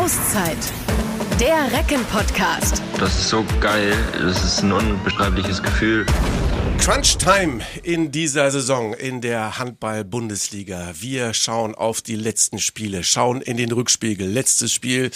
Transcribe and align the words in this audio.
Auszeit. 0.00 0.56
Der 1.38 1.70
Recken-Podcast. 1.72 2.80
Das 2.98 3.14
ist 3.16 3.28
so 3.28 3.44
geil. 3.60 3.94
Das 4.14 4.42
ist 4.42 4.62
ein 4.62 4.72
unbeschreibliches 4.72 5.62
Gefühl. 5.62 6.06
Crunch 6.78 7.18
Time 7.18 7.60
in 7.82 8.10
dieser 8.10 8.50
Saison 8.50 8.94
in 8.94 9.20
der 9.20 9.58
Handball-Bundesliga. 9.58 10.94
Wir 10.98 11.34
schauen 11.34 11.74
auf 11.74 12.00
die 12.00 12.16
letzten 12.16 12.60
Spiele, 12.60 13.04
schauen 13.04 13.42
in 13.42 13.58
den 13.58 13.70
Rückspiegel. 13.72 14.26
Letztes 14.26 14.72
Spiel 14.72 15.10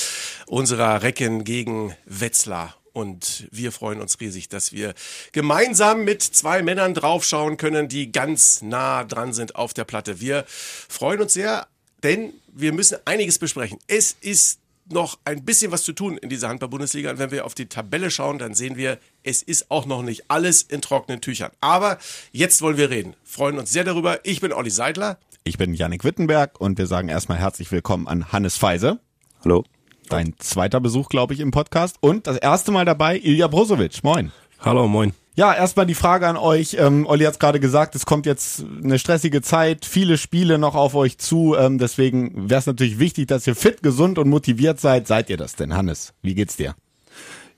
unserer 0.47 1.03
Recken 1.03 1.45
gegen 1.45 1.97
Wetzlar. 2.05 2.77
Und 2.93 3.49
wir 3.51 3.73
freuen 3.73 4.03
uns 4.03 4.21
riesig, 4.21 4.51
dass 4.51 4.75
wir 4.75 4.93
gemeinsam 5.33 6.05
mit 6.05 6.23
zwei 6.23 6.63
Männern 6.63 6.93
draufschauen 6.93 7.57
können, 7.57 7.89
die 7.89 8.13
ganz 8.13 8.61
nah 8.61 9.03
dran 9.03 9.33
sind 9.33 9.57
auf 9.57 9.73
der 9.73 9.85
Platte. 9.85 10.21
Wir 10.21 10.45
freuen 10.47 11.23
uns 11.23 11.33
sehr, 11.33 11.69
denn 12.03 12.35
wir 12.53 12.75
müssen 12.75 12.99
einiges 13.07 13.39
besprechen. 13.39 13.79
Es 13.89 14.15
ist 14.21 14.61
noch 14.91 15.19
ein 15.25 15.45
bisschen 15.45 15.73
was 15.73 15.83
zu 15.83 15.93
tun 15.93 16.19
in 16.19 16.29
dieser 16.29 16.49
Handball-Bundesliga. 16.49 17.11
Und 17.11 17.19
wenn 17.19 17.31
wir 17.31 17.45
auf 17.45 17.55
die 17.55 17.67
Tabelle 17.67 18.11
schauen, 18.11 18.39
dann 18.39 18.55
sehen 18.55 18.77
wir, 18.77 18.99
es 19.23 19.43
ist 19.43 19.71
auch 19.71 19.87
noch 19.87 20.03
nicht 20.03 20.25
alles 20.29 20.63
in 20.63 20.81
trockenen 20.83 21.21
Tüchern. 21.21 21.51
Aber 21.61 21.99
jetzt 22.33 22.61
wollen 22.63 22.77
wir 22.77 22.91
reden. 22.91 23.15
Freuen 23.25 23.59
uns 23.59 23.73
sehr 23.73 23.85
darüber. 23.85 24.21
Ich 24.25 24.41
bin 24.41 24.53
Olli 24.53 24.71
Seidler. 24.71 25.19
Ich 25.45 25.59
bin 25.59 25.75
Yannick 25.75 26.05
Wittenberg 26.05 26.61
und 26.61 26.79
wir 26.79 26.87
sagen 26.87 27.09
erstmal 27.09 27.39
herzlich 27.39 27.71
willkommen 27.71 28.09
an 28.09 28.33
Hannes 28.33 28.57
Feise. 28.57 29.01
Hallo. 29.45 29.65
Dein 30.09 30.35
zweiter 30.39 30.81
Besuch, 30.81 31.09
glaube 31.09 31.35
ich, 31.35 31.41
im 31.41 31.51
Podcast. 31.51 31.97
Und 32.01 32.27
das 32.27 32.37
erste 32.37 32.73
Mal 32.73 32.85
dabei, 32.85 33.19
Ilja 33.19 33.49
Brozovic. 33.49 34.05
Moin. 34.05 34.33
Hallo, 34.61 34.87
moin. 34.87 35.13
Ja, 35.37 35.53
erstmal 35.53 35.85
die 35.85 35.95
Frage 35.95 36.29
an 36.29 36.37
euch. 36.37 36.77
Ähm, 36.79 37.07
Olli 37.07 37.25
hat 37.25 37.33
es 37.33 37.39
gerade 37.41 37.59
gesagt, 37.59 37.97
es 37.97 38.07
kommt 38.07 38.25
jetzt 38.25 38.65
eine 38.85 39.01
stressige 39.01 39.43
Zeit, 39.43 39.85
viele 39.85 40.17
Spiele 40.17 40.59
noch 40.59 40.77
auf 40.77 40.95
euch 40.95 41.19
zu. 41.19 41.57
Ähm, 41.59 41.79
deswegen 41.79 42.49
wäre 42.49 42.61
es 42.61 42.67
natürlich 42.67 43.01
wichtig, 43.01 43.27
dass 43.27 43.45
ihr 43.47 43.57
fit, 43.57 43.83
gesund 43.83 44.19
und 44.19 44.29
motiviert 44.29 44.79
seid. 44.79 45.09
Seid 45.09 45.31
ihr 45.31 45.37
das 45.37 45.57
denn, 45.57 45.75
Hannes? 45.75 46.15
Wie 46.23 46.37
geht's 46.37 46.57
dir? 46.57 46.77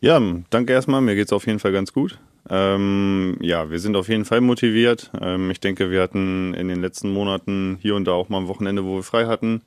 Ja, 0.00 0.18
danke 0.48 0.72
erstmal. 0.72 1.02
Mir 1.02 1.16
geht's 1.16 1.34
auf 1.34 1.46
jeden 1.46 1.58
Fall 1.58 1.72
ganz 1.72 1.92
gut. 1.92 2.18
Ähm, 2.48 3.36
ja, 3.40 3.70
wir 3.70 3.78
sind 3.78 3.94
auf 3.96 4.08
jeden 4.08 4.24
Fall 4.24 4.40
motiviert. 4.40 5.10
Ähm, 5.20 5.50
ich 5.50 5.60
denke, 5.60 5.90
wir 5.90 6.00
hatten 6.00 6.54
in 6.54 6.68
den 6.68 6.80
letzten 6.80 7.10
Monaten 7.10 7.76
hier 7.82 7.94
und 7.94 8.06
da 8.06 8.12
auch 8.12 8.30
mal 8.30 8.38
ein 8.38 8.48
Wochenende, 8.48 8.84
wo 8.84 8.96
wir 8.96 9.02
frei 9.02 9.26
hatten. 9.26 9.60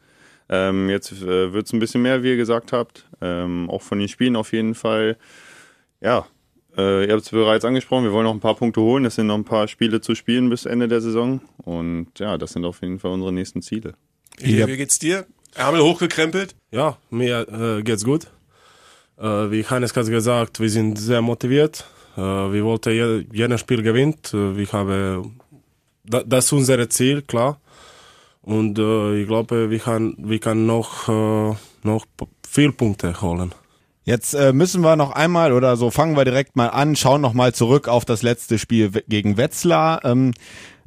Ähm, 0.50 0.90
jetzt 0.90 1.12
äh, 1.12 1.54
wird's 1.54 1.74
ein 1.74 1.80
bisschen 1.80 2.02
mehr, 2.02 2.24
wie 2.24 2.30
ihr 2.30 2.38
gesagt 2.38 2.74
habt. 2.74 3.06
Ähm, 3.22 3.70
auch 3.70 3.84
von 3.84 4.00
den 4.00 4.08
Spielen 4.08 4.36
auf 4.36 4.52
jeden 4.52 4.74
Fall. 4.74 5.18
Ja, 6.02 6.26
äh, 6.80 7.06
ihr 7.06 7.14
habt 7.14 7.24
es 7.24 7.30
bereits 7.30 7.66
angesprochen, 7.66 8.06
wir 8.06 8.14
wollen 8.14 8.26
noch 8.26 8.34
ein 8.34 8.40
paar 8.40 8.56
Punkte 8.56 8.82
holen. 8.82 9.06
Es 9.06 9.16
sind 9.16 9.28
noch 9.28 9.36
ein 9.36 9.44
paar 9.44 9.68
Spiele 9.68 10.02
zu 10.02 10.16
spielen 10.16 10.50
bis 10.50 10.66
Ende 10.66 10.88
der 10.88 11.02
Saison. 11.02 11.42
Und 11.58 12.08
ja, 12.18 12.38
das 12.38 12.54
sind 12.54 12.66
auf 12.66 12.82
jeden 12.82 13.00
Fall 13.00 13.12
unsere 13.12 13.34
nächsten 13.34 13.62
Ziele. 13.62 13.94
Wie, 14.38 14.66
wie 14.66 14.78
geht's 14.78 15.00
dir? 15.00 15.26
Ärmel 15.56 15.82
hochgekrempelt? 15.82 16.56
Ja, 16.72 16.98
mir 17.10 17.48
äh, 17.50 17.84
geht's 17.84 18.06
gut. 18.06 18.28
Äh, 19.18 19.52
wie 19.52 19.66
Hannes 19.66 19.96
hat 19.96 20.08
gesagt, 20.08 20.60
wir 20.60 20.70
sind 20.70 20.98
sehr 20.98 21.22
motiviert. 21.22 21.86
Äh, 22.16 22.22
wir 22.22 22.64
wollten 22.64 22.94
je, 22.94 23.26
jedes 23.34 23.60
Spiel 23.60 23.82
gewinnen. 23.82 24.16
Äh, 24.34 24.62
ich 24.62 24.72
habe, 24.72 25.24
da, 26.06 26.24
das 26.24 26.46
ist 26.46 26.54
unser 26.54 26.90
Ziel, 26.90 27.22
klar. 27.24 27.60
Und 28.42 28.80
äh, 28.80 29.22
ich 29.22 29.28
glaube, 29.28 29.70
wir 29.70 29.80
können, 29.80 30.16
wir 30.18 30.40
können 30.40 30.66
noch, 30.66 31.10
äh, 31.10 31.56
noch 31.84 32.06
viel 32.48 32.72
Punkte 32.72 33.22
holen. 33.22 33.54
Jetzt 34.04 34.34
äh, 34.34 34.54
müssen 34.54 34.82
wir 34.82 34.96
noch 34.96 35.12
einmal 35.12 35.54
oder 35.54 35.76
so 35.78 35.92
fangen 35.92 36.16
wir 36.16 36.26
direkt 36.26 36.56
mal 36.56 36.68
an, 36.68 36.96
schauen 36.96 37.22
noch 37.22 37.34
mal 37.34 37.54
zurück 37.54 37.88
auf 37.88 38.06
das 38.06 38.22
letzte 38.24 38.58
Spiel 38.58 38.92
gegen 39.08 39.38
Wetzlar. 39.38 40.04
Ähm, 40.06 40.34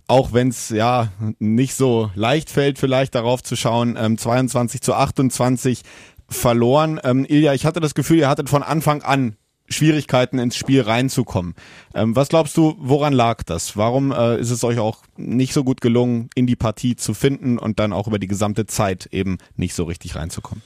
auch 0.08 0.32
wenn 0.32 0.48
es 0.48 0.70
ja 0.70 1.12
nicht 1.38 1.74
so 1.74 2.10
leicht 2.14 2.50
fällt, 2.50 2.78
vielleicht 2.78 3.14
darauf 3.14 3.42
zu 3.42 3.56
schauen, 3.56 3.96
ähm, 3.98 4.18
22 4.18 4.80
zu 4.82 4.94
28 4.94 5.82
verloren. 6.28 7.00
Ähm, 7.04 7.24
Ilja, 7.28 7.54
ich 7.54 7.64
hatte 7.64 7.80
das 7.80 7.94
Gefühl, 7.94 8.18
ihr 8.18 8.28
hattet 8.28 8.48
von 8.48 8.62
Anfang 8.62 9.02
an 9.02 9.36
Schwierigkeiten 9.68 10.38
ins 10.38 10.56
Spiel 10.56 10.82
reinzukommen. 10.82 11.54
Ähm, 11.94 12.14
was 12.14 12.28
glaubst 12.28 12.56
du, 12.56 12.76
woran 12.78 13.12
lag 13.12 13.42
das? 13.42 13.76
Warum 13.76 14.12
äh, 14.12 14.38
ist 14.38 14.50
es 14.50 14.64
euch 14.64 14.78
auch 14.78 14.98
nicht 15.16 15.54
so 15.54 15.64
gut 15.64 15.80
gelungen, 15.80 16.28
in 16.34 16.46
die 16.46 16.56
Partie 16.56 16.96
zu 16.96 17.14
finden 17.14 17.58
und 17.58 17.78
dann 17.78 17.92
auch 17.92 18.06
über 18.06 18.18
die 18.18 18.26
gesamte 18.26 18.66
Zeit 18.66 19.08
eben 19.12 19.38
nicht 19.56 19.74
so 19.74 19.84
richtig 19.84 20.16
reinzukommen? 20.16 20.62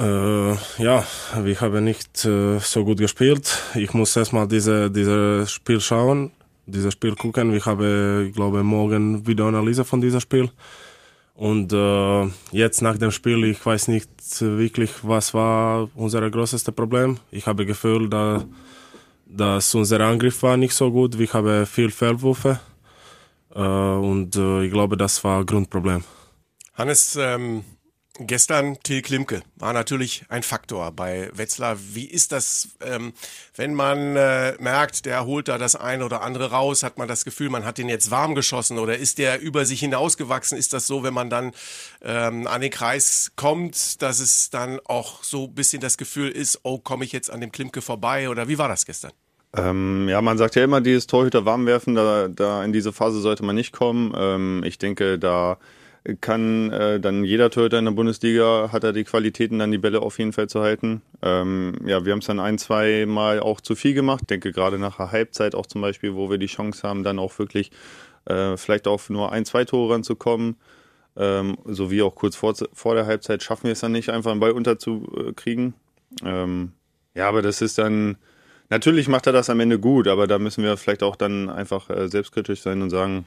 Äh, 0.00 0.54
ja, 0.82 1.04
wir 1.42 1.60
haben 1.60 1.84
nicht 1.84 2.24
äh, 2.24 2.58
so 2.58 2.84
gut 2.86 2.98
gespielt. 2.98 3.62
Ich 3.74 3.92
muss 3.92 4.16
erstmal 4.16 4.48
diese, 4.48 4.90
dieses 4.90 5.52
Spiel 5.52 5.78
schauen, 5.78 6.30
dieses 6.64 6.94
Spiel 6.94 7.14
gucken. 7.14 7.54
Ich 7.54 7.66
habe, 7.66 8.30
glaube, 8.34 8.62
morgen 8.62 9.26
Videoanalyse 9.26 9.84
von 9.84 10.00
diesem 10.00 10.20
Spiel. 10.20 10.48
Und 11.34 11.74
äh, 11.74 12.30
jetzt 12.50 12.80
nach 12.80 12.96
dem 12.96 13.10
Spiel, 13.10 13.44
ich 13.44 13.64
weiß 13.64 13.88
nicht 13.88 14.08
wirklich, 14.40 14.90
was 15.02 15.34
war 15.34 15.90
unser 15.94 16.30
größtes 16.30 16.64
Problem. 16.64 17.18
Ich 17.30 17.46
habe 17.46 17.66
Gefühl, 17.66 18.08
da, 18.08 18.42
dass 19.26 19.74
unser 19.74 20.00
Angriff 20.00 20.42
war 20.42 20.56
nicht 20.56 20.72
so 20.72 20.90
gut. 20.90 21.18
Wir 21.18 21.30
haben 21.34 21.66
viel 21.66 21.90
Fehlwürfe. 21.90 22.58
Äh, 23.54 23.60
und 23.60 24.34
äh, 24.34 24.64
ich 24.64 24.72
glaube, 24.72 24.96
das 24.96 25.22
war 25.24 25.44
Grundproblem. 25.44 26.04
Hannes, 26.72 27.18
ähm, 27.20 27.64
Gestern 28.22 28.76
Till 28.82 29.00
Klimke 29.00 29.40
war 29.56 29.72
natürlich 29.72 30.24
ein 30.28 30.42
Faktor 30.42 30.92
bei 30.92 31.30
Wetzlar. 31.32 31.78
Wie 31.94 32.04
ist 32.04 32.32
das, 32.32 32.68
ähm, 32.84 33.14
wenn 33.56 33.72
man 33.72 34.14
äh, 34.14 34.56
merkt, 34.60 35.06
der 35.06 35.24
holt 35.24 35.48
da 35.48 35.56
das 35.56 35.74
eine 35.74 36.04
oder 36.04 36.20
andere 36.20 36.50
raus? 36.50 36.82
Hat 36.82 36.98
man 36.98 37.08
das 37.08 37.24
Gefühl, 37.24 37.48
man 37.48 37.64
hat 37.64 37.78
den 37.78 37.88
jetzt 37.88 38.10
warm 38.10 38.34
geschossen 38.34 38.78
oder 38.78 38.98
ist 38.98 39.16
der 39.16 39.40
über 39.40 39.64
sich 39.64 39.80
hinausgewachsen? 39.80 40.58
Ist 40.58 40.74
das 40.74 40.86
so, 40.86 41.02
wenn 41.02 41.14
man 41.14 41.30
dann 41.30 41.52
ähm, 42.02 42.46
an 42.46 42.60
den 42.60 42.70
Kreis 42.70 43.32
kommt, 43.36 44.02
dass 44.02 44.20
es 44.20 44.50
dann 44.50 44.80
auch 44.84 45.24
so 45.24 45.44
ein 45.44 45.54
bisschen 45.54 45.80
das 45.80 45.96
Gefühl 45.96 46.28
ist, 46.28 46.60
oh, 46.62 46.78
komme 46.78 47.06
ich 47.06 47.12
jetzt 47.12 47.30
an 47.30 47.40
dem 47.40 47.52
Klimke 47.52 47.80
vorbei? 47.80 48.28
Oder 48.28 48.48
wie 48.48 48.58
war 48.58 48.68
das 48.68 48.84
gestern? 48.84 49.12
Ähm, 49.56 50.10
ja, 50.10 50.20
man 50.20 50.36
sagt 50.36 50.56
ja 50.56 50.64
immer, 50.64 50.82
dieses 50.82 51.06
Torhüter 51.06 51.46
warm 51.46 51.64
werfen, 51.64 51.94
da, 51.94 52.28
da 52.28 52.62
in 52.64 52.74
diese 52.74 52.92
Phase 52.92 53.20
sollte 53.20 53.44
man 53.44 53.56
nicht 53.56 53.72
kommen. 53.72 54.12
Ähm, 54.14 54.62
ich 54.62 54.76
denke, 54.76 55.18
da 55.18 55.56
kann 56.20 56.72
äh, 56.72 56.98
dann 56.98 57.24
jeder 57.24 57.50
Torhüter 57.50 57.78
in 57.78 57.84
der 57.84 57.92
Bundesliga 57.92 58.70
hat 58.72 58.84
er 58.84 58.92
die 58.92 59.04
Qualitäten, 59.04 59.58
dann 59.58 59.70
die 59.70 59.78
Bälle 59.78 60.00
auf 60.00 60.18
jeden 60.18 60.32
Fall 60.32 60.48
zu 60.48 60.60
halten. 60.62 61.02
Ähm, 61.20 61.74
ja, 61.84 62.04
wir 62.04 62.12
haben 62.12 62.20
es 62.20 62.26
dann 62.26 62.40
ein, 62.40 62.56
zwei 62.58 63.04
Mal 63.06 63.40
auch 63.40 63.60
zu 63.60 63.74
viel 63.74 63.92
gemacht. 63.92 64.30
denke 64.30 64.52
gerade 64.52 64.78
nach 64.78 64.96
der 64.96 65.12
Halbzeit 65.12 65.54
auch 65.54 65.66
zum 65.66 65.82
Beispiel, 65.82 66.14
wo 66.14 66.30
wir 66.30 66.38
die 66.38 66.46
Chance 66.46 66.88
haben, 66.88 67.04
dann 67.04 67.18
auch 67.18 67.38
wirklich 67.38 67.70
äh, 68.24 68.56
vielleicht 68.56 68.88
auf 68.88 69.10
nur 69.10 69.32
ein, 69.32 69.44
zwei 69.44 69.64
Tore 69.64 69.94
ranzukommen. 69.94 70.56
Ähm, 71.16 71.58
sowie 71.66 72.02
auch 72.02 72.14
kurz 72.14 72.36
vor, 72.36 72.54
vor 72.72 72.94
der 72.94 73.04
Halbzeit 73.04 73.42
schaffen 73.42 73.64
wir 73.64 73.72
es 73.72 73.80
dann 73.80 73.92
nicht, 73.92 74.08
einfach 74.08 74.30
einen 74.30 74.40
Ball 74.40 74.52
unterzukriegen. 74.52 75.74
Ähm, 76.24 76.72
ja, 77.14 77.28
aber 77.28 77.42
das 77.42 77.60
ist 77.60 77.76
dann, 77.76 78.16
natürlich 78.70 79.08
macht 79.08 79.26
er 79.26 79.32
das 79.34 79.50
am 79.50 79.60
Ende 79.60 79.78
gut, 79.78 80.08
aber 80.08 80.26
da 80.26 80.38
müssen 80.38 80.64
wir 80.64 80.76
vielleicht 80.78 81.02
auch 81.02 81.16
dann 81.16 81.50
einfach 81.50 81.90
äh, 81.90 82.08
selbstkritisch 82.08 82.62
sein 82.62 82.80
und 82.80 82.90
sagen, 82.90 83.26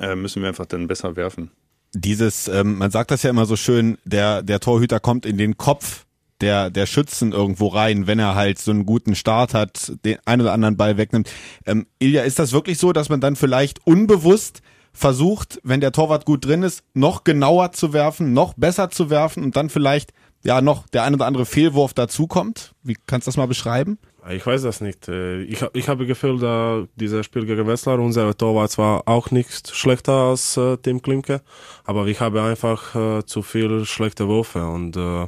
äh, 0.00 0.14
müssen 0.14 0.40
wir 0.42 0.48
einfach 0.48 0.66
dann 0.66 0.86
besser 0.86 1.16
werfen 1.16 1.50
dieses, 1.94 2.48
ähm, 2.48 2.78
man 2.78 2.90
sagt 2.90 3.10
das 3.10 3.22
ja 3.22 3.30
immer 3.30 3.46
so 3.46 3.56
schön, 3.56 3.98
der, 4.04 4.42
der 4.42 4.60
Torhüter 4.60 5.00
kommt 5.00 5.26
in 5.26 5.38
den 5.38 5.56
Kopf 5.56 6.04
der, 6.40 6.70
der 6.70 6.86
Schützen 6.86 7.32
irgendwo 7.32 7.68
rein, 7.68 8.06
wenn 8.06 8.18
er 8.18 8.34
halt 8.34 8.58
so 8.58 8.70
einen 8.70 8.86
guten 8.86 9.14
Start 9.14 9.54
hat, 9.54 9.92
den 10.04 10.18
einen 10.24 10.42
oder 10.42 10.52
anderen 10.52 10.76
Ball 10.76 10.96
wegnimmt. 10.96 11.30
Ähm, 11.66 11.86
Ilja, 11.98 12.22
ist 12.22 12.38
das 12.38 12.52
wirklich 12.52 12.78
so, 12.78 12.92
dass 12.92 13.08
man 13.08 13.20
dann 13.20 13.36
vielleicht 13.36 13.84
unbewusst 13.86 14.62
versucht, 14.92 15.60
wenn 15.62 15.80
der 15.80 15.92
Torwart 15.92 16.24
gut 16.24 16.44
drin 16.44 16.62
ist, 16.62 16.82
noch 16.94 17.24
genauer 17.24 17.72
zu 17.72 17.92
werfen, 17.92 18.32
noch 18.32 18.54
besser 18.54 18.90
zu 18.90 19.10
werfen 19.10 19.42
und 19.42 19.56
dann 19.56 19.70
vielleicht 19.70 20.12
ja 20.44 20.60
noch 20.60 20.88
der 20.88 21.04
ein 21.04 21.14
oder 21.14 21.26
andere 21.26 21.46
Fehlwurf 21.46 21.94
dazukommt? 21.94 22.74
Wie 22.82 22.96
kannst 23.06 23.26
du 23.26 23.30
das 23.30 23.36
mal 23.36 23.46
beschreiben? 23.46 23.98
Ich 24.30 24.46
weiß 24.46 24.62
das 24.62 24.80
nicht. 24.80 25.08
Äh, 25.08 25.42
ich, 25.42 25.64
ich 25.72 25.88
habe 25.88 26.06
Gefühl, 26.06 26.38
da 26.38 26.86
dieses 26.96 27.24
Spiel 27.24 27.46
gegen 27.46 27.66
Wetzlar, 27.66 27.98
unser 27.98 28.36
Tor 28.36 28.54
war 28.54 28.68
zwar 28.68 29.06
auch 29.06 29.30
nicht 29.30 29.74
schlechter 29.74 30.12
als 30.12 30.56
äh, 30.56 30.76
Tim 30.76 31.00
Klimke, 31.00 31.40
aber 31.84 32.06
ich 32.06 32.20
habe 32.20 32.42
einfach 32.42 32.94
äh, 32.94 33.24
zu 33.24 33.42
viel 33.42 33.84
schlechte 33.86 34.28
Würfe 34.28 34.66
und 34.66 34.96
äh, 34.96 35.26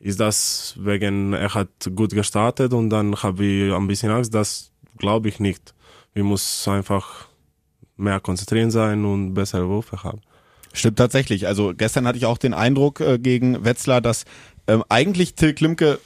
ist 0.00 0.20
das 0.20 0.74
wegen, 0.78 1.32
er 1.32 1.54
hat 1.54 1.68
gut 1.94 2.10
gestartet 2.10 2.72
und 2.72 2.90
dann 2.90 3.14
habe 3.22 3.44
ich 3.44 3.72
ein 3.72 3.86
bisschen 3.86 4.10
Angst, 4.10 4.34
das 4.34 4.72
glaube 4.98 5.28
ich 5.28 5.38
nicht. 5.38 5.74
Wir 6.12 6.24
müssen 6.24 6.70
einfach 6.72 7.28
mehr 7.96 8.20
konzentrieren 8.20 8.70
sein 8.70 9.04
und 9.04 9.34
bessere 9.34 9.68
Würfe 9.68 10.02
haben. 10.02 10.20
Stimmt 10.72 10.98
tatsächlich. 10.98 11.46
Also 11.46 11.72
gestern 11.76 12.06
hatte 12.06 12.18
ich 12.18 12.26
auch 12.26 12.38
den 12.38 12.52
Eindruck 12.52 13.00
äh, 13.00 13.18
gegen 13.18 13.64
Wetzlar, 13.64 14.00
dass 14.00 14.24
ähm, 14.66 14.82
eigentlich 14.88 15.34
Till 15.36 15.54
Klimke 15.54 16.00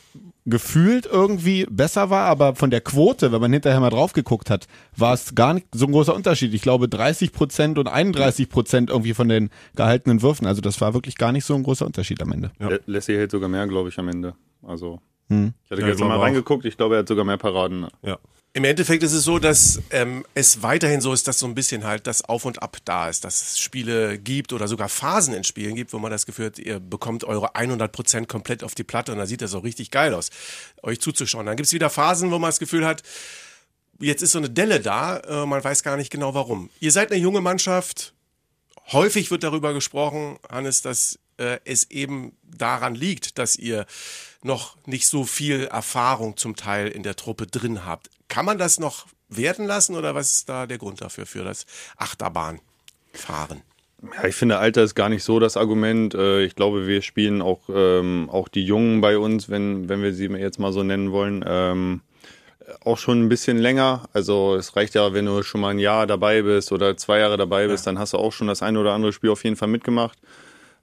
gefühlt 0.50 1.06
irgendwie 1.06 1.66
besser 1.70 2.10
war, 2.10 2.26
aber 2.26 2.54
von 2.54 2.70
der 2.70 2.80
Quote, 2.80 3.32
wenn 3.32 3.40
man 3.40 3.52
hinterher 3.52 3.80
mal 3.80 3.90
drauf 3.90 4.12
geguckt 4.12 4.50
hat, 4.50 4.66
war 4.96 5.14
es 5.14 5.34
gar 5.34 5.54
nicht 5.54 5.66
so 5.72 5.86
ein 5.86 5.92
großer 5.92 6.14
Unterschied. 6.14 6.54
Ich 6.54 6.62
glaube 6.62 6.88
30 6.88 7.32
Prozent 7.32 7.78
und 7.78 7.86
31 7.86 8.48
Prozent 8.48 8.90
irgendwie 8.90 9.14
von 9.14 9.28
den 9.28 9.50
gehaltenen 9.76 10.22
Würfen. 10.22 10.46
Also 10.46 10.60
das 10.60 10.80
war 10.80 10.94
wirklich 10.94 11.16
gar 11.16 11.32
nicht 11.32 11.44
so 11.44 11.54
ein 11.54 11.62
großer 11.62 11.86
Unterschied 11.86 12.22
am 12.22 12.32
Ende. 12.32 12.50
Ja. 12.60 12.70
Lassie 12.86 13.16
hält 13.16 13.30
sogar 13.30 13.48
mehr, 13.48 13.66
glaube 13.66 13.88
ich, 13.88 13.98
am 13.98 14.08
Ende. 14.08 14.34
Also 14.62 15.00
hm. 15.28 15.52
ich 15.64 15.70
hatte 15.70 15.82
ja, 15.82 15.88
gestern 15.88 16.08
mal 16.08 16.18
reingeguckt, 16.18 16.64
ich 16.64 16.76
glaube, 16.76 16.96
er 16.96 17.00
hat 17.00 17.08
sogar 17.08 17.24
mehr 17.24 17.36
Paraden. 17.36 17.86
Ja. 18.02 18.18
Im 18.58 18.64
Endeffekt 18.64 19.04
ist 19.04 19.12
es 19.12 19.22
so, 19.22 19.38
dass 19.38 19.80
ähm, 19.90 20.26
es 20.34 20.64
weiterhin 20.64 21.00
so 21.00 21.12
ist, 21.12 21.28
dass 21.28 21.38
so 21.38 21.46
ein 21.46 21.54
bisschen 21.54 21.84
halt 21.84 22.08
das 22.08 22.24
Auf 22.24 22.44
und 22.44 22.60
Ab 22.60 22.78
da 22.84 23.08
ist, 23.08 23.22
dass 23.22 23.40
es 23.40 23.60
Spiele 23.60 24.18
gibt 24.18 24.52
oder 24.52 24.66
sogar 24.66 24.88
Phasen 24.88 25.32
in 25.32 25.44
Spielen 25.44 25.76
gibt, 25.76 25.92
wo 25.92 26.00
man 26.00 26.10
das 26.10 26.26
Gefühl 26.26 26.46
hat, 26.46 26.58
ihr 26.58 26.80
bekommt 26.80 27.22
eure 27.22 27.54
100 27.54 27.92
Prozent 27.92 28.28
komplett 28.28 28.64
auf 28.64 28.74
die 28.74 28.82
Platte 28.82 29.12
und 29.12 29.18
dann 29.18 29.28
sieht 29.28 29.42
das 29.42 29.54
auch 29.54 29.62
richtig 29.62 29.92
geil 29.92 30.12
aus, 30.12 30.30
euch 30.82 31.00
zuzuschauen. 31.00 31.46
Dann 31.46 31.54
gibt 31.54 31.68
es 31.68 31.72
wieder 31.72 31.88
Phasen, 31.88 32.32
wo 32.32 32.40
man 32.40 32.48
das 32.48 32.58
Gefühl 32.58 32.84
hat, 32.84 33.04
jetzt 34.00 34.22
ist 34.22 34.32
so 34.32 34.38
eine 34.38 34.50
Delle 34.50 34.80
da, 34.80 35.18
äh, 35.18 35.46
man 35.46 35.62
weiß 35.62 35.84
gar 35.84 35.96
nicht 35.96 36.10
genau 36.10 36.34
warum. 36.34 36.68
Ihr 36.80 36.90
seid 36.90 37.12
eine 37.12 37.20
junge 37.20 37.40
Mannschaft. 37.40 38.12
Häufig 38.90 39.30
wird 39.30 39.44
darüber 39.44 39.72
gesprochen, 39.72 40.36
Hannes, 40.50 40.82
dass 40.82 41.20
äh, 41.36 41.60
es 41.64 41.92
eben 41.92 42.36
daran 42.42 42.96
liegt, 42.96 43.38
dass 43.38 43.54
ihr 43.54 43.86
noch 44.42 44.76
nicht 44.84 45.06
so 45.06 45.22
viel 45.22 45.66
Erfahrung 45.66 46.36
zum 46.36 46.56
Teil 46.56 46.88
in 46.88 47.04
der 47.04 47.14
Truppe 47.14 47.46
drin 47.46 47.86
habt. 47.86 48.10
Kann 48.28 48.44
man 48.44 48.58
das 48.58 48.78
noch 48.78 49.06
werden 49.28 49.66
lassen 49.66 49.96
oder 49.96 50.14
was 50.14 50.30
ist 50.32 50.48
da 50.48 50.66
der 50.66 50.78
Grund 50.78 51.00
dafür, 51.00 51.26
für 51.26 51.44
das 51.44 51.66
Achterbahnfahren? 51.96 53.62
Ja, 54.02 54.28
ich 54.28 54.36
finde, 54.36 54.58
Alter 54.58 54.84
ist 54.84 54.94
gar 54.94 55.08
nicht 55.08 55.24
so 55.24 55.40
das 55.40 55.56
Argument. 55.56 56.14
Äh, 56.14 56.44
Ich 56.44 56.54
glaube, 56.54 56.86
wir 56.86 57.02
spielen 57.02 57.42
auch, 57.42 57.62
ähm, 57.68 58.28
auch 58.30 58.48
die 58.48 58.64
Jungen 58.64 59.00
bei 59.00 59.18
uns, 59.18 59.48
wenn, 59.48 59.88
wenn 59.88 60.02
wir 60.02 60.14
sie 60.14 60.26
jetzt 60.26 60.60
mal 60.60 60.72
so 60.72 60.82
nennen 60.84 61.10
wollen, 61.10 61.44
ähm, 61.46 62.02
auch 62.84 62.98
schon 62.98 63.22
ein 63.24 63.28
bisschen 63.28 63.58
länger. 63.58 64.08
Also 64.12 64.54
es 64.54 64.76
reicht 64.76 64.94
ja, 64.94 65.14
wenn 65.14 65.26
du 65.26 65.42
schon 65.42 65.60
mal 65.60 65.70
ein 65.70 65.78
Jahr 65.78 66.06
dabei 66.06 66.42
bist 66.42 66.70
oder 66.70 66.96
zwei 66.96 67.18
Jahre 67.18 67.36
dabei 67.36 67.66
bist, 67.66 67.86
dann 67.86 67.98
hast 67.98 68.12
du 68.12 68.18
auch 68.18 68.32
schon 68.32 68.46
das 68.46 68.62
eine 68.62 68.78
oder 68.78 68.92
andere 68.92 69.12
Spiel 69.12 69.30
auf 69.30 69.42
jeden 69.42 69.56
Fall 69.56 69.68
mitgemacht. 69.68 70.18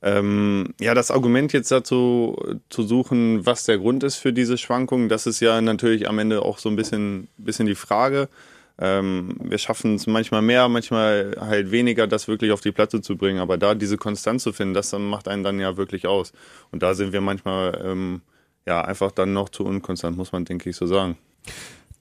Ähm, 0.05 0.75
ja, 0.79 0.93
das 0.93 1.09
Argument 1.09 1.51
jetzt 1.51 1.71
dazu 1.71 2.37
zu 2.69 2.83
suchen, 2.83 3.43
was 3.47 3.63
der 3.63 3.79
Grund 3.79 4.03
ist 4.03 4.17
für 4.17 4.31
diese 4.31 4.59
Schwankungen, 4.59 5.09
das 5.09 5.25
ist 5.25 5.39
ja 5.39 5.59
natürlich 5.61 6.07
am 6.07 6.19
Ende 6.19 6.43
auch 6.43 6.59
so 6.59 6.69
ein 6.69 6.75
bisschen, 6.75 7.27
bisschen 7.37 7.65
die 7.65 7.73
Frage. 7.73 8.29
Ähm, 8.77 9.35
wir 9.41 9.57
schaffen 9.57 9.95
es 9.95 10.05
manchmal 10.05 10.43
mehr, 10.43 10.69
manchmal 10.69 11.35
halt 11.39 11.71
weniger, 11.71 12.05
das 12.05 12.27
wirklich 12.27 12.51
auf 12.51 12.61
die 12.61 12.71
Platte 12.71 13.01
zu 13.01 13.17
bringen. 13.17 13.39
Aber 13.39 13.57
da 13.57 13.73
diese 13.73 13.97
Konstanz 13.97 14.43
zu 14.43 14.53
finden, 14.53 14.75
das 14.75 14.93
macht 14.93 15.27
einen 15.27 15.43
dann 15.43 15.59
ja 15.59 15.75
wirklich 15.75 16.05
aus. 16.05 16.33
Und 16.71 16.83
da 16.83 16.93
sind 16.93 17.11
wir 17.11 17.21
manchmal 17.21 17.81
ähm, 17.83 18.21
ja 18.67 18.81
einfach 18.81 19.09
dann 19.11 19.33
noch 19.33 19.49
zu 19.49 19.65
unkonstant, 19.65 20.15
muss 20.15 20.31
man 20.31 20.45
denke 20.45 20.69
ich 20.69 20.75
so 20.75 20.85
sagen. 20.85 21.17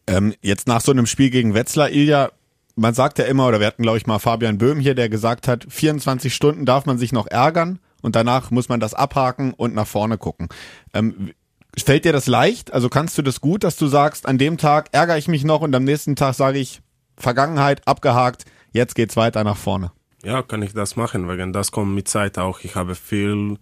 Ähm, 0.06 0.34
jetzt 0.42 0.68
nach 0.68 0.82
so 0.82 0.92
einem 0.92 1.06
Spiel 1.06 1.30
gegen 1.30 1.54
Wetzlar, 1.54 1.90
Ilja, 1.90 2.32
man 2.76 2.92
sagt 2.92 3.18
ja 3.18 3.24
immer, 3.24 3.48
oder 3.48 3.60
wir 3.60 3.66
hatten 3.66 3.82
glaube 3.82 3.96
ich 3.96 4.06
mal 4.06 4.18
Fabian 4.18 4.58
Böhm 4.58 4.78
hier, 4.78 4.94
der 4.94 5.08
gesagt 5.08 5.48
hat, 5.48 5.64
24 5.66 6.34
Stunden 6.34 6.66
darf 6.66 6.84
man 6.84 6.98
sich 6.98 7.10
noch 7.10 7.28
ärgern 7.28 7.78
und 8.04 8.14
danach 8.14 8.50
muss 8.50 8.68
man 8.68 8.80
das 8.80 8.92
abhaken 8.92 9.54
und 9.54 9.74
nach 9.74 9.86
vorne 9.86 10.18
gucken. 10.18 10.48
Ähm, 10.92 11.32
fällt 11.76 12.04
dir 12.04 12.12
das 12.12 12.26
leicht? 12.26 12.72
Also 12.72 12.88
kannst 12.88 13.16
du 13.16 13.22
das 13.22 13.40
gut, 13.40 13.64
dass 13.64 13.76
du 13.76 13.86
sagst, 13.86 14.26
an 14.26 14.36
dem 14.36 14.58
Tag 14.58 14.90
ärgere 14.92 15.16
ich 15.16 15.26
mich 15.26 15.42
noch 15.42 15.62
und 15.62 15.74
am 15.74 15.84
nächsten 15.84 16.14
Tag 16.14 16.34
sage 16.34 16.58
ich, 16.58 16.82
Vergangenheit 17.16 17.86
abgehakt, 17.86 18.44
jetzt 18.72 18.94
geht's 18.94 19.16
weiter 19.16 19.42
nach 19.42 19.56
vorne. 19.56 19.90
Ja, 20.22 20.42
kann 20.42 20.62
ich 20.62 20.74
das 20.74 20.96
machen, 20.96 21.28
wegen 21.28 21.52
das 21.52 21.72
kommt 21.72 21.94
mit 21.94 22.08
Zeit 22.08 22.38
auch. 22.38 22.60
Ich 22.60 22.74
habe 22.74 22.94
viel, 22.94 23.56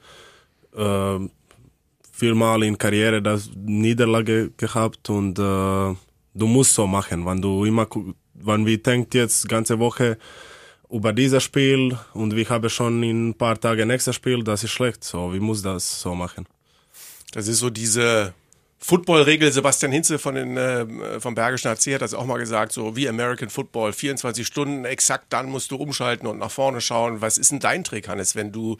äh, 0.76 1.18
viel 2.10 2.34
Mal 2.34 2.62
in 2.64 2.78
Karriere 2.78 3.22
das 3.22 3.50
Niederlage 3.54 4.50
gehabt 4.56 5.08
und 5.08 5.38
äh, 5.38 5.42
du 5.42 6.46
musst 6.46 6.74
so 6.74 6.86
machen, 6.86 7.26
wenn 7.26 7.40
du 7.40 7.64
immer, 7.64 7.86
wenn 8.34 8.66
wir 8.66 8.82
denkt 8.82 9.14
jetzt 9.14 9.48
ganze 9.48 9.78
Woche 9.78 10.18
über 10.92 11.12
dieses 11.12 11.42
Spiel 11.42 11.98
und 12.12 12.36
wir 12.36 12.48
haben 12.48 12.68
schon 12.68 13.02
in 13.02 13.30
ein 13.30 13.34
paar 13.34 13.58
Tagen 13.58 13.88
nächstes 13.88 14.14
Spiel, 14.14 14.44
das 14.44 14.62
ist 14.62 14.72
schlecht. 14.72 15.02
So, 15.02 15.32
wir 15.32 15.40
muss 15.40 15.62
das 15.62 16.00
so 16.00 16.14
machen. 16.14 16.46
Das 17.32 17.48
ist 17.48 17.60
so 17.60 17.70
diese 17.70 18.34
Football-Regel. 18.78 19.50
Sebastian 19.52 19.90
Hinze 19.90 20.18
von 20.18 20.34
den, 20.34 20.56
äh, 20.56 21.18
vom 21.18 21.34
Bergischen 21.34 21.68
AC 21.68 21.94
hat 21.94 22.02
das 22.02 22.12
auch 22.12 22.26
mal 22.26 22.38
gesagt, 22.38 22.72
so 22.72 22.94
wie 22.94 23.08
American 23.08 23.48
Football, 23.48 23.94
24 23.94 24.46
Stunden, 24.46 24.84
exakt 24.84 25.32
dann 25.32 25.48
musst 25.48 25.70
du 25.70 25.76
umschalten 25.76 26.26
und 26.26 26.38
nach 26.38 26.50
vorne 26.50 26.82
schauen. 26.82 27.22
Was 27.22 27.38
ist 27.38 27.52
denn 27.52 27.60
dein 27.60 27.84
Trick, 27.84 28.08
Hannes, 28.08 28.36
wenn 28.36 28.52
du 28.52 28.76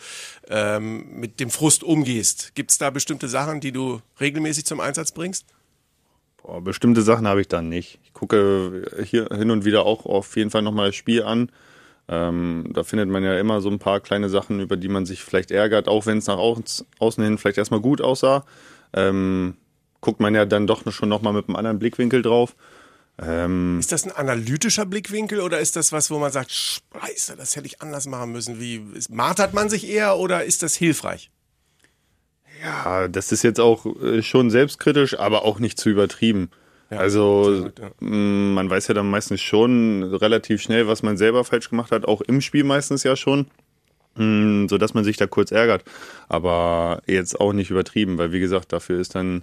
ähm, 0.49 1.07
mit 1.19 1.41
dem 1.41 1.49
Frust 1.49 1.83
umgehst? 1.83 2.55
Gibt 2.55 2.73
es 2.73 2.79
da 2.79 2.91
bestimmte 2.91 3.29
Sachen, 3.29 3.61
die 3.61 3.73
du 3.73 4.03
regelmäßig 4.21 4.67
zum 4.67 4.81
Einsatz 4.81 5.13
bringst? 5.13 5.47
Boah, 6.43 6.61
bestimmte 6.61 7.01
Sachen 7.01 7.27
habe 7.27 7.41
ich 7.41 7.49
dann 7.49 7.71
nicht. 7.71 8.01
Ich 8.05 8.13
gucke 8.13 8.93
hier 9.05 9.29
hin 9.33 9.51
und 9.51 9.65
wieder 9.65 9.87
auch 9.87 10.05
auf 10.05 10.37
jeden 10.37 10.51
Fall 10.51 10.63
nochmal 10.63 10.89
das 10.89 10.97
Spiel 10.97 11.23
an. 11.23 11.51
Ähm, 12.09 12.71
da 12.73 12.83
findet 12.83 13.09
man 13.09 13.23
ja 13.23 13.39
immer 13.39 13.61
so 13.61 13.71
ein 13.71 13.79
paar 13.79 14.01
kleine 14.01 14.29
Sachen, 14.29 14.61
über 14.61 14.77
die 14.77 14.89
man 14.89 15.07
sich 15.07 15.23
vielleicht 15.23 15.51
ärgert, 15.51 15.89
auch 15.89 16.07
wenn 16.07 16.19
es 16.19 16.27
nach 16.27 16.39
außen, 16.39 17.25
hin 17.25 17.39
vielleicht 17.39 17.59
erstmal 17.59 17.81
gut 17.81 18.01
aussah. 18.01 18.45
Ähm, 18.93 19.55
guckt 20.01 20.21
man 20.21 20.35
ja 20.35 20.45
dann 20.45 20.67
doch 20.67 20.91
schon 20.93 21.09
nochmal 21.09 21.33
mit 21.33 21.49
einem 21.49 21.57
anderen 21.57 21.79
Blickwinkel 21.79 22.23
drauf. 22.23 22.57
Ähm, 23.21 23.79
Ist 23.79 23.93
das 23.93 24.05
ein 24.05 24.13
analytischer 24.13 24.85
Blickwinkel 24.85 25.41
oder 25.41 25.61
ist 25.61 25.77
das 25.77 25.93
was, 25.93 26.11
wo 26.11 26.19
man 26.19 26.33
sagt, 26.33 26.51
Scheiße, 26.51 27.37
das 27.37 27.57
hätte 27.57 27.67
ich 27.67 27.81
anders 27.81 28.07
machen 28.07 28.33
müssen? 28.33 28.59
Wie 28.61 28.83
martert 29.11 29.55
man 29.55 29.69
sich 29.69 29.89
eher 29.89 30.19
oder 30.19 30.45
ist 30.45 30.63
das 30.63 30.75
hilfreich? 30.75 31.31
ja, 32.63 33.09
das 33.09 33.33
ist 33.33 33.43
jetzt 33.43 33.61
auch 33.61 33.87
äh, 33.87 34.23
schon 34.23 34.51
selbstkritisch, 34.51 35.19
aber 35.19 35.45
auch 35.45 35.59
nicht 35.59 35.79
zu 35.79 35.91
übertrieben. 35.91 36.51
Ja, 36.93 36.99
also 36.99 37.71
ja. 37.79 37.91
mh, 38.01 38.55
man 38.55 38.69
weiß 38.71 38.89
ja 38.89 38.95
dann 38.95 39.09
meistens 39.11 39.41
schon 39.41 40.03
relativ 40.03 40.61
schnell, 40.61 40.87
was 40.89 41.03
man 41.03 41.17
selber 41.17 41.43
falsch 41.45 41.71
gemacht 41.71 41.91
hat, 41.91 42.05
auch 42.05 42.21
im 42.21 42.41
Spiel 42.43 42.65
meistens 42.65 43.03
ja 43.03 43.17
schon. 43.17 43.47
Mh, 44.17 44.69
so 44.69 44.77
dass 44.77 44.93
man 44.95 45.05
sich 45.05 45.17
da 45.17 45.27
kurz 45.27 45.53
ärgert, 45.53 45.85
aber 46.29 47.03
jetzt 47.07 47.41
auch 47.41 47.55
nicht 47.55 47.71
übertrieben, 47.71 48.19
weil 48.19 48.33
wie 48.33 48.41
gesagt, 48.41 48.73
dafür 48.73 49.01
ist 49.01 49.15
dann 49.15 49.43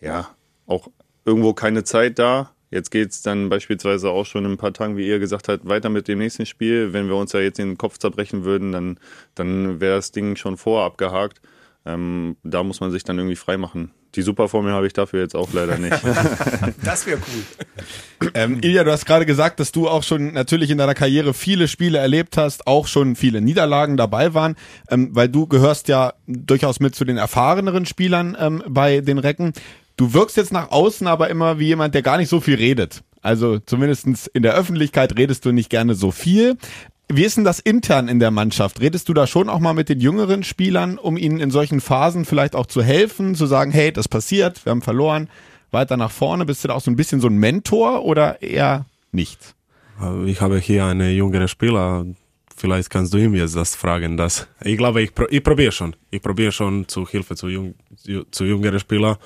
ja 0.00 0.28
auch 0.66 0.88
irgendwo 1.26 1.52
keine 1.52 1.84
Zeit 1.84 2.18
da. 2.18 2.52
Jetzt 2.70 2.90
geht's 2.90 3.22
dann 3.22 3.48
beispielsweise 3.50 4.10
auch 4.10 4.26
schon 4.26 4.44
in 4.46 4.52
ein 4.52 4.56
paar 4.58 4.72
Tagen, 4.72 4.96
wie 4.96 5.06
ihr 5.06 5.18
gesagt 5.18 5.48
habt, 5.48 5.68
weiter 5.68 5.88
mit 5.90 6.08
dem 6.08 6.18
nächsten 6.18 6.46
Spiel. 6.46 6.92
Wenn 6.94 7.08
wir 7.08 7.16
uns 7.16 7.32
ja 7.32 7.40
jetzt 7.40 7.58
den 7.58 7.78
Kopf 7.78 7.98
zerbrechen 7.98 8.44
würden, 8.44 8.72
dann, 8.72 8.98
dann 9.34 9.80
wäre 9.80 9.96
das 9.96 10.12
Ding 10.12 10.36
schon 10.36 10.56
vorher 10.58 10.86
abgehakt. 10.86 11.40
Ähm, 11.86 12.36
da 12.44 12.62
muss 12.62 12.80
man 12.80 12.90
sich 12.90 13.04
dann 13.04 13.18
irgendwie 13.18 13.36
freimachen. 13.36 13.90
Die 14.14 14.22
Superformel 14.22 14.72
habe 14.72 14.86
ich 14.86 14.92
dafür 14.92 15.20
jetzt 15.20 15.36
auch 15.36 15.52
leider 15.52 15.78
nicht. 15.78 15.96
Das 16.82 17.06
wäre 17.06 17.18
cool. 17.18 18.30
Ähm, 18.34 18.58
Ilja, 18.62 18.84
du 18.84 18.90
hast 18.90 19.04
gerade 19.04 19.26
gesagt, 19.26 19.60
dass 19.60 19.72
du 19.72 19.88
auch 19.88 20.02
schon 20.02 20.32
natürlich 20.32 20.70
in 20.70 20.78
deiner 20.78 20.94
Karriere 20.94 21.34
viele 21.34 21.68
Spiele 21.68 21.98
erlebt 21.98 22.36
hast, 22.36 22.66
auch 22.66 22.86
schon 22.86 23.16
viele 23.16 23.40
Niederlagen 23.40 23.96
dabei 23.96 24.34
waren, 24.34 24.56
ähm, 24.90 25.10
weil 25.12 25.28
du 25.28 25.46
gehörst 25.46 25.88
ja 25.88 26.14
durchaus 26.26 26.80
mit 26.80 26.94
zu 26.94 27.04
den 27.04 27.16
erfahreneren 27.18 27.86
Spielern 27.86 28.36
ähm, 28.38 28.62
bei 28.66 29.00
den 29.00 29.18
Recken. 29.18 29.52
Du 29.96 30.14
wirkst 30.14 30.36
jetzt 30.36 30.52
nach 30.52 30.70
außen 30.70 31.06
aber 31.06 31.28
immer 31.28 31.58
wie 31.58 31.66
jemand, 31.66 31.94
der 31.94 32.02
gar 32.02 32.16
nicht 32.16 32.28
so 32.28 32.40
viel 32.40 32.54
redet. 32.54 33.02
Also 33.20 33.58
zumindestens 33.58 34.26
in 34.28 34.42
der 34.42 34.54
Öffentlichkeit 34.54 35.18
redest 35.18 35.44
du 35.44 35.52
nicht 35.52 35.70
gerne 35.70 35.94
so 35.94 36.10
viel. 36.10 36.56
Wie 37.10 37.24
ist 37.24 37.38
denn 37.38 37.44
das 37.44 37.58
intern 37.58 38.06
in 38.08 38.18
der 38.18 38.30
Mannschaft? 38.30 38.80
Redest 38.82 39.08
du 39.08 39.14
da 39.14 39.26
schon 39.26 39.48
auch 39.48 39.60
mal 39.60 39.72
mit 39.72 39.88
den 39.88 39.98
jüngeren 39.98 40.42
Spielern, 40.42 40.98
um 40.98 41.16
ihnen 41.16 41.40
in 41.40 41.50
solchen 41.50 41.80
Phasen 41.80 42.26
vielleicht 42.26 42.54
auch 42.54 42.66
zu 42.66 42.82
helfen, 42.82 43.34
zu 43.34 43.46
sagen, 43.46 43.70
hey, 43.70 43.90
das 43.92 44.08
passiert, 44.08 44.64
wir 44.66 44.70
haben 44.70 44.82
verloren, 44.82 45.28
weiter 45.70 45.96
nach 45.96 46.10
vorne? 46.10 46.44
Bist 46.44 46.64
du 46.64 46.68
da 46.68 46.74
auch 46.74 46.82
so 46.82 46.90
ein 46.90 46.96
bisschen 46.96 47.20
so 47.20 47.28
ein 47.28 47.38
Mentor 47.38 48.04
oder 48.04 48.42
eher 48.42 48.84
nicht? 49.10 49.54
Ich 50.26 50.40
habe 50.42 50.58
hier 50.58 50.84
einen 50.84 51.16
jüngeren 51.16 51.48
Spieler. 51.48 52.04
Vielleicht 52.54 52.90
kannst 52.90 53.14
du 53.14 53.18
ihm 53.18 53.34
jetzt 53.34 53.56
das 53.56 53.74
fragen. 53.74 54.16
Das. 54.16 54.46
Ich 54.62 54.76
glaube, 54.76 55.00
ich, 55.00 55.12
ich 55.30 55.42
probiere 55.42 55.72
schon. 55.72 55.96
Ich 56.10 56.20
probiere 56.20 56.52
schon 56.52 56.86
zu 56.88 57.08
Hilfe 57.08 57.36
zu, 57.36 57.48
jung, 57.48 57.74
zu, 57.96 58.24
zu 58.30 58.44
jüngeren 58.44 58.80
Spielern. 58.80 59.16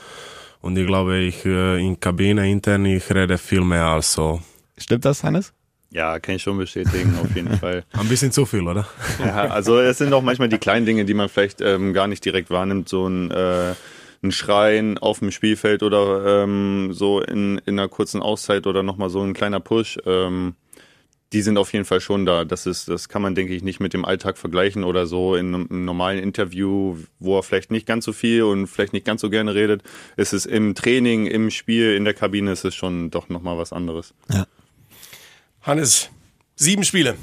Und 0.61 0.79
ich 0.79 0.87
glaube, 0.87 1.19
ich 1.19 1.45
äh, 1.45 1.85
in 1.85 1.99
Kabine 1.99 2.49
intern, 2.49 2.85
ich 2.85 3.11
rede 3.11 3.39
viel 3.39 3.63
mehr 3.63 3.87
als 3.87 4.13
so. 4.13 4.41
Stimmt 4.79 5.05
das, 5.05 5.25
Hannes? 5.25 5.53
Ja, 5.93 6.19
kann 6.19 6.37
ich 6.37 6.43
schon 6.43 6.59
bestätigen, 6.59 7.19
auf 7.23 7.35
jeden 7.37 7.57
Fall. 7.59 7.85
Ein 7.93 8.09
bisschen 8.09 8.33
zu 8.33 8.47
viel, 8.47 8.67
oder? 8.67 8.87
Ja, 9.19 9.49
also 9.49 9.79
es 9.79 9.99
sind 9.99 10.13
auch 10.13 10.23
manchmal 10.23 10.49
die 10.49 10.59
kleinen 10.59 10.87
Dinge, 10.87 11.05
die 11.05 11.15
man 11.15 11.29
vielleicht 11.29 11.61
ähm, 11.61 11.93
gar 11.93 12.07
nicht 12.07 12.25
direkt 12.25 12.51
wahrnimmt, 12.51 12.89
so 12.89 13.07
ein, 13.07 13.31
äh, 13.31 13.75
ein 14.23 14.33
Schreien 14.33 14.99
auf 14.99 15.19
dem 15.19 15.31
Spielfeld 15.31 15.83
oder 15.83 16.45
ähm, 16.45 16.93
so 16.93 17.21
in, 17.21 17.59
in 17.67 17.79
einer 17.79 17.89
kurzen 17.89 18.23
Auszeit 18.23 18.67
oder 18.67 18.83
nochmal 18.83 19.11
so 19.11 19.21
ein 19.21 19.35
kleiner 19.35 19.61
Push. 19.61 19.99
Ähm, 20.07 20.55
die 21.33 21.43
sind 21.43 21.57
auf 21.57 21.73
jeden 21.73 21.87
Fall 21.87 22.01
schon 22.01 22.27
da. 22.27 22.45
Das 22.45 22.67
ist, 22.67 22.89
das 22.89 23.09
kann 23.09 23.23
man, 23.23 23.35
denke 23.35 23.55
ich, 23.55 23.63
nicht 23.63 23.81
mit 23.81 23.95
dem 23.95 24.05
Alltag 24.05 24.37
vergleichen 24.37 24.85
oder 24.85 25.07
so 25.07 25.35
in 25.35 25.55
einem, 25.55 25.85
normalen 25.85 26.23
Interview, 26.23 26.99
wo 27.19 27.39
er 27.39 27.43
vielleicht 27.43 27.71
nicht 27.71 27.87
ganz 27.87 28.05
so 28.05 28.13
viel 28.13 28.43
und 28.43 28.67
vielleicht 28.67 28.93
nicht 28.93 29.07
ganz 29.07 29.23
so 29.23 29.31
gerne 29.31 29.55
redet. 29.55 29.83
Ist 30.17 30.35
es 30.35 30.45
im 30.45 30.75
Training, 30.75 31.27
im 31.27 31.51
Spiel, 31.51 31.95
in 31.97 32.05
der 32.05 32.15
Kabine 32.15 32.53
ist 32.53 32.65
es 32.65 32.75
schon 32.75 33.11
doch 33.11 33.31
nochmal 33.31 33.57
was 33.57 33.73
anderes. 33.73 34.13
Hannes, 35.63 36.11
sieben 36.57 36.83
Spiele 36.83 37.17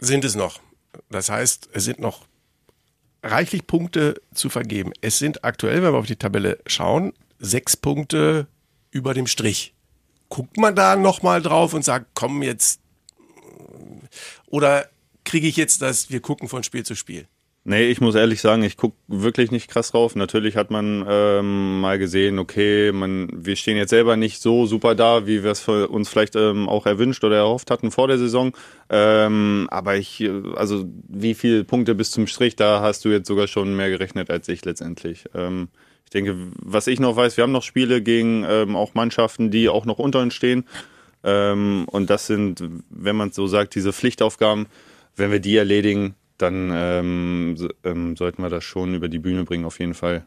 sind 0.00 0.24
es 0.24 0.34
noch. 0.34 0.60
Das 1.08 1.28
heißt, 1.28 1.68
es 1.72 1.84
sind 1.84 2.00
noch 2.00 2.26
reichlich 3.22 3.68
Punkte 3.68 4.20
zu 4.34 4.48
vergeben. 4.48 4.92
Es 5.02 5.20
sind 5.20 5.44
aktuell, 5.44 5.80
wenn 5.82 5.92
wir 5.92 5.98
auf 5.98 6.06
die 6.06 6.16
Tabelle 6.16 6.58
schauen, 6.66 7.12
sechs 7.38 7.76
Punkte 7.76 8.48
über 8.90 9.14
dem 9.14 9.28
Strich. 9.28 9.72
Guckt 10.28 10.56
man 10.56 10.74
da 10.74 10.96
nochmal 10.96 11.42
drauf 11.42 11.72
und 11.72 11.84
sagt, 11.84 12.06
komm 12.14 12.42
jetzt, 12.42 12.80
oder 14.46 14.88
kriege 15.22 15.46
ich 15.46 15.56
jetzt 15.56 15.80
das, 15.80 16.10
wir 16.10 16.20
gucken 16.20 16.48
von 16.48 16.64
Spiel 16.64 16.84
zu 16.84 16.96
Spiel? 16.96 17.28
Nee, 17.62 17.90
ich 17.90 18.00
muss 18.00 18.14
ehrlich 18.14 18.40
sagen, 18.40 18.62
ich 18.62 18.78
guck 18.78 18.94
wirklich 19.06 19.50
nicht 19.50 19.68
krass 19.68 19.90
drauf. 19.90 20.16
Natürlich 20.16 20.56
hat 20.56 20.70
man 20.70 21.04
ähm, 21.06 21.80
mal 21.82 21.98
gesehen, 21.98 22.38
okay, 22.38 22.90
man, 22.90 23.28
wir 23.34 23.54
stehen 23.54 23.76
jetzt 23.76 23.90
selber 23.90 24.16
nicht 24.16 24.40
so 24.40 24.64
super 24.64 24.94
da, 24.94 25.26
wie 25.26 25.44
wir 25.44 25.50
es 25.50 25.68
uns 25.68 26.08
vielleicht 26.08 26.36
ähm, 26.36 26.70
auch 26.70 26.86
erwünscht 26.86 27.22
oder 27.22 27.36
erhofft 27.36 27.70
hatten 27.70 27.90
vor 27.90 28.08
der 28.08 28.16
Saison. 28.16 28.52
Ähm, 28.88 29.68
aber 29.70 29.96
ich, 29.96 30.26
also 30.56 30.86
wie 31.06 31.34
viele 31.34 31.64
Punkte 31.64 31.94
bis 31.94 32.10
zum 32.12 32.26
Strich, 32.26 32.56
da 32.56 32.80
hast 32.80 33.04
du 33.04 33.10
jetzt 33.10 33.28
sogar 33.28 33.46
schon 33.46 33.76
mehr 33.76 33.90
gerechnet 33.90 34.30
als 34.30 34.48
ich 34.48 34.64
letztendlich. 34.64 35.26
Ähm, 35.34 35.68
ich 36.04 36.10
denke, 36.10 36.36
was 36.56 36.86
ich 36.86 36.98
noch 36.98 37.14
weiß, 37.14 37.36
wir 37.36 37.42
haben 37.42 37.52
noch 37.52 37.62
Spiele 37.62 38.00
gegen 38.00 38.42
ähm, 38.48 38.74
auch 38.74 38.94
Mannschaften, 38.94 39.50
die 39.50 39.68
auch 39.68 39.84
noch 39.84 39.98
unter 39.98 40.20
uns 40.20 40.34
stehen. 40.34 40.64
Ähm, 41.22 41.84
und 41.88 42.08
das 42.08 42.26
sind, 42.26 42.64
wenn 42.88 43.16
man 43.16 43.32
so 43.32 43.46
sagt, 43.46 43.74
diese 43.74 43.92
Pflichtaufgaben. 43.92 44.66
Wenn 45.14 45.30
wir 45.30 45.40
die 45.40 45.56
erledigen, 45.56 46.14
dann 46.42 46.70
ähm, 46.72 47.54
so, 47.56 47.68
ähm, 47.84 48.16
sollten 48.16 48.42
wir 48.42 48.50
das 48.50 48.64
schon 48.64 48.94
über 48.94 49.08
die 49.08 49.18
Bühne 49.18 49.44
bringen, 49.44 49.64
auf 49.64 49.78
jeden 49.78 49.94
Fall. 49.94 50.24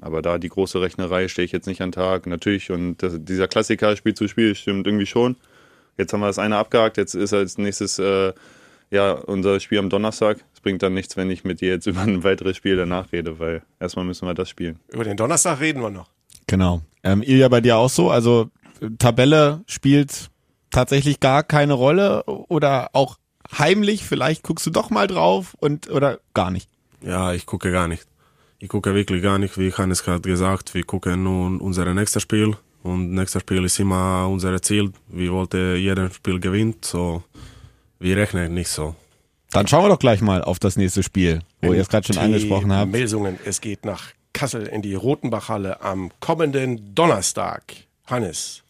Aber 0.00 0.22
da 0.22 0.38
die 0.38 0.48
große 0.48 0.80
Rechnerei 0.80 1.28
stehe 1.28 1.44
ich 1.44 1.52
jetzt 1.52 1.66
nicht 1.66 1.80
an 1.80 1.92
Tag, 1.92 2.26
natürlich. 2.26 2.70
Und 2.70 2.98
das, 3.02 3.16
dieser 3.18 3.48
Klassiker 3.48 3.96
Spiel 3.96 4.14
zu 4.14 4.28
Spiel 4.28 4.54
stimmt 4.54 4.86
irgendwie 4.86 5.06
schon. 5.06 5.36
Jetzt 5.96 6.12
haben 6.12 6.20
wir 6.20 6.28
das 6.28 6.38
eine 6.38 6.56
abgehakt, 6.56 6.96
jetzt 6.96 7.14
ist 7.14 7.34
als 7.34 7.58
nächstes 7.58 7.98
äh, 7.98 8.32
ja 8.90 9.12
unser 9.12 9.58
Spiel 9.58 9.78
am 9.78 9.90
Donnerstag. 9.90 10.38
Es 10.54 10.60
bringt 10.60 10.82
dann 10.82 10.94
nichts, 10.94 11.16
wenn 11.16 11.30
ich 11.30 11.42
mit 11.44 11.60
dir 11.60 11.70
jetzt 11.70 11.86
über 11.88 12.02
ein 12.02 12.22
weiteres 12.22 12.56
Spiel 12.56 12.76
danach 12.76 13.12
rede, 13.12 13.38
weil 13.38 13.62
erstmal 13.80 14.04
müssen 14.04 14.26
wir 14.26 14.34
das 14.34 14.48
spielen. 14.48 14.78
Über 14.92 15.04
den 15.04 15.16
Donnerstag 15.16 15.60
reden 15.60 15.82
wir 15.82 15.90
noch. 15.90 16.10
Genau. 16.46 16.82
Ähm, 17.02 17.22
Ilja, 17.22 17.48
bei 17.48 17.60
dir 17.60 17.76
auch 17.76 17.90
so? 17.90 18.10
Also 18.10 18.50
Tabelle 18.98 19.62
spielt 19.66 20.30
tatsächlich 20.70 21.20
gar 21.20 21.42
keine 21.42 21.74
Rolle 21.74 22.22
oder 22.24 22.90
auch 22.92 23.16
heimlich, 23.56 24.04
vielleicht 24.04 24.42
guckst 24.42 24.66
du 24.66 24.70
doch 24.70 24.90
mal 24.90 25.06
drauf 25.06 25.54
und 25.60 25.90
oder 25.90 26.20
gar 26.34 26.50
nicht? 26.50 26.68
Ja, 27.00 27.32
ich 27.32 27.46
gucke 27.46 27.70
gar 27.70 27.88
nicht. 27.88 28.06
Ich 28.58 28.68
gucke 28.68 28.94
wirklich 28.94 29.22
gar 29.22 29.38
nicht, 29.38 29.56
wie 29.56 29.72
Hannes 29.72 30.02
gerade 30.02 30.20
gesagt, 30.20 30.74
wir 30.74 30.82
gucken 30.82 31.22
nun 31.22 31.60
unser 31.60 31.92
nächstes 31.94 32.22
Spiel 32.22 32.56
und 32.82 33.12
nächstes 33.12 33.42
Spiel 33.42 33.64
ist 33.64 33.78
immer 33.78 34.28
unser 34.28 34.60
Ziel. 34.60 34.92
Wir 35.08 35.32
wollten 35.32 35.76
jedes 35.76 36.16
Spiel 36.16 36.40
gewinnen, 36.40 36.74
so 36.80 37.22
wir 38.00 38.16
rechnen 38.16 38.54
nicht 38.54 38.68
so. 38.68 38.96
Dann 39.50 39.66
schauen 39.66 39.84
wir 39.84 39.88
doch 39.88 39.98
gleich 39.98 40.20
mal 40.20 40.42
auf 40.42 40.58
das 40.58 40.76
nächste 40.76 41.02
Spiel, 41.02 41.40
wo 41.62 41.72
ihr 41.72 41.80
es 41.80 41.88
gerade 41.88 42.06
schon 42.06 42.18
angesprochen 42.18 42.72
habt. 42.72 42.90
Melsungen, 42.90 43.38
es 43.44 43.60
geht 43.60 43.84
nach 43.84 44.12
Kassel 44.32 44.66
in 44.66 44.82
die 44.82 44.94
Rotenbachhalle 44.94 45.80
am 45.80 46.10
kommenden 46.20 46.94
Donnerstag. 46.94 47.74
Hannes, 48.06 48.62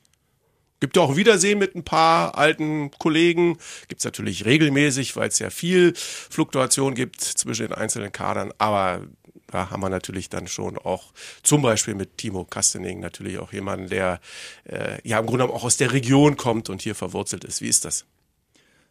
Gibt 0.80 0.96
ja 0.96 1.02
auch 1.02 1.16
Wiedersehen 1.16 1.58
mit 1.58 1.74
ein 1.74 1.84
paar 1.84 2.38
alten 2.38 2.90
Kollegen. 2.98 3.58
Gibt's 3.88 4.04
natürlich 4.04 4.44
regelmäßig, 4.44 5.16
weil 5.16 5.28
es 5.28 5.38
ja 5.38 5.50
viel 5.50 5.92
Fluktuation 5.96 6.94
gibt 6.94 7.20
zwischen 7.20 7.68
den 7.68 7.72
einzelnen 7.76 8.12
Kadern. 8.12 8.52
Aber 8.58 9.02
da 9.48 9.70
haben 9.70 9.80
wir 9.80 9.88
natürlich 9.88 10.28
dann 10.28 10.46
schon 10.46 10.78
auch 10.78 11.12
zum 11.42 11.62
Beispiel 11.62 11.94
mit 11.94 12.18
Timo 12.18 12.44
Kastening 12.44 13.00
natürlich 13.00 13.38
auch 13.38 13.52
jemanden, 13.52 13.88
der 13.88 14.20
äh, 14.64 14.98
ja 15.02 15.18
im 15.18 15.26
Grunde 15.26 15.44
auch 15.44 15.64
aus 15.64 15.78
der 15.78 15.92
Region 15.92 16.36
kommt 16.36 16.68
und 16.68 16.82
hier 16.82 16.94
verwurzelt 16.94 17.44
ist. 17.44 17.60
Wie 17.62 17.68
ist 17.68 17.84
das? 17.84 18.04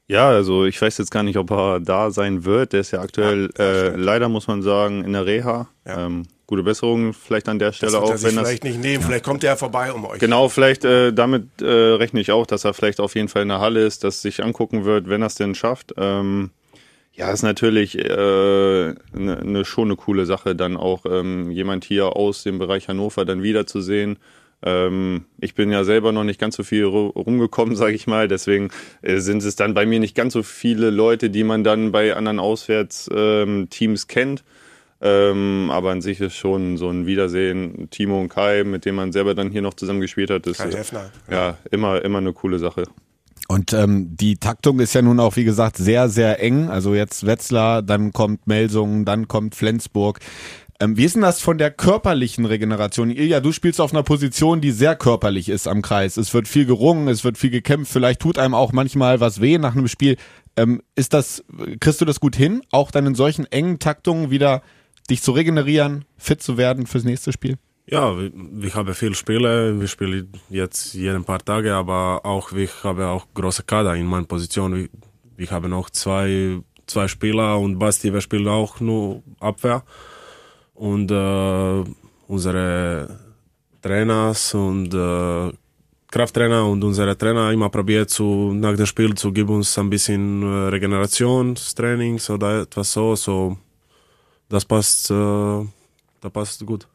Ja, 0.07 0.29
also 0.29 0.65
ich 0.65 0.81
weiß 0.81 0.97
jetzt 0.97 1.11
gar 1.11 1.23
nicht, 1.23 1.37
ob 1.37 1.51
er 1.51 1.79
da 1.79 2.11
sein 2.11 2.45
wird. 2.45 2.73
Der 2.73 2.79
ist 2.79 2.91
ja 2.91 3.01
aktuell, 3.01 3.49
ja, 3.57 3.63
äh, 3.63 3.95
leider 3.95 4.29
muss 4.29 4.47
man 4.47 4.61
sagen, 4.61 5.03
in 5.03 5.13
der 5.13 5.25
Reha. 5.25 5.67
Ja. 5.85 6.05
Ähm, 6.05 6.27
gute 6.47 6.63
Besserung 6.63 7.13
vielleicht 7.13 7.49
an 7.49 7.59
der 7.59 7.73
Stelle 7.73 7.91
das 7.91 8.01
auch. 8.01 8.09
Er 8.09 8.23
wenn 8.23 8.31
vielleicht 8.31 8.63
das, 8.63 8.71
nicht 8.71 8.81
nehmen, 8.81 9.03
vielleicht 9.03 9.25
kommt 9.25 9.43
er 9.43 9.57
vorbei 9.57 9.91
um 9.91 10.05
euch. 10.05 10.19
Genau, 10.19 10.49
vielleicht 10.49 10.85
äh, 10.85 11.13
damit 11.13 11.61
äh, 11.61 11.65
rechne 11.65 12.21
ich 12.21 12.31
auch, 12.31 12.47
dass 12.47 12.63
er 12.63 12.73
vielleicht 12.73 12.99
auf 12.99 13.15
jeden 13.15 13.27
Fall 13.27 13.43
in 13.43 13.49
der 13.49 13.59
Halle 13.59 13.85
ist, 13.85 14.03
das 14.03 14.21
sich 14.21 14.43
angucken 14.43 14.85
wird, 14.85 15.09
wenn 15.09 15.21
er 15.21 15.27
es 15.27 15.35
denn 15.35 15.53
schafft. 15.55 15.93
Ähm, 15.97 16.51
ja, 17.11 17.31
ist 17.31 17.43
natürlich 17.43 17.97
äh, 17.97 18.07
ne, 18.07 18.95
ne, 19.13 19.65
schon 19.65 19.89
eine 19.89 19.97
coole 19.97 20.25
Sache, 20.25 20.55
dann 20.55 20.77
auch 20.77 21.05
ähm, 21.05 21.51
jemand 21.51 21.83
hier 21.83 22.15
aus 22.15 22.43
dem 22.43 22.59
Bereich 22.59 22.87
Hannover 22.87 23.25
dann 23.25 23.43
wiederzusehen. 23.43 24.17
Ähm, 24.63 25.25
ich 25.39 25.53
bin 25.53 25.71
ja 25.71 25.83
selber 25.83 26.11
noch 26.11 26.23
nicht 26.23 26.39
ganz 26.39 26.55
so 26.55 26.63
viel 26.63 26.85
rumgekommen, 26.85 27.75
sage 27.75 27.93
ich 27.93 28.07
mal. 28.07 28.27
Deswegen 28.27 28.69
äh, 29.01 29.17
sind 29.17 29.43
es 29.43 29.55
dann 29.55 29.73
bei 29.73 29.85
mir 29.85 29.99
nicht 29.99 30.15
ganz 30.15 30.33
so 30.33 30.43
viele 30.43 30.91
Leute, 30.91 31.29
die 31.29 31.43
man 31.43 31.63
dann 31.63 31.91
bei 31.91 32.15
anderen 32.15 32.39
Auswärtsteams 32.39 34.03
ähm, 34.03 34.07
kennt. 34.07 34.43
Ähm, 34.99 35.69
aber 35.71 35.91
an 35.91 36.01
sich 36.01 36.19
ist 36.21 36.35
schon 36.35 36.77
so 36.77 36.89
ein 36.89 37.05
Wiedersehen, 37.05 37.89
Timo 37.91 38.19
und 38.19 38.29
Kai, 38.29 38.63
mit 38.63 38.85
dem 38.85 38.95
man 38.95 39.11
selber 39.11 39.35
dann 39.35 39.51
hier 39.51 39.61
noch 39.61 39.75
zusammen 39.75 40.01
gespielt 40.01 40.31
hat, 40.31 40.47
ist 40.47 40.57
Kai 40.57 40.71
Heffner, 40.71 41.11
ja. 41.29 41.35
ja 41.35 41.57
immer, 41.71 42.03
immer 42.03 42.17
eine 42.17 42.33
coole 42.33 42.57
Sache. 42.57 42.85
Und 43.47 43.71
ähm, 43.73 44.17
die 44.17 44.37
Taktung 44.37 44.79
ist 44.79 44.93
ja 44.93 45.01
nun 45.01 45.19
auch, 45.19 45.35
wie 45.37 45.45
gesagt, 45.45 45.77
sehr, 45.77 46.09
sehr 46.09 46.41
eng. 46.41 46.69
Also 46.69 46.95
jetzt 46.95 47.25
Wetzlar, 47.25 47.81
dann 47.81 48.11
kommt 48.11 48.45
Melsungen, 48.47 49.05
dann 49.05 49.27
kommt 49.27 49.55
Flensburg. 49.55 50.19
Ähm, 50.79 50.97
wie 50.97 51.05
ist 51.05 51.15
denn 51.15 51.21
das 51.21 51.41
von 51.41 51.57
der 51.57 51.71
körperlichen 51.71 52.45
Regeneration? 52.45 53.09
Ilja, 53.09 53.39
du 53.39 53.51
spielst 53.51 53.79
auf 53.79 53.93
einer 53.93 54.03
Position, 54.03 54.61
die 54.61 54.71
sehr 54.71 54.95
körperlich 54.95 55.49
ist 55.49 55.67
am 55.67 55.81
Kreis. 55.81 56.17
Es 56.17 56.33
wird 56.33 56.47
viel 56.47 56.65
gerungen, 56.65 57.07
es 57.07 57.23
wird 57.23 57.37
viel 57.37 57.49
gekämpft, 57.49 57.91
vielleicht 57.91 58.19
tut 58.19 58.37
einem 58.37 58.53
auch 58.53 58.73
manchmal 58.73 59.19
was 59.19 59.41
weh 59.41 59.57
nach 59.57 59.75
einem 59.75 59.87
Spiel. 59.87 60.17
Ähm, 60.55 60.81
ist 60.95 61.13
das, 61.13 61.43
kriegst 61.79 62.01
du 62.01 62.05
das 62.05 62.19
gut 62.19 62.35
hin, 62.35 62.61
auch 62.71 62.91
dann 62.91 63.07
in 63.07 63.15
solchen 63.15 63.45
engen 63.45 63.79
Taktungen 63.79 64.29
wieder 64.29 64.61
dich 65.09 65.21
zu 65.21 65.31
regenerieren, 65.31 66.05
fit 66.17 66.41
zu 66.41 66.57
werden 66.57 66.87
fürs 66.87 67.03
nächste 67.03 67.31
Spiel? 67.31 67.57
Ja, 67.89 68.13
ich 68.61 68.75
habe 68.75 68.93
viele 68.93 69.15
Spiele. 69.15 69.79
Wir 69.79 69.87
spielen 69.87 70.29
jetzt 70.49 70.93
jeden 70.93 71.23
paar 71.23 71.39
Tage, 71.39 71.73
aber 71.73 72.25
auch 72.25 72.51
ich 72.51 72.83
habe 72.83 73.07
auch 73.07 73.25
große 73.33 73.63
Kader 73.63 73.95
in 73.95 74.05
meiner 74.05 74.25
Position. 74.25 74.89
Ich 75.37 75.51
habe 75.51 75.69
noch 75.69 75.89
zwei, 75.89 76.59
zwei 76.85 77.07
Spieler 77.07 77.57
und 77.57 77.79
Basti, 77.79 78.11
wir 78.11 78.19
spielen 78.19 78.49
auch 78.49 78.81
nur 78.81 79.23
Abwehr. 79.39 79.83
Und 80.73 81.09
äh, 81.11 81.83
unsere 82.27 83.19
Trainers 83.81 84.53
und 84.53 84.93
äh, 84.93 85.53
Krafttrainer 86.11 86.65
und 86.65 86.83
unsere 86.83 87.17
Trainer 87.17 87.51
immer 87.51 87.69
probiert 87.69 88.09
zu, 88.09 88.51
nach 88.53 88.75
dem 88.75 88.85
Spiel 88.85 89.15
zu 89.15 89.31
geben 89.31 89.55
uns 89.55 89.77
ein 89.77 89.89
bisschen 89.89 90.43
äh, 90.43 90.69
Regenerationstrainings 90.69 92.29
oder 92.29 92.63
etwas 92.63 92.91
so. 92.91 93.15
So 93.15 93.57
das 94.49 94.65
passt, 94.65 95.11
äh, 95.11 95.13
da 95.13 96.29
passt 96.31 96.65
gut. 96.65 96.87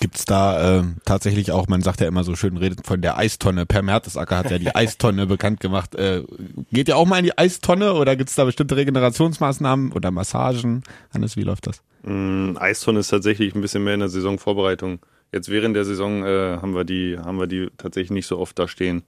Gibt's 0.00 0.24
da 0.24 0.78
äh, 0.78 0.84
tatsächlich 1.04 1.50
auch, 1.50 1.66
man 1.66 1.82
sagt 1.82 2.00
ja 2.00 2.06
immer 2.06 2.22
so 2.22 2.36
schön, 2.36 2.56
redet 2.56 2.86
von 2.86 3.00
der 3.02 3.18
Eistonne. 3.18 3.66
Per 3.66 3.82
Mertesacker 3.82 4.38
hat 4.38 4.50
ja 4.50 4.58
die 4.58 4.72
Eistonne 4.74 5.26
bekannt 5.26 5.58
gemacht. 5.58 5.96
Äh, 5.96 6.22
geht 6.70 6.88
ihr 6.88 6.96
auch 6.96 7.06
mal 7.06 7.18
in 7.18 7.24
die 7.24 7.36
Eistonne 7.36 7.94
oder 7.94 8.14
gibt's 8.14 8.36
da 8.36 8.44
bestimmte 8.44 8.76
Regenerationsmaßnahmen 8.76 9.92
oder 9.92 10.12
Massagen? 10.12 10.84
Hannes, 11.12 11.36
wie 11.36 11.42
läuft 11.42 11.66
das? 11.66 11.82
Mm, 12.04 12.56
Eistonne 12.58 13.00
ist 13.00 13.08
tatsächlich 13.08 13.54
ein 13.54 13.60
bisschen 13.60 13.82
mehr 13.82 13.94
in 13.94 14.00
der 14.00 14.08
Saisonvorbereitung. 14.08 15.00
Jetzt 15.32 15.48
während 15.48 15.74
der 15.74 15.84
Saison 15.84 16.24
äh, 16.24 16.58
haben 16.62 16.74
wir 16.74 16.84
die, 16.84 17.18
haben 17.18 17.38
wir 17.38 17.48
die 17.48 17.68
tatsächlich 17.76 18.12
nicht 18.12 18.26
so 18.26 18.38
oft 18.38 18.56
da 18.58 18.68
stehen. 18.68 19.02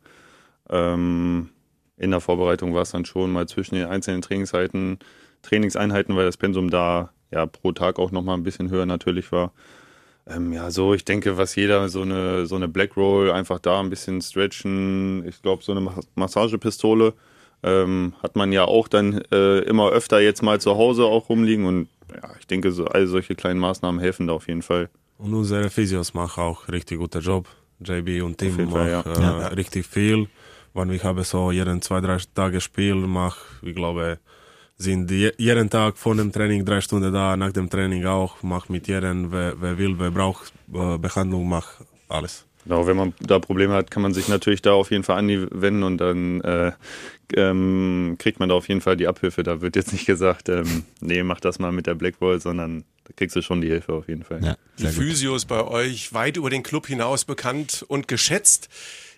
Ähm, 0.68 1.50
in 1.96 2.10
der 2.10 2.20
Vorbereitung 2.20 2.74
war 2.74 2.82
es 2.82 2.90
dann 2.90 3.04
schon 3.04 3.30
mal 3.30 3.46
zwischen 3.46 3.76
den 3.76 3.86
einzelnen 3.86 4.22
Trainingseinheiten, 4.22 4.98
Trainingseinheiten, 5.42 6.16
weil 6.16 6.26
das 6.26 6.36
Pensum 6.36 6.68
da 6.68 7.10
ja 7.30 7.46
pro 7.46 7.72
Tag 7.72 7.98
auch 7.98 8.10
nochmal 8.10 8.36
ein 8.36 8.42
bisschen 8.42 8.70
höher 8.70 8.86
natürlich 8.86 9.32
war. 9.32 9.52
Ähm, 10.26 10.52
ja, 10.52 10.70
so, 10.70 10.94
ich 10.94 11.04
denke, 11.04 11.36
was 11.36 11.56
jeder, 11.56 11.88
so 11.88 12.02
eine, 12.02 12.46
so 12.46 12.56
eine 12.56 12.68
Black 12.68 12.96
Roll, 12.96 13.32
einfach 13.32 13.58
da 13.58 13.80
ein 13.80 13.90
bisschen 13.90 14.20
stretchen. 14.20 15.26
Ich 15.26 15.42
glaube, 15.42 15.62
so 15.64 15.72
eine 15.72 15.88
Massagepistole 16.14 17.14
ähm, 17.62 18.14
hat 18.22 18.36
man 18.36 18.52
ja 18.52 18.64
auch 18.64 18.88
dann 18.88 19.20
äh, 19.32 19.60
immer 19.60 19.90
öfter 19.90 20.20
jetzt 20.20 20.42
mal 20.42 20.60
zu 20.60 20.76
Hause 20.76 21.04
auch 21.04 21.28
rumliegen 21.28 21.66
und 21.66 21.88
ja, 22.14 22.30
ich 22.38 22.46
denke, 22.46 22.72
so, 22.72 22.86
all 22.86 23.06
solche 23.06 23.34
kleinen 23.34 23.60
Maßnahmen 23.60 24.00
helfen 24.00 24.26
da 24.26 24.32
auf 24.32 24.48
jeden 24.48 24.62
Fall. 24.62 24.88
Und 25.18 25.34
unsere 25.34 25.70
Physios 25.70 26.14
machen 26.14 26.42
auch 26.42 26.68
richtig 26.68 26.98
guten 26.98 27.20
Job. 27.20 27.46
JB 27.80 28.22
und 28.22 28.38
Tim 28.38 28.56
machen 28.70 28.88
ja. 28.88 29.00
Äh, 29.00 29.20
ja. 29.20 29.46
richtig 29.48 29.86
viel. 29.86 30.28
Wenn 30.74 30.90
ich 30.90 31.04
habe 31.04 31.24
so 31.24 31.50
jeden 31.50 31.82
zwei, 31.82 32.00
drei 32.00 32.18
Tage 32.34 32.60
Spiel, 32.60 32.94
mache, 32.94 33.40
ich 33.62 33.74
glaube, 33.74 34.18
sind 34.80 35.10
jeden 35.10 35.68
Tag 35.68 35.98
vor 35.98 36.14
dem 36.14 36.32
Training 36.32 36.64
drei 36.64 36.80
Stunden 36.80 37.12
da, 37.12 37.36
nach 37.36 37.52
dem 37.52 37.68
Training 37.68 38.06
auch, 38.06 38.42
mach 38.42 38.68
mit 38.68 38.88
jedem, 38.88 39.30
wer, 39.30 39.60
wer 39.60 39.76
will, 39.78 39.98
wer 39.98 40.10
braucht 40.10 40.52
äh, 40.72 40.96
Behandlung, 40.98 41.48
mach 41.48 41.80
alles. 42.08 42.46
Genau, 42.64 42.86
wenn 42.86 42.96
man 42.96 43.14
da 43.20 43.38
Probleme 43.38 43.74
hat, 43.74 43.90
kann 43.90 44.02
man 44.02 44.14
sich 44.14 44.28
natürlich 44.28 44.62
da 44.62 44.72
auf 44.72 44.90
jeden 44.90 45.02
Fall 45.02 45.18
anwenden 45.18 45.82
und 45.82 45.98
dann 45.98 46.40
äh, 46.42 46.72
ähm, 47.34 48.16
kriegt 48.18 48.38
man 48.38 48.48
da 48.48 48.54
auf 48.54 48.68
jeden 48.68 48.80
Fall 48.80 48.96
die 48.96 49.06
Abhilfe. 49.06 49.42
Da 49.42 49.60
wird 49.60 49.76
jetzt 49.76 49.92
nicht 49.92 50.06
gesagt, 50.06 50.48
ähm, 50.48 50.84
nee, 51.00 51.22
mach 51.22 51.40
das 51.40 51.58
mal 51.58 51.72
mit 51.72 51.86
der 51.86 51.94
Blackwall, 51.94 52.40
sondern 52.40 52.84
da 53.04 53.12
kriegst 53.16 53.36
du 53.36 53.42
schon 53.42 53.60
die 53.60 53.68
Hilfe 53.68 53.92
auf 53.92 54.08
jeden 54.08 54.24
Fall. 54.24 54.42
Ja, 54.42 54.56
die 54.78 54.86
Physio 54.86 55.34
ist 55.36 55.46
bei 55.46 55.62
euch 55.62 56.12
weit 56.12 56.36
über 56.36 56.50
den 56.50 56.62
Club 56.62 56.86
hinaus 56.86 57.24
bekannt 57.24 57.84
und 57.88 58.08
geschätzt. 58.08 58.68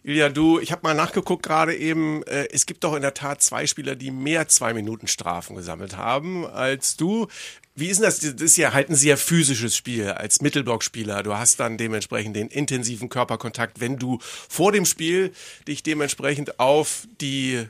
Ilja, 0.04 0.30
du, 0.30 0.58
ich 0.58 0.72
habe 0.72 0.82
mal 0.82 0.94
nachgeguckt 0.94 1.44
gerade 1.44 1.76
eben, 1.76 2.24
äh, 2.24 2.48
es 2.52 2.66
gibt 2.66 2.82
doch 2.82 2.94
in 2.94 3.02
der 3.02 3.14
Tat 3.14 3.40
zwei 3.40 3.66
Spieler, 3.66 3.94
die 3.94 4.10
mehr 4.10 4.48
zwei 4.48 4.74
Minuten 4.74 5.06
Strafen 5.06 5.54
gesammelt 5.54 5.96
haben 5.96 6.44
als 6.46 6.96
du. 6.96 7.28
Wie 7.74 7.86
ist 7.86 7.98
denn 7.98 8.06
das? 8.06 8.18
Das 8.18 8.42
ist 8.42 8.56
ja 8.56 8.72
halt 8.72 8.90
ein 8.90 8.96
sehr 8.96 9.16
physisches 9.16 9.76
Spiel 9.76 10.10
als 10.10 10.42
Mittelblockspieler. 10.42 11.22
Du 11.22 11.34
hast 11.34 11.60
dann 11.60 11.78
dementsprechend 11.78 12.36
den 12.36 12.48
intensiven 12.48 13.08
Körperkontakt, 13.08 13.80
wenn 13.80 13.96
du 13.96 14.18
vor 14.20 14.72
dem 14.72 14.84
Spiel 14.84 15.32
dich 15.68 15.82
dementsprechend 15.82 16.58
auf 16.58 17.06
die 17.20 17.64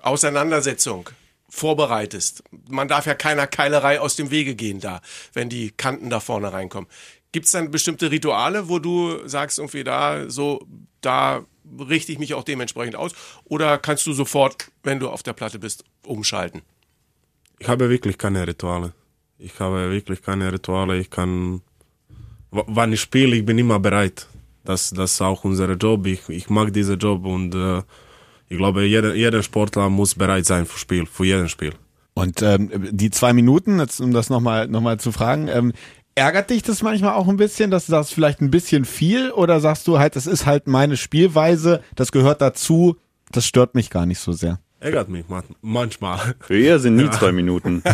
Auseinandersetzung 0.00 1.10
vorbereitest. 1.48 2.44
Man 2.68 2.88
darf 2.88 3.06
ja 3.06 3.14
keiner 3.14 3.46
Keilerei 3.46 4.00
aus 4.00 4.16
dem 4.16 4.30
Wege 4.30 4.54
gehen 4.54 4.80
da, 4.80 5.00
wenn 5.32 5.48
die 5.48 5.70
Kanten 5.70 6.10
da 6.10 6.20
vorne 6.20 6.52
reinkommen. 6.52 6.88
Gibt 7.36 7.44
es 7.44 7.52
dann 7.52 7.70
bestimmte 7.70 8.10
Rituale, 8.10 8.70
wo 8.70 8.78
du 8.78 9.28
sagst, 9.28 9.58
irgendwie 9.58 9.84
da, 9.84 10.30
so, 10.30 10.66
da 11.02 11.44
richte 11.78 12.10
ich 12.10 12.18
mich 12.18 12.32
auch 12.32 12.44
dementsprechend 12.44 12.96
aus? 12.96 13.12
Oder 13.44 13.76
kannst 13.76 14.06
du 14.06 14.14
sofort, 14.14 14.70
wenn 14.84 15.00
du 15.00 15.10
auf 15.10 15.22
der 15.22 15.34
Platte 15.34 15.58
bist, 15.58 15.84
umschalten? 16.02 16.62
Ich 17.58 17.68
habe 17.68 17.90
wirklich 17.90 18.16
keine 18.16 18.46
Rituale. 18.46 18.94
Ich 19.38 19.60
habe 19.60 19.90
wirklich 19.90 20.22
keine 20.22 20.50
Rituale. 20.50 20.96
Ich 20.96 21.10
kann, 21.10 21.60
wann 22.50 22.94
ich 22.94 23.02
spiele, 23.02 23.36
ich 23.36 23.44
bin 23.44 23.58
immer 23.58 23.80
bereit. 23.80 24.28
Das, 24.64 24.88
das 24.92 25.12
ist 25.12 25.20
auch 25.20 25.44
unser 25.44 25.70
Job. 25.72 26.06
Ich, 26.06 26.26
ich 26.30 26.48
mag 26.48 26.72
diesen 26.72 26.98
Job 26.98 27.26
und 27.26 27.54
äh, 27.54 27.82
ich 28.48 28.56
glaube, 28.56 28.86
jeder, 28.86 29.14
jeder 29.14 29.42
Sportler 29.42 29.90
muss 29.90 30.14
bereit 30.14 30.46
sein 30.46 30.64
für 30.64 30.78
Spiel, 30.78 31.04
für 31.04 31.26
jeden 31.26 31.50
Spiel. 31.50 31.74
Und 32.14 32.40
ähm, 32.40 32.70
die 32.92 33.10
zwei 33.10 33.34
Minuten, 33.34 33.78
jetzt, 33.78 34.00
um 34.00 34.14
das 34.14 34.30
nochmal 34.30 34.68
noch 34.68 34.80
mal 34.80 34.98
zu 34.98 35.12
fragen, 35.12 35.48
ähm, 35.48 35.74
ärgert 36.16 36.50
dich 36.50 36.62
das 36.62 36.82
manchmal 36.82 37.14
auch 37.14 37.28
ein 37.28 37.36
bisschen, 37.36 37.70
dass 37.70 37.86
du 37.86 37.92
sagst, 37.92 38.12
vielleicht 38.12 38.40
ein 38.40 38.50
bisschen 38.50 38.84
viel 38.84 39.30
oder 39.30 39.60
sagst 39.60 39.86
du 39.86 39.98
halt, 39.98 40.16
das 40.16 40.26
ist 40.26 40.46
halt 40.46 40.66
meine 40.66 40.96
Spielweise, 40.96 41.82
das 41.94 42.10
gehört 42.10 42.40
dazu, 42.40 42.96
das 43.30 43.46
stört 43.46 43.74
mich 43.74 43.90
gar 43.90 44.06
nicht 44.06 44.18
so 44.18 44.32
sehr. 44.32 44.58
Ärgert 44.86 45.08
mich 45.08 45.28
man- 45.28 45.42
manchmal. 45.62 46.36
Für 46.40 46.56
ihr 46.56 46.78
sind 46.78 46.94
nie 46.96 47.10
zwei 47.10 47.32
Minuten. 47.32 47.82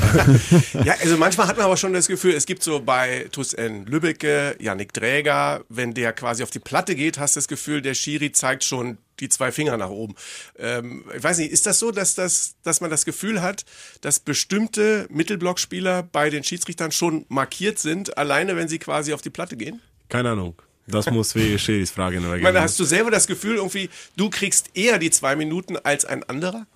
Ja, 0.85 0.95
also 1.01 1.17
manchmal 1.17 1.47
hat 1.47 1.57
man 1.57 1.67
aber 1.67 1.77
schon 1.77 1.93
das 1.93 2.07
Gefühl, 2.07 2.35
es 2.35 2.45
gibt 2.47 2.63
so 2.63 2.81
bei 2.81 3.29
TuS 3.33 3.55
N 3.55 3.87
Lübbecke, 3.87 4.57
Yannick 4.59 4.93
Dräger, 4.93 5.65
wenn 5.69 5.95
der 5.95 6.13
quasi 6.13 6.43
auf 6.43 6.51
die 6.51 6.59
Platte 6.59 6.95
geht, 6.95 7.19
hast 7.19 7.37
du 7.37 7.39
das 7.39 7.49
Gefühl, 7.49 7.81
der 7.83 7.95
Schiri 7.95 8.33
zeigt 8.33 8.65
schon 8.65 8.99
die 9.21 9.29
zwei 9.29 9.53
Finger 9.53 9.77
nach 9.77 9.89
oben. 9.91 10.15
Ähm, 10.59 11.05
ich 11.17 11.23
weiß 11.23 11.39
nicht, 11.39 11.53
ist 11.53 11.67
das 11.67 11.79
so, 11.79 11.93
dass, 11.93 12.15
das, 12.15 12.57
dass 12.63 12.81
man 12.81 12.91
das 12.91 13.05
Gefühl 13.05 13.41
hat, 13.41 13.65
dass 14.01 14.21
bestimmte 14.21 15.07
Mittelblockspieler 15.11 16.03
bei 16.03 16.29
den 16.31 16.45
Schiedsrichtern 16.45 16.93
schon 16.93 17.25
markiert 17.29 17.79
sind, 17.79 18.19
alleine 18.19 18.57
wenn 18.57 18.69
sie 18.69 18.79
quasi 18.79 19.13
auf 19.13 19.23
die 19.23 19.31
Platte 19.31 19.57
gehen? 19.57 19.81
Keine 20.09 20.31
Ahnung. 20.31 20.61
Das 20.87 21.09
muss 21.11 21.35
wie 21.35 21.59
Schiris 21.59 21.93
fragen. 21.93 22.25
Ich 22.37 22.43
meine, 22.43 22.61
hast 22.61 22.79
du 22.79 22.85
selber 22.85 23.11
das 23.11 23.27
Gefühl, 23.27 23.57
irgendwie, 23.57 23.89
du 24.17 24.31
kriegst 24.31 24.71
eher 24.75 24.99
die 24.99 25.11
zwei 25.11 25.37
Minuten 25.37 25.77
als 25.77 26.05
ein 26.05 26.25
anderer? 26.25 26.67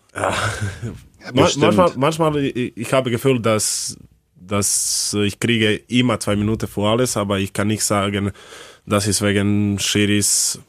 Bestimmt. 1.35 1.77
manchmal, 1.77 1.93
manchmal 1.97 2.37
ich, 2.45 2.93
habe 2.93 3.11
Gefühl, 3.11 3.41
dass, 3.41 3.97
dass 4.35 5.15
ich 5.19 5.39
kriege 5.39 5.75
immer 5.89 6.19
zwei 6.21 6.37
Minuten 6.37 6.69
für 6.69 6.89
alles, 6.89 7.17
aber 7.17 7.39
ich 7.39 7.53
kann 7.53 7.69
nicht 7.69 7.85
sagen, 7.85 8.33
das 8.87 9.07
ist 9.07 9.23
wegen 9.23 9.79
Schiris, 9.79 10.61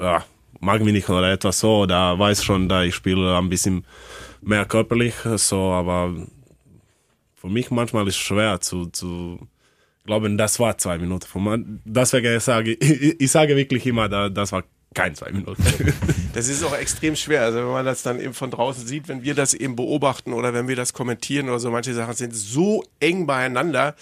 ja, 0.00 0.24
mag 0.60 0.82
mich 0.82 0.92
nicht 0.92 1.08
oder 1.08 1.32
etwas 1.32 1.60
so, 1.60 1.86
da 1.86 2.18
weiß 2.18 2.44
schon, 2.44 2.68
da 2.68 2.82
ich 2.82 2.94
spiele 2.94 3.36
ein 3.38 3.48
bisschen 3.48 3.84
mehr 4.42 4.64
körperlich, 4.64 5.14
so, 5.36 5.70
aber 5.72 6.12
für 7.34 7.48
mich 7.48 7.70
manchmal 7.70 8.06
ist 8.08 8.16
es 8.16 8.20
schwer 8.20 8.60
zu, 8.60 8.86
zu 8.86 9.38
glauben, 10.04 10.38
das 10.38 10.58
war 10.58 10.76
zwei 10.78 10.98
Minuten. 10.98 11.80
Deswegen 11.84 12.40
sage 12.40 12.72
ich, 12.74 13.14
ich, 13.20 13.30
sage 13.30 13.56
wirklich 13.56 13.86
immer, 13.86 14.08
da, 14.08 14.28
das 14.28 14.52
war 14.52 14.64
kein 14.94 15.14
zwei 15.14 15.30
Minuten. 15.30 15.62
Das 16.32 16.48
ist 16.48 16.62
auch 16.64 16.76
extrem 16.76 17.16
schwer. 17.16 17.42
Also 17.42 17.60
wenn 17.60 17.72
man 17.72 17.86
das 17.86 18.02
dann 18.02 18.20
eben 18.20 18.34
von 18.34 18.50
draußen 18.50 18.86
sieht, 18.86 19.08
wenn 19.08 19.22
wir 19.22 19.34
das 19.34 19.54
eben 19.54 19.74
beobachten 19.74 20.34
oder 20.34 20.52
wenn 20.52 20.68
wir 20.68 20.76
das 20.76 20.92
kommentieren 20.92 21.48
oder 21.48 21.58
so, 21.58 21.70
manche 21.70 21.94
Sachen 21.94 22.12
sind 22.12 22.34
so 22.34 22.84
eng 23.00 23.26
beieinander, 23.26 23.94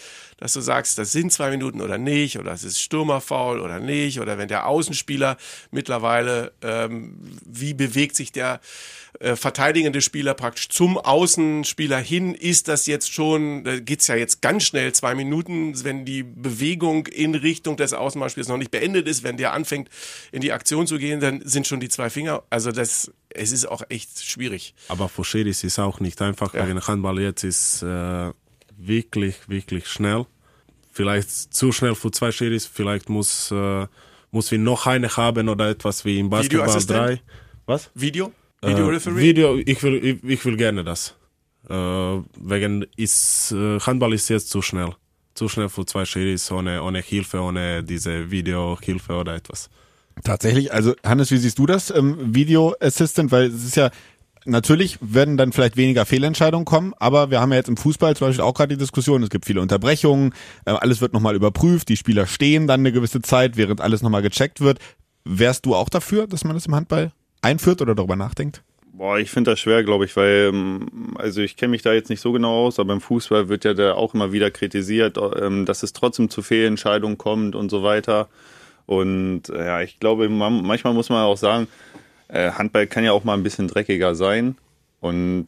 dass 0.45 0.53
du 0.53 0.61
sagst, 0.61 0.99
das 0.99 1.11
sind 1.11 1.33
zwei 1.33 1.49
Minuten 1.49 1.81
oder 1.81 1.97
nicht, 1.97 2.39
oder 2.39 2.53
es 2.53 2.65
ist 2.65 2.79
Stürmerfaul 2.79 3.61
oder 3.61 3.81
nicht, 3.81 4.21
oder 4.21 4.37
wenn 4.37 4.47
der 4.47 4.67
Außenspieler 4.67 5.39
mittlerweile, 5.71 6.53
ähm, 6.61 7.17
wie 7.47 7.73
bewegt 7.73 8.15
sich 8.15 8.31
der 8.31 8.61
äh, 9.21 9.37
verteidigende 9.37 10.03
Spieler 10.03 10.35
praktisch 10.35 10.69
zum 10.69 10.99
Außenspieler 10.99 11.97
hin, 11.97 12.35
ist 12.35 12.69
das 12.69 12.85
jetzt 12.85 13.11
schon, 13.11 13.65
da 13.65 13.81
geht's 13.81 14.07
ja 14.07 14.17
jetzt 14.17 14.43
ganz 14.43 14.65
schnell, 14.65 14.93
zwei 14.93 15.15
Minuten, 15.15 15.83
wenn 15.83 16.05
die 16.05 16.23
Bewegung 16.23 17.07
in 17.07 17.35
Richtung 17.35 17.79
des 17.79 17.95
Außenballspiels 17.95 18.49
noch 18.49 18.59
nicht 18.59 18.71
beendet 18.71 19.09
ist, 19.09 19.23
wenn 19.23 19.39
der 19.39 19.55
anfängt 19.55 19.89
in 20.31 20.43
die 20.43 20.53
Aktion 20.53 20.87
zu 20.87 20.99
gehen, 20.99 21.21
dann 21.21 21.41
sind 21.49 21.67
schon 21.67 21.81
die 21.81 21.89
zwei 21.89 22.11
Finger, 22.11 22.43
also 22.51 22.71
das, 22.71 23.11
es 23.31 23.51
ist 23.51 23.65
auch 23.65 23.81
echt 23.89 24.23
schwierig. 24.23 24.75
Aber 24.89 25.11
Schiris 25.23 25.65
ist 25.65 25.79
auch 25.79 26.01
nicht 26.01 26.21
einfach, 26.21 26.53
Ja. 26.53 26.69
wegen 26.69 26.87
Handball 26.87 27.19
jetzt 27.19 27.45
ist 27.45 27.83
äh, 27.83 28.31
wirklich, 28.77 29.37
wirklich 29.49 29.87
schnell. 29.89 30.27
Vielleicht 30.95 31.53
zu 31.53 31.73
schnell 31.73 31.97
für 31.97 32.13
zwei 32.13 32.31
Schiris, 32.31 32.67
vielleicht 32.67 33.09
muss, 33.09 33.51
äh, 33.51 33.87
muss 34.31 34.53
wir 34.53 34.61
noch 34.61 34.87
eine 34.87 35.09
haben 35.17 35.49
oder 35.49 35.69
etwas 35.69 36.05
wie 36.05 36.21
im 36.21 36.31
Basketball 36.31 36.81
drei. 36.87 37.21
Was? 37.67 37.91
Video? 37.95 38.31
Video 38.63 38.89
Äh, 38.89 38.93
Referee? 38.93 39.21
Video, 39.21 39.57
ich 39.57 39.83
will, 39.83 39.97
ich, 40.05 40.23
ich 40.23 40.45
will 40.45 40.57
gerne 40.57 40.85
das. 40.85 41.17
Äh, 41.69 41.75
wegen 41.75 42.87
ist, 42.97 43.51
äh, 43.51 43.81
Handball 43.81 44.13
ist 44.13 44.29
jetzt 44.29 44.51
zu 44.51 44.63
schnell. 44.63 44.95
Zu 45.35 45.49
schnell 45.49 45.69
für 45.69 45.85
zwei 45.85 46.05
Schiris 46.05 46.53
ohne, 46.53 46.81
ohne 46.81 47.01
Hilfe, 47.01 47.41
ohne 47.41 47.83
diese 47.83 48.31
Videohilfe 48.31 49.15
oder 49.15 49.35
etwas. 49.35 49.71
Tatsächlich, 50.23 50.73
also 50.73 50.95
Hannes, 51.05 51.33
wie 51.33 51.39
siehst 51.39 51.59
du 51.59 51.67
das, 51.67 51.91
ähm, 51.91 52.33
Video 52.33 52.77
Assistant, 52.79 53.33
weil 53.33 53.47
es 53.47 53.65
ist 53.65 53.75
ja, 53.75 53.91
natürlich 54.45 54.99
werden 55.01 55.37
dann 55.37 55.53
vielleicht 55.53 55.77
weniger 55.77 56.07
Fehlentscheidungen 56.07 56.65
kommen, 56.65 56.95
aber 56.99 57.31
wir 57.31 57.41
haben 57.41 57.51
ja 57.53 57.59
jetzt 57.59 57.69
im 57.69 57.77
Fußball 57.77 58.17
zum 58.17 58.29
Beispiel 58.29 58.45
auch 58.45 58.55
gerade 58.55 58.75
die 58.75 58.81
Diskussion, 58.81 59.23
es 59.23 59.31
gibt 59.31 59.47
viele 59.47 59.61
Unterbrechungen, 59.61 60.35
äh, 60.65 60.71
alles 60.71 61.01
wird 61.01 61.13
nochmal 61.13 61.35
überprüft, 61.35 61.89
die 61.89 61.97
Spieler 61.97 62.27
stehen 62.27 62.67
dann 62.67 62.81
eine 62.81 62.93
gewisse 62.93 63.23
Zeit, 63.23 63.57
während 63.57 63.81
alles 63.81 64.03
nochmal 64.03 64.23
gecheckt 64.23 64.61
wird. 64.61 64.79
Wärst 65.25 65.67
du 65.67 65.75
auch 65.75 65.89
dafür, 65.89 66.27
dass 66.27 66.45
man 66.45 66.55
das 66.55 66.67
im 66.67 66.75
Handball 66.75 67.13
einführt 67.43 67.81
oder 67.83 67.95
darüber 67.95 68.17
nachdenkt? 68.17 68.63
Boah, 68.97 69.19
ich 69.19 69.31
finde 69.31 69.51
das 69.51 69.61
schwer, 69.61 69.83
glaube 69.83 70.05
ich, 70.05 70.15
weil, 70.17 70.51
ähm, 70.53 71.17
also 71.17 71.41
ich 71.41 71.57
kenne 71.57 71.73
mich 71.73 71.83
da 71.83 71.93
jetzt 71.93 72.11
nicht 72.11 72.21
so 72.21 72.31
genau 72.31 72.67
aus, 72.67 72.79
aber 72.79 72.93
im 72.93 73.01
Fußball 73.01 73.49
wird 73.49 73.65
ja 73.65 73.75
da 73.75 73.95
auch 73.95 74.15
immer 74.15 74.31
wieder 74.31 74.53
kritisiert, 74.53 75.19
ähm, 75.41 75.67
dass 75.67 75.83
es 75.83 75.93
trotzdem 75.93 76.31
zu 76.31 76.43
Fehlentscheidungen 76.43 77.19
kommt 77.19 77.57
und 77.57 77.71
so 77.71 77.83
weiter. 77.83 78.29
Und 78.87 79.49
äh, 79.49 79.67
ja, 79.67 79.81
ich 79.81 79.99
glaube, 79.99 80.29
man, 80.29 80.63
manchmal 80.63 80.95
muss 80.95 81.09
man 81.09 81.25
auch 81.25 81.37
sagen, 81.37 81.67
Handball 82.33 82.87
kann 82.87 83.05
ja 83.05 83.13
auch 83.13 83.25
mal 83.25 83.35
ein 83.35 83.43
bisschen 83.43 83.69
dreckiger 83.69 84.15
sein. 84.15 84.57
Und 85.01 85.47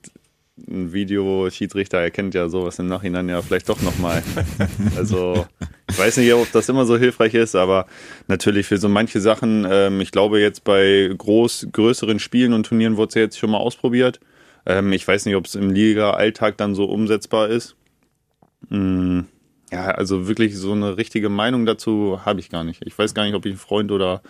ein 0.59 0.93
Videoschiedsrichter 0.93 1.99
erkennt 1.99 2.35
ja 2.35 2.49
sowas 2.49 2.79
im 2.79 2.87
Nachhinein 2.87 3.29
ja 3.29 3.43
vielleicht 3.43 3.69
doch 3.69 3.83
nochmal. 3.83 4.23
also 4.97 5.47
ich 5.89 5.99
weiß 5.99 6.17
nicht, 6.17 6.33
ob 6.33 6.51
das 6.53 6.69
immer 6.69 6.87
so 6.87 6.97
hilfreich 6.97 7.35
ist, 7.35 7.55
aber 7.55 7.87
natürlich 8.27 8.67
für 8.67 8.79
so 8.79 8.89
manche 8.89 9.21
Sachen, 9.21 9.67
ähm, 9.71 10.01
ich 10.01 10.13
glaube 10.13 10.41
jetzt 10.41 10.65
bei 10.65 11.11
groß, 11.17 11.69
größeren 11.73 12.19
Spielen 12.19 12.55
und 12.55 12.65
Turnieren 12.67 12.97
wurde 12.97 13.09
es 13.09 13.15
ja 13.15 13.23
jetzt 13.23 13.39
schon 13.39 13.51
mal 13.51 13.59
ausprobiert. 13.59 14.19
Ähm, 14.65 14.93
ich 14.93 15.07
weiß 15.07 15.27
nicht, 15.27 15.37
ob 15.37 15.45
es 15.45 15.55
im 15.55 15.71
Liga-Alltag 15.71 16.57
dann 16.57 16.75
so 16.75 16.87
umsetzbar 16.87 17.49
ist. 17.49 17.77
Mm, 18.71 19.21
ja, 19.71 19.87
also 19.89 20.27
wirklich 20.27 20.57
so 20.57 20.73
eine 20.73 20.97
richtige 20.97 21.29
Meinung 21.29 21.67
dazu 21.67 22.21
habe 22.25 22.41
ich 22.41 22.49
gar 22.49 22.65
nicht. 22.65 22.83
Ich 22.87 22.99
weiß 22.99 23.15
gar 23.15 23.25
nicht, 23.25 23.35
ob 23.35 23.45
ich 23.45 23.55
ein 23.55 23.59
Freund 23.59 23.93
oder 23.93 24.23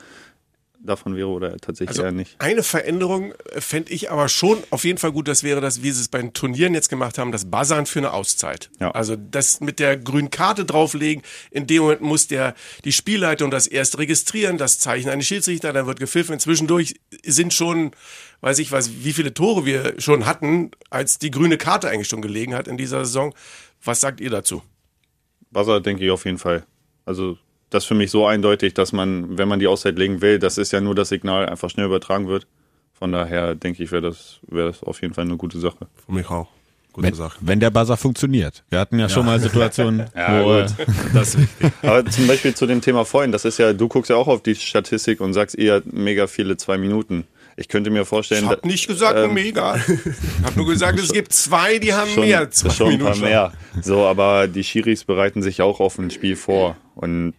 davon 0.86 1.16
wäre 1.16 1.28
oder 1.28 1.56
tatsächlich 1.56 1.90
Also 1.90 2.02
eher 2.02 2.12
nicht. 2.12 2.36
eine 2.38 2.62
Veränderung 2.62 3.34
fände 3.58 3.92
ich 3.92 4.10
aber 4.10 4.28
schon 4.28 4.58
auf 4.70 4.84
jeden 4.84 4.98
Fall 4.98 5.12
gut, 5.12 5.28
das 5.28 5.42
wäre 5.42 5.60
das, 5.60 5.82
wie 5.82 5.90
sie 5.90 6.00
es 6.00 6.08
bei 6.08 6.18
den 6.20 6.32
Turnieren 6.32 6.74
jetzt 6.74 6.88
gemacht 6.88 7.18
haben, 7.18 7.32
das 7.32 7.50
Buzzern 7.50 7.86
für 7.86 7.98
eine 7.98 8.12
Auszeit. 8.12 8.70
Ja. 8.80 8.90
Also 8.92 9.16
das 9.16 9.60
mit 9.60 9.78
der 9.78 9.96
grünen 9.96 10.30
Karte 10.30 10.64
drauflegen, 10.64 11.22
in 11.50 11.66
dem 11.66 11.82
Moment 11.82 12.00
muss 12.02 12.26
der 12.28 12.54
die 12.84 12.92
Spielleitung 12.92 13.50
das 13.50 13.66
erst 13.66 13.98
registrieren, 13.98 14.58
das 14.58 14.78
Zeichen 14.78 15.08
eines 15.10 15.26
Schiedsrichter, 15.26 15.72
dann 15.72 15.86
wird 15.86 15.98
gepfiffen. 15.98 16.38
Zwischendurch 16.38 16.94
sind 17.24 17.52
schon, 17.52 17.90
weiß 18.40 18.58
ich 18.58 18.72
was, 18.72 19.04
wie 19.04 19.12
viele 19.12 19.34
Tore 19.34 19.66
wir 19.66 20.00
schon 20.00 20.26
hatten, 20.26 20.70
als 20.90 21.18
die 21.18 21.30
grüne 21.30 21.58
Karte 21.58 21.88
eigentlich 21.88 22.08
schon 22.08 22.22
gelegen 22.22 22.54
hat 22.54 22.68
in 22.68 22.76
dieser 22.76 23.04
Saison. 23.04 23.34
Was 23.84 24.00
sagt 24.00 24.20
ihr 24.20 24.30
dazu? 24.30 24.62
Buzzer 25.50 25.80
denke 25.80 26.04
ich 26.04 26.10
auf 26.10 26.24
jeden 26.24 26.38
Fall. 26.38 26.64
Also 27.04 27.38
das 27.70 27.84
ist 27.84 27.88
für 27.88 27.94
mich 27.94 28.10
so 28.10 28.26
eindeutig, 28.26 28.74
dass 28.74 28.92
man, 28.92 29.36
wenn 29.38 29.48
man 29.48 29.58
die 29.58 29.66
Auszeit 29.66 29.98
legen 29.98 30.20
will, 30.22 30.38
das 30.38 30.58
ist 30.58 30.72
ja 30.72 30.80
nur 30.80 30.94
das 30.94 31.08
Signal, 31.08 31.46
einfach 31.48 31.70
schnell 31.70 31.86
übertragen 31.86 32.28
wird. 32.28 32.46
Von 32.92 33.12
daher 33.12 33.54
denke 33.54 33.82
ich, 33.82 33.92
wäre 33.92 34.02
das, 34.02 34.38
wäre 34.46 34.68
das 34.68 34.82
auf 34.82 35.02
jeden 35.02 35.14
Fall 35.14 35.24
eine 35.24 35.36
gute 35.36 35.58
Sache. 35.58 35.86
Für 36.06 36.12
mich 36.12 36.30
auch. 36.30 36.48
Gute 36.92 37.08
Wenn, 37.08 37.14
Sache. 37.14 37.36
wenn 37.42 37.60
der 37.60 37.68
Buzzer 37.70 37.98
funktioniert. 37.98 38.64
Wir 38.70 38.78
hatten 38.78 38.98
ja, 38.98 39.10
schon 39.10 39.26
mal 39.26 39.38
Situationen, 39.38 40.06
Ja, 40.16 40.42
wo 40.42 40.62
gut. 40.62 40.74
Das 41.12 41.34
ist 41.34 41.40
wichtig. 41.40 41.72
Aber 41.82 42.06
zum 42.06 42.26
Beispiel 42.26 42.54
zu 42.54 42.66
dem 42.66 42.80
Thema 42.80 43.04
vorhin, 43.04 43.32
das 43.32 43.44
ist 43.44 43.58
ja, 43.58 43.74
du 43.74 43.86
guckst 43.88 44.08
ja 44.08 44.16
auch 44.16 44.28
auf 44.28 44.42
die 44.42 44.54
Statistik 44.54 45.20
und 45.20 45.34
sagst 45.34 45.58
eher 45.58 45.82
mega 45.84 46.26
viele 46.26 46.56
zwei 46.56 46.78
Minuten. 46.78 47.26
Ich 47.58 47.68
könnte 47.68 47.90
mir 47.90 48.06
vorstellen, 48.06 48.44
Ich 48.44 48.50
habe 48.50 48.66
nicht 48.66 48.86
gesagt, 48.86 49.18
ähm, 49.18 49.34
mega. 49.34 49.76
Ich 49.76 50.44
habe 50.44 50.56
nur 50.56 50.66
gesagt, 50.66 50.98
es 50.98 51.12
gibt 51.12 51.34
zwei, 51.34 51.78
die 51.78 51.92
haben 51.92 52.08
schon, 52.10 52.24
mehr. 52.24 52.50
Zwei 52.50 52.70
schon 52.70 52.92
ein 52.92 52.98
paar 52.98 53.10
Minuten. 53.10 53.24
mehr. 53.26 53.52
So, 53.82 54.06
aber 54.06 54.48
die 54.48 54.64
Schiris 54.64 55.04
bereiten 55.04 55.42
sich 55.42 55.60
auch 55.60 55.80
auf 55.80 55.98
ein 55.98 56.10
Spiel 56.10 56.36
vor. 56.36 56.76
Und 56.94 57.34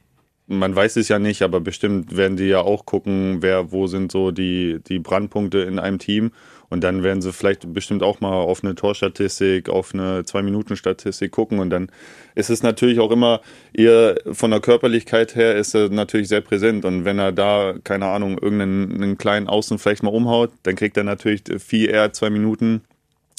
man 0.47 0.75
weiß 0.75 0.95
es 0.95 1.10
ja 1.10 1.19
nicht, 1.19 1.41
aber 1.41 1.60
bestimmt 1.60 2.15
werden 2.15 2.38
die 2.38 2.45
ja 2.47 2.62
auch 2.62 2.86
gucken, 2.86 3.38
wer, 3.41 3.71
wo 3.71 3.88
sind 3.88 4.12
so 4.12 4.31
die, 4.31 4.79
die 4.88 4.99
Brandpunkte 4.99 5.60
in 5.60 5.77
einem 5.77 5.99
Team. 5.99 6.31
Und 6.69 6.83
dann 6.83 7.01
werden 7.01 7.21
sie 7.21 7.31
vielleicht 7.31 7.71
bestimmt 7.73 8.03
auch 8.03 8.19
mal 8.19 8.33
auf 8.33 8.62
eine 8.63 8.75
Torstatistik, 8.75 9.69
auf 9.69 9.93
eine 9.93 10.25
Zwei-Minuten-Statistik 10.25 11.31
gucken. 11.31 11.60
Und 11.60 11.69
dann 11.69 11.89
ist 12.36 12.49
es 12.49 12.62
natürlich 12.62 12.99
auch 12.99 13.12
immer, 13.12 13.41
ihr 13.73 14.17
von 14.31 14.51
der 14.51 14.60
Körperlichkeit 14.60 15.36
her 15.36 15.55
ist 15.55 15.75
er 15.75 15.89
natürlich 15.89 16.27
sehr 16.27 16.41
präsent. 16.41 16.83
Und 16.83 17.05
wenn 17.05 17.19
er 17.19 17.31
da, 17.31 17.75
keine 17.83 18.07
Ahnung, 18.07 18.38
irgendeinen 18.38 18.91
einen 19.01 19.17
kleinen 19.17 19.47
Außen 19.47 19.79
vielleicht 19.79 20.03
mal 20.03 20.13
umhaut, 20.13 20.51
dann 20.63 20.75
kriegt 20.75 20.97
er 20.97 21.03
natürlich 21.03 21.43
viel 21.60 21.89
eher 21.89 22.12
zwei 22.12 22.29
Minuten 22.29 22.81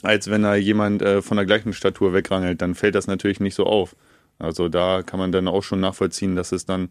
als 0.03 0.31
wenn 0.31 0.43
da 0.43 0.55
jemand 0.55 1.03
äh, 1.03 1.23
von 1.23 1.37
der 1.37 1.47
gleichen 1.47 1.73
Statur 1.73 2.13
wegrangelt, 2.13 2.63
dann 2.63 2.75
fällt 2.75 2.95
das 2.95 3.07
natürlich 3.07 3.41
nicht 3.41 3.55
so 3.55 3.67
auf. 3.67 3.97
Also 4.39 4.69
da 4.69 5.03
kann 5.03 5.19
man 5.19 5.33
dann 5.33 5.49
auch 5.49 5.63
schon 5.63 5.81
nachvollziehen, 5.81 6.37
dass 6.37 6.53
es 6.53 6.67
dann 6.67 6.91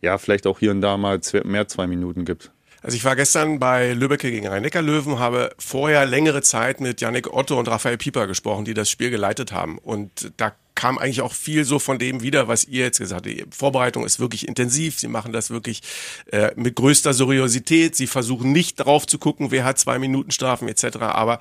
ja 0.00 0.18
vielleicht 0.18 0.46
auch 0.46 0.58
hier 0.58 0.70
und 0.70 0.80
da 0.80 0.96
mal 0.96 1.20
mehr 1.44 1.68
zwei 1.68 1.86
Minuten 1.86 2.24
gibt. 2.24 2.52
Also 2.82 2.96
ich 2.96 3.04
war 3.04 3.16
gestern 3.16 3.58
bei 3.58 3.94
Lübbecke 3.94 4.30
gegen 4.30 4.46
Rhein-Neckar-Löwen, 4.46 5.18
habe 5.18 5.50
vorher 5.58 6.06
längere 6.06 6.42
Zeit 6.42 6.80
mit 6.80 7.00
Yannick 7.00 7.32
Otto 7.32 7.58
und 7.58 7.68
Raphael 7.68 7.96
Pieper 7.96 8.26
gesprochen, 8.28 8.64
die 8.64 8.74
das 8.74 8.88
Spiel 8.88 9.10
geleitet 9.10 9.50
haben. 9.50 9.78
Und 9.78 10.32
da 10.36 10.52
kam 10.76 10.98
eigentlich 10.98 11.22
auch 11.22 11.32
viel 11.32 11.64
so 11.64 11.80
von 11.80 11.98
dem 11.98 12.22
wieder, 12.22 12.46
was 12.46 12.64
ihr 12.64 12.84
jetzt 12.84 12.98
gesagt 12.98 13.26
habt. 13.26 13.34
Die 13.34 13.44
Vorbereitung 13.50 14.04
ist 14.04 14.20
wirklich 14.20 14.46
intensiv. 14.46 15.00
Sie 15.00 15.08
machen 15.08 15.32
das 15.32 15.50
wirklich 15.50 15.82
äh, 16.30 16.52
mit 16.54 16.76
größter 16.76 17.12
Seriosität. 17.12 17.96
Sie 17.96 18.06
versuchen 18.06 18.52
nicht 18.52 18.76
drauf 18.76 19.06
zu 19.06 19.18
gucken, 19.18 19.50
wer 19.50 19.64
hat 19.64 19.78
zwei 19.78 19.98
Minuten 19.98 20.30
Strafen 20.30 20.68
etc. 20.68 20.98
Aber 20.98 21.40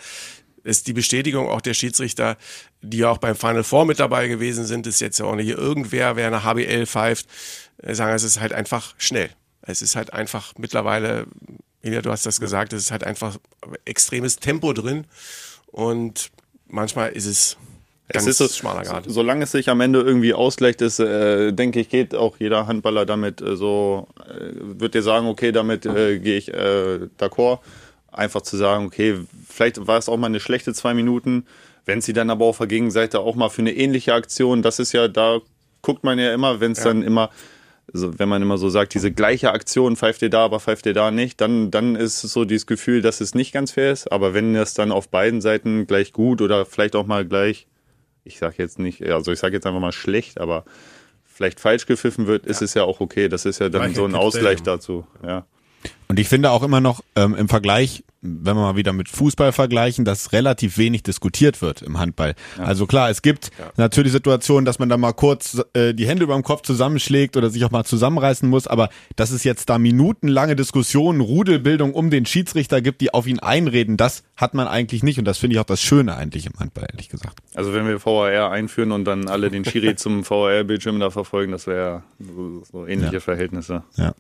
ist 0.65 0.88
die 0.88 0.93
Bestätigung 0.93 1.47
auch 1.47 1.62
der 1.62 1.75
Schiedsrichter, 1.75 2.38
die 2.82 2.97
ja 2.97 3.10
auch 3.10 3.19
beim 3.19 3.36
Final 3.36 3.63
Four 3.63 3.86
mit 3.86 3.99
dabei 3.99 4.28
gewesen 4.28 4.65
sind, 4.65 4.88
ist 4.88 4.99
jetzt 4.99 5.19
ja 5.19 5.25
auch 5.25 5.36
nicht 5.36 5.49
irgendwer, 5.49 6.15
wer 6.15 6.28
eine 6.28 6.43
HBL 6.43 6.88
pfeift, 6.88 7.28
äh, 7.82 7.93
sagen, 7.93 8.15
es 8.15 8.23
ist 8.23 8.41
halt 8.41 8.51
einfach 8.51 8.95
schnell. 8.97 9.30
Es 9.62 9.82
ist 9.82 9.95
halt 9.95 10.13
einfach 10.13 10.54
mittlerweile, 10.58 11.28
Elia, 11.82 12.01
du 12.01 12.12
hast 12.12 12.25
das 12.25 12.39
gesagt, 12.39 12.73
es 12.73 12.84
ist 12.84 12.91
halt 12.91 13.04
einfach 13.04 13.38
extremes 13.86 14.38
Tempo 14.38 14.73
drin 14.73 15.06
und 15.67 16.32
manchmal 16.67 17.12
ist 17.12 17.25
es 17.25 17.58
Ganz 18.08 18.28
es 18.28 18.39
ist 18.39 18.54
so, 18.54 18.60
schmaler 18.60 18.84
Grad. 18.84 19.06
Solange 19.08 19.45
es 19.45 19.51
sich 19.51 19.67
am 19.67 19.82
Ende 19.82 19.99
irgendwie 19.99 20.36
ausgleicht, 20.36 20.82
ist, 20.82 20.99
äh, 20.99 21.51
denke 21.54 21.80
ich, 21.80 21.89
geht 21.89 22.13
auch 22.13 22.38
jeder 22.38 22.67
Handballer 22.67 23.04
damit 23.04 23.41
äh, 23.41 23.56
so, 23.56 24.08
äh, 24.19 24.51
wird 24.80 24.93
dir 24.93 25.01
sagen, 25.01 25.25
okay, 25.25 25.51
damit 25.51 25.88
äh, 25.88 26.19
gehe 26.19 26.38
ich 26.38 26.54
äh, 26.54 27.08
d'accord. 27.19 27.60
Einfach 28.15 28.41
zu 28.41 28.58
sagen, 28.58 28.86
okay, 28.86 29.19
vielleicht 29.47 29.86
war 29.88 29.97
es 29.97 30.10
auch 30.10 30.17
mal 30.17 30.28
eine 30.28 30.39
schlechte 30.39 30.73
zwei 30.73 30.93
Minuten, 30.93 31.45
wenn 31.86 32.01
sie 32.01 32.13
dann 32.13 32.30
aber 32.30 32.45
auf 32.45 32.58
der 32.58 32.67
Gegenseite 32.67 33.19
auch 33.19 33.36
mal 33.36 33.49
für 33.49 33.62
eine 33.62 33.73
ähnliche 33.73 34.13
Aktion, 34.13 34.62
das 34.62 34.80
ist 34.80 34.91
ja, 34.91 35.08
da 35.08 35.39
guckt 35.82 36.04
man 36.04 36.17
ja 36.17 36.34
immer, 36.34 36.60
wenn 36.60 36.71
es 36.71 36.80
ja. 36.80 36.86
dann 36.86 37.04
immer 37.04 37.30
also 37.93 38.17
wenn 38.17 38.30
man 38.30 38.41
immer 38.41 38.58
so 38.58 38.69
sagt, 38.69 38.93
diese 38.93 39.12
gleiche 39.12 39.51
Aktion 39.51 39.95
pfeift 39.95 40.21
ihr 40.21 40.30
da, 40.30 40.45
aber 40.45 40.60
pfeift 40.60 40.86
ihr 40.86 40.93
da 40.93 41.12
nicht, 41.12 41.39
dann, 41.39 41.71
dann 41.71 41.95
ist 41.95 42.23
es 42.23 42.34
so 42.34 42.45
dieses 42.45 42.65
Gefühl, 42.65 43.01
dass 43.01 43.21
es 43.21 43.36
nicht 43.36 43.54
ganz 43.54 43.71
fair 43.71 43.91
ist. 43.91 44.12
Aber 44.12 44.34
wenn 44.34 44.54
das 44.54 44.73
dann 44.73 44.91
auf 44.91 45.08
beiden 45.10 45.41
Seiten 45.41 45.86
gleich 45.88 46.12
gut 46.12 46.41
oder 46.41 46.65
vielleicht 46.65 46.95
auch 46.95 47.06
mal 47.06 47.25
gleich, 47.25 47.67
ich 48.23 48.39
sag 48.39 48.58
jetzt 48.58 48.80
nicht, 48.80 49.04
also 49.04 49.32
ich 49.32 49.39
sag 49.39 49.54
jetzt 49.54 49.67
einfach 49.67 49.80
mal 49.80 49.91
schlecht, 49.91 50.41
aber 50.41 50.65
vielleicht 51.25 51.60
falsch 51.60 51.86
gepfiffen 51.86 52.28
wird, 52.28 52.45
ist 52.45 52.62
ja. 52.62 52.65
es 52.65 52.73
ja 52.73 52.84
auch 52.84 53.01
okay. 53.01 53.30
Das 53.30 53.45
ist 53.45 53.60
ja 53.60 53.69
dann 53.69 53.82
Gleiche 53.82 53.95
so 53.95 54.06
ein 54.06 54.15
Ausgleich 54.15 54.63
dazu. 54.63 55.06
Ja. 55.23 55.45
Und 56.07 56.19
ich 56.19 56.27
finde 56.27 56.51
auch 56.51 56.63
immer 56.63 56.81
noch 56.81 57.03
ähm, 57.15 57.35
im 57.35 57.49
Vergleich, 57.49 58.03
wenn 58.21 58.55
wir 58.55 58.61
mal 58.61 58.75
wieder 58.75 58.93
mit 58.93 59.09
Fußball 59.09 59.51
vergleichen, 59.51 60.05
dass 60.05 60.33
relativ 60.33 60.77
wenig 60.77 61.03
diskutiert 61.03 61.61
wird 61.61 61.81
im 61.81 61.99
Handball. 61.99 62.35
Ja. 62.57 62.63
Also 62.63 62.87
klar, 62.87 63.09
es 63.09 63.21
gibt 63.21 63.51
ja. 63.59 63.71
natürlich 63.77 64.11
Situationen, 64.11 64.65
dass 64.65 64.79
man 64.79 64.89
da 64.89 64.97
mal 64.97 65.13
kurz 65.13 65.61
äh, 65.73 65.93
die 65.93 66.07
Hände 66.07 66.23
über 66.23 66.33
dem 66.33 66.43
Kopf 66.43 66.61
zusammenschlägt 66.61 67.37
oder 67.37 67.49
sich 67.49 67.63
auch 67.65 67.71
mal 67.71 67.83
zusammenreißen 67.83 68.49
muss, 68.49 68.67
aber 68.67 68.89
dass 69.15 69.31
es 69.31 69.43
jetzt 69.43 69.69
da 69.69 69.77
minutenlange 69.77 70.55
Diskussionen, 70.55 71.21
Rudelbildung 71.21 71.93
um 71.93 72.09
den 72.09 72.25
Schiedsrichter 72.25 72.81
gibt, 72.81 73.01
die 73.01 73.13
auf 73.13 73.27
ihn 73.27 73.39
einreden, 73.39 73.97
das 73.97 74.23
hat 74.35 74.53
man 74.53 74.67
eigentlich 74.67 75.03
nicht 75.03 75.19
und 75.19 75.25
das 75.25 75.37
finde 75.37 75.55
ich 75.55 75.59
auch 75.59 75.65
das 75.65 75.81
Schöne 75.81 76.15
eigentlich 76.15 76.45
im 76.45 76.53
Handball, 76.59 76.87
ehrlich 76.91 77.09
gesagt. 77.09 77.39
Also 77.53 77.73
wenn 77.73 77.87
wir 77.87 78.03
VAR 78.03 78.51
einführen 78.51 78.91
und 78.91 79.05
dann 79.05 79.27
alle 79.27 79.49
den 79.49 79.65
Schiri 79.65 79.95
zum 79.95 80.27
VAR-Bildschirm 80.27 80.99
da 80.99 81.09
verfolgen, 81.09 81.51
das 81.51 81.67
wäre 81.67 82.03
so, 82.19 82.63
so 82.71 82.87
ähnliche 82.87 83.15
ja. 83.15 83.19
Verhältnisse. 83.19 83.83
Ja. 83.95 84.13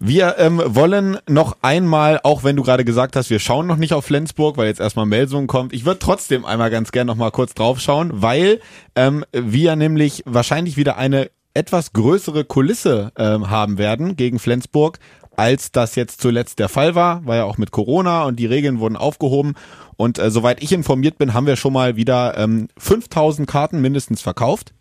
Wir 0.00 0.36
ähm, 0.38 0.62
wollen 0.64 1.18
noch 1.28 1.56
einmal, 1.60 2.20
auch 2.22 2.44
wenn 2.44 2.54
du 2.54 2.62
gerade 2.62 2.84
gesagt 2.84 3.16
hast, 3.16 3.30
wir 3.30 3.40
schauen 3.40 3.66
noch 3.66 3.76
nicht 3.76 3.92
auf 3.92 4.04
Flensburg, 4.04 4.56
weil 4.56 4.68
jetzt 4.68 4.80
erstmal 4.80 5.06
Melsung 5.06 5.48
kommt. 5.48 5.72
Ich 5.72 5.84
würde 5.84 5.98
trotzdem 5.98 6.44
einmal 6.44 6.70
ganz 6.70 6.92
gern 6.92 7.08
noch 7.08 7.16
mal 7.16 7.32
kurz 7.32 7.54
drauf 7.54 7.80
schauen, 7.80 8.10
weil 8.14 8.60
ähm, 8.94 9.24
wir 9.32 9.74
nämlich 9.74 10.22
wahrscheinlich 10.24 10.76
wieder 10.76 10.98
eine 10.98 11.30
etwas 11.52 11.92
größere 11.92 12.44
Kulisse 12.44 13.10
ähm, 13.16 13.50
haben 13.50 13.78
werden 13.78 14.14
gegen 14.14 14.38
Flensburg, 14.38 15.00
als 15.36 15.72
das 15.72 15.96
jetzt 15.96 16.20
zuletzt 16.20 16.60
der 16.60 16.68
Fall 16.68 16.94
war. 16.94 17.26
War 17.26 17.36
ja 17.36 17.44
auch 17.44 17.58
mit 17.58 17.72
Corona 17.72 18.24
und 18.24 18.36
die 18.36 18.46
Regeln 18.46 18.78
wurden 18.78 18.96
aufgehoben. 18.96 19.54
Und 19.96 20.20
äh, 20.20 20.30
soweit 20.30 20.62
ich 20.62 20.72
informiert 20.72 21.18
bin, 21.18 21.34
haben 21.34 21.46
wir 21.46 21.56
schon 21.56 21.72
mal 21.72 21.96
wieder 21.96 22.38
ähm, 22.38 22.68
5000 22.78 23.48
Karten 23.48 23.80
mindestens 23.80 24.20
verkauft. 24.20 24.72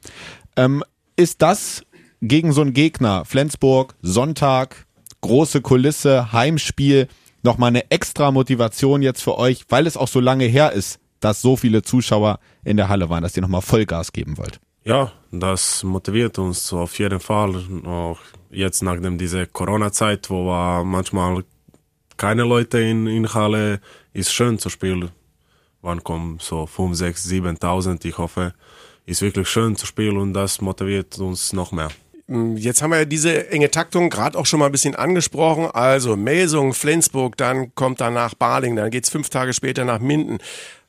Ähm, 0.56 0.84
ist 1.16 1.42
das 1.42 1.84
gegen 2.22 2.52
so 2.52 2.62
einen 2.62 2.74
Gegner, 2.74 3.26
Flensburg, 3.26 3.96
Sonntag, 4.02 4.87
große 5.28 5.62
Kulisse, 5.62 6.32
Heimspiel, 6.32 7.08
nochmal 7.44 7.68
eine 7.70 7.92
extra 7.92 8.32
Motivation 8.32 9.02
jetzt 9.02 9.22
für 9.22 9.38
euch, 9.38 9.66
weil 9.70 9.86
es 9.86 9.98
auch 9.98 10.08
so 10.08 10.20
lange 10.20 10.46
her 10.46 10.72
ist, 10.72 11.00
dass 11.20 11.42
so 11.42 11.56
viele 11.58 11.82
Zuschauer 11.82 12.40
in 12.64 12.78
der 12.78 12.90
Halle 12.90 13.10
waren, 13.10 13.24
dass 13.24 13.36
ihr 13.36 13.42
nochmal 13.42 13.62
Vollgas 13.62 14.14
geben 14.14 14.38
wollt? 14.38 14.60
Ja, 14.86 15.12
das 15.32 15.84
motiviert 15.84 16.40
uns 16.40 16.72
auf 16.72 16.98
jeden 16.98 17.20
Fall. 17.20 17.62
Auch 17.86 18.20
jetzt 18.50 18.82
nach 18.84 18.98
dieser 19.02 19.46
Corona-Zeit, 19.46 20.30
wo 20.30 20.48
war 20.48 20.86
manchmal 20.86 21.44
keine 22.16 22.44
Leute 22.44 22.80
in, 22.80 23.06
in 23.06 23.34
Halle, 23.34 23.82
ist 24.14 24.32
schön 24.32 24.60
zu 24.60 24.70
spielen. 24.70 25.10
Wann 25.82 26.04
kommen 26.04 26.38
so 26.40 26.66
5, 26.66 26.96
6, 26.96 27.28
7.000? 27.28 28.06
Ich 28.06 28.18
hoffe, 28.18 28.54
ist 29.06 29.22
wirklich 29.22 29.50
schön 29.50 29.76
zu 29.76 29.86
spielen 29.86 30.18
und 30.18 30.34
das 30.34 30.62
motiviert 30.62 31.20
uns 31.20 31.52
noch 31.52 31.74
mehr. 31.74 31.90
Hm, 32.28 32.58
jetzt 32.58 32.82
haben 32.82 32.92
wir 32.92 33.00
ja 33.00 33.06
diese 33.06 33.50
enge 33.50 33.72
Taktung 33.72 34.10
gerade 34.10 34.38
auch 34.38 34.46
schon 34.46 34.60
mal 34.60 34.66
ein 34.66 34.72
bisschen 34.72 34.96
angesprochen. 34.96 35.68
Also 35.72 36.16
Melsung, 36.16 36.74
Flensburg, 36.74 37.38
dann 37.38 37.74
kommt 37.76 38.02
danach 38.02 38.34
Baling, 38.34 38.76
dann 38.76 38.92
geht's 38.92 39.10
fünf 39.10 39.30
Tage 39.30 39.54
später 39.54 39.86
nach 39.86 40.00
Minden. 40.00 40.40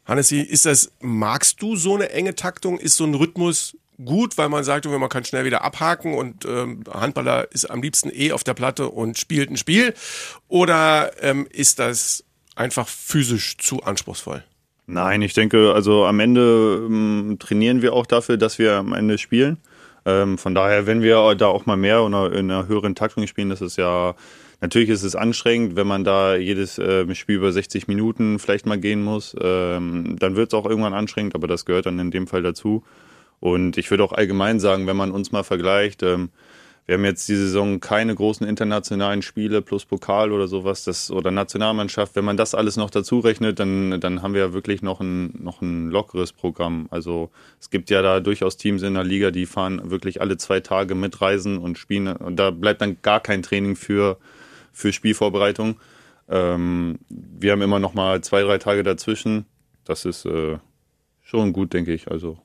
Hannes, 0.05 0.33
ist 0.33 0.67
das, 0.67 0.91
magst 1.01 1.61
du 1.61 1.77
so 1.77 1.95
eine 1.95 2.11
enge 2.11 2.35
Taktung? 2.35 2.79
Ist 2.79 2.97
so 2.97 3.05
ein 3.05 3.15
Rhythmus 3.15 3.77
gut, 4.05 4.39
weil 4.39 4.49
man 4.49 4.65
sagt, 4.65 4.87
man 4.87 5.09
kann 5.09 5.25
schnell 5.25 5.45
wieder 5.45 5.63
abhaken 5.63 6.15
und 6.15 6.45
ähm, 6.45 6.85
Handballer 6.91 7.51
ist 7.53 7.67
am 7.71 7.83
liebsten 7.83 8.11
eh 8.13 8.33
auf 8.33 8.45
der 8.45 8.55
Platte 8.55 8.89
und 8.89 9.19
spielt 9.19 9.51
ein 9.51 9.57
Spiel? 9.57 9.95
Oder 10.49 11.13
ähm, 11.21 11.47
ist 11.51 11.79
das 11.79 12.25
einfach 12.55 12.89
physisch 12.89 13.59
zu 13.59 13.83
anspruchsvoll? 13.83 14.43
Nein, 14.87 15.21
ich 15.21 15.35
denke, 15.35 15.75
also 15.75 16.07
am 16.07 16.19
Ende 16.21 16.87
ähm, 16.87 17.37
trainieren 17.39 17.83
wir 17.83 17.93
auch 17.93 18.07
dafür, 18.07 18.39
dass 18.39 18.59
wir 18.59 18.75
am 18.75 18.95
Ende 18.95 19.19
spielen. 19.19 19.59
Ähm, 20.09 20.39
von 20.39 20.55
daher, 20.55 20.87
wenn 20.87 21.03
wir 21.03 21.35
da 21.35 21.49
auch 21.49 21.67
mal 21.67 21.77
mehr 21.77 22.03
oder 22.03 22.33
in 22.33 22.51
einer 22.51 22.67
höheren 22.67 22.95
Taktung 22.95 23.27
spielen, 23.27 23.51
das 23.51 23.61
ist 23.61 23.77
ja, 23.77 24.15
natürlich 24.63 24.89
ist 24.89 25.03
es 25.03 25.15
anstrengend, 25.15 25.77
wenn 25.77 25.87
man 25.87 26.03
da 26.03 26.35
jedes 26.35 26.79
äh, 26.79 27.15
Spiel 27.15 27.37
über 27.37 27.53
60 27.53 27.89
Minuten 27.89 28.39
vielleicht 28.39 28.65
mal 28.65 28.79
gehen 28.79 29.03
muss. 29.03 29.37
Ähm, 29.39 30.17
dann 30.19 30.35
wird 30.35 30.53
es 30.53 30.59
auch 30.59 30.65
irgendwann 30.65 30.95
anstrengend, 30.95 31.35
aber 31.35 31.47
das 31.47 31.67
gehört 31.67 31.85
dann 31.87 31.99
in 31.99 32.11
dem 32.11 32.27
Fall 32.27 32.43
dazu. 32.43 32.85
Und 33.41 33.77
ich 33.77 33.91
würde 33.91 34.03
auch 34.03 34.13
allgemein 34.13 34.61
sagen, 34.61 34.87
wenn 34.87 34.97
man 34.97 35.11
uns 35.11 35.31
mal 35.31 35.45
vergleicht, 35.45 36.03
ähm, 36.03 36.31
wir 36.89 36.95
haben 36.95 37.05
jetzt 37.05 37.29
die 37.29 37.37
Saison 37.37 37.81
keine 37.81 38.15
großen 38.15 38.47
internationalen 38.47 39.21
Spiele 39.21 39.61
plus 39.61 39.85
Pokal 39.85 40.33
oder 40.33 40.49
sowas, 40.49 40.85
das 40.85 41.11
oder 41.11 41.31
Nationalmannschaft. 41.31 42.17
Wenn 42.17 42.25
man 42.25 42.39
das 42.39 42.55
alles 42.55 42.79
noch 42.79 42.89
dazu 42.89 43.19
rechnet, 43.19 43.59
dann, 43.59 44.01
dann 44.01 44.23
haben 44.23 44.33
wir 44.33 44.41
ja 44.41 44.53
wirklich 44.55 44.81
noch 44.81 44.99
ein, 45.01 45.35
noch 45.39 45.61
ein 45.61 45.91
lockeres 45.91 46.33
Programm. 46.33 46.89
Also 46.91 47.31
es 47.61 47.69
gibt 47.69 47.91
ja 47.91 48.01
da 48.01 48.21
durchaus 48.21 48.57
Teams 48.57 48.83
in 48.83 48.95
der 48.95 49.05
Liga, 49.05 49.31
die 49.31 49.45
fahren 49.45 49.91
wirklich 49.91 50.23
alle 50.23 50.39
zwei 50.39 50.61
Tage 50.61 50.95
mitreisen 50.95 51.59
und 51.59 51.77
spielen. 51.77 52.09
Und 52.09 52.37
da 52.37 52.51
bleibt 52.51 52.81
dann 52.81 52.97
gar 53.03 53.21
kein 53.21 53.43
Training 53.43 53.77
für, 53.77 54.17
für 54.73 54.91
Spielvorbereitung. 54.91 55.79
Ähm, 56.31 57.01
wir 57.11 57.53
haben 57.53 57.61
immer 57.61 57.81
noch 57.81 57.93
mal 57.93 58.23
zwei, 58.23 58.41
drei 58.41 58.57
Tage 58.57 58.83
dazwischen. 58.83 59.45
Das 59.85 60.07
ist 60.07 60.25
äh, 60.25 60.57
schon 61.21 61.53
gut, 61.53 61.75
denke 61.75 61.93
ich. 61.93 62.11
Also 62.11 62.39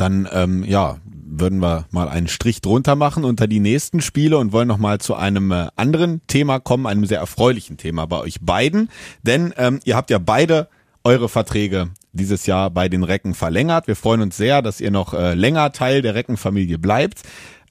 dann 0.00 0.28
ähm, 0.32 0.64
ja, 0.64 0.98
würden 1.04 1.60
wir 1.60 1.86
mal 1.90 2.08
einen 2.08 2.28
Strich 2.28 2.60
drunter 2.60 2.96
machen 2.96 3.24
unter 3.24 3.46
die 3.46 3.60
nächsten 3.60 4.00
Spiele 4.00 4.38
und 4.38 4.52
wollen 4.52 4.68
noch 4.68 4.78
mal 4.78 4.98
zu 4.98 5.14
einem 5.14 5.52
äh, 5.52 5.68
anderen 5.76 6.20
Thema 6.26 6.58
kommen, 6.58 6.86
einem 6.86 7.06
sehr 7.06 7.18
erfreulichen 7.18 7.76
Thema 7.76 8.06
bei 8.06 8.18
euch 8.18 8.40
beiden, 8.40 8.90
denn 9.22 9.54
ähm, 9.56 9.80
ihr 9.84 9.96
habt 9.96 10.10
ja 10.10 10.18
beide 10.18 10.68
eure 11.04 11.28
Verträge 11.28 11.90
dieses 12.12 12.46
Jahr 12.46 12.70
bei 12.70 12.88
den 12.88 13.04
Recken 13.04 13.34
verlängert. 13.34 13.86
Wir 13.86 13.96
freuen 13.96 14.20
uns 14.20 14.36
sehr, 14.36 14.62
dass 14.62 14.80
ihr 14.80 14.90
noch 14.90 15.14
äh, 15.14 15.34
länger 15.34 15.72
Teil 15.72 16.02
der 16.02 16.14
Reckenfamilie 16.14 16.78
bleibt. 16.78 17.22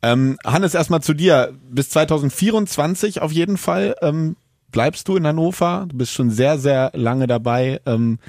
Ähm, 0.01 0.37
Hannes, 0.45 0.73
erstmal 0.73 1.01
zu 1.01 1.13
dir. 1.13 1.53
Bis 1.69 1.89
2024 1.89 3.21
auf 3.21 3.31
jeden 3.31 3.57
Fall 3.57 3.95
ähm, 4.01 4.37
bleibst 4.71 5.07
du 5.07 5.17
in 5.17 5.27
Hannover. 5.27 5.85
Du 5.89 5.97
bist 5.97 6.13
schon 6.13 6.31
sehr, 6.31 6.57
sehr 6.57 6.91
lange 6.95 7.27
dabei. 7.27 7.81
Ähm, 7.85 8.19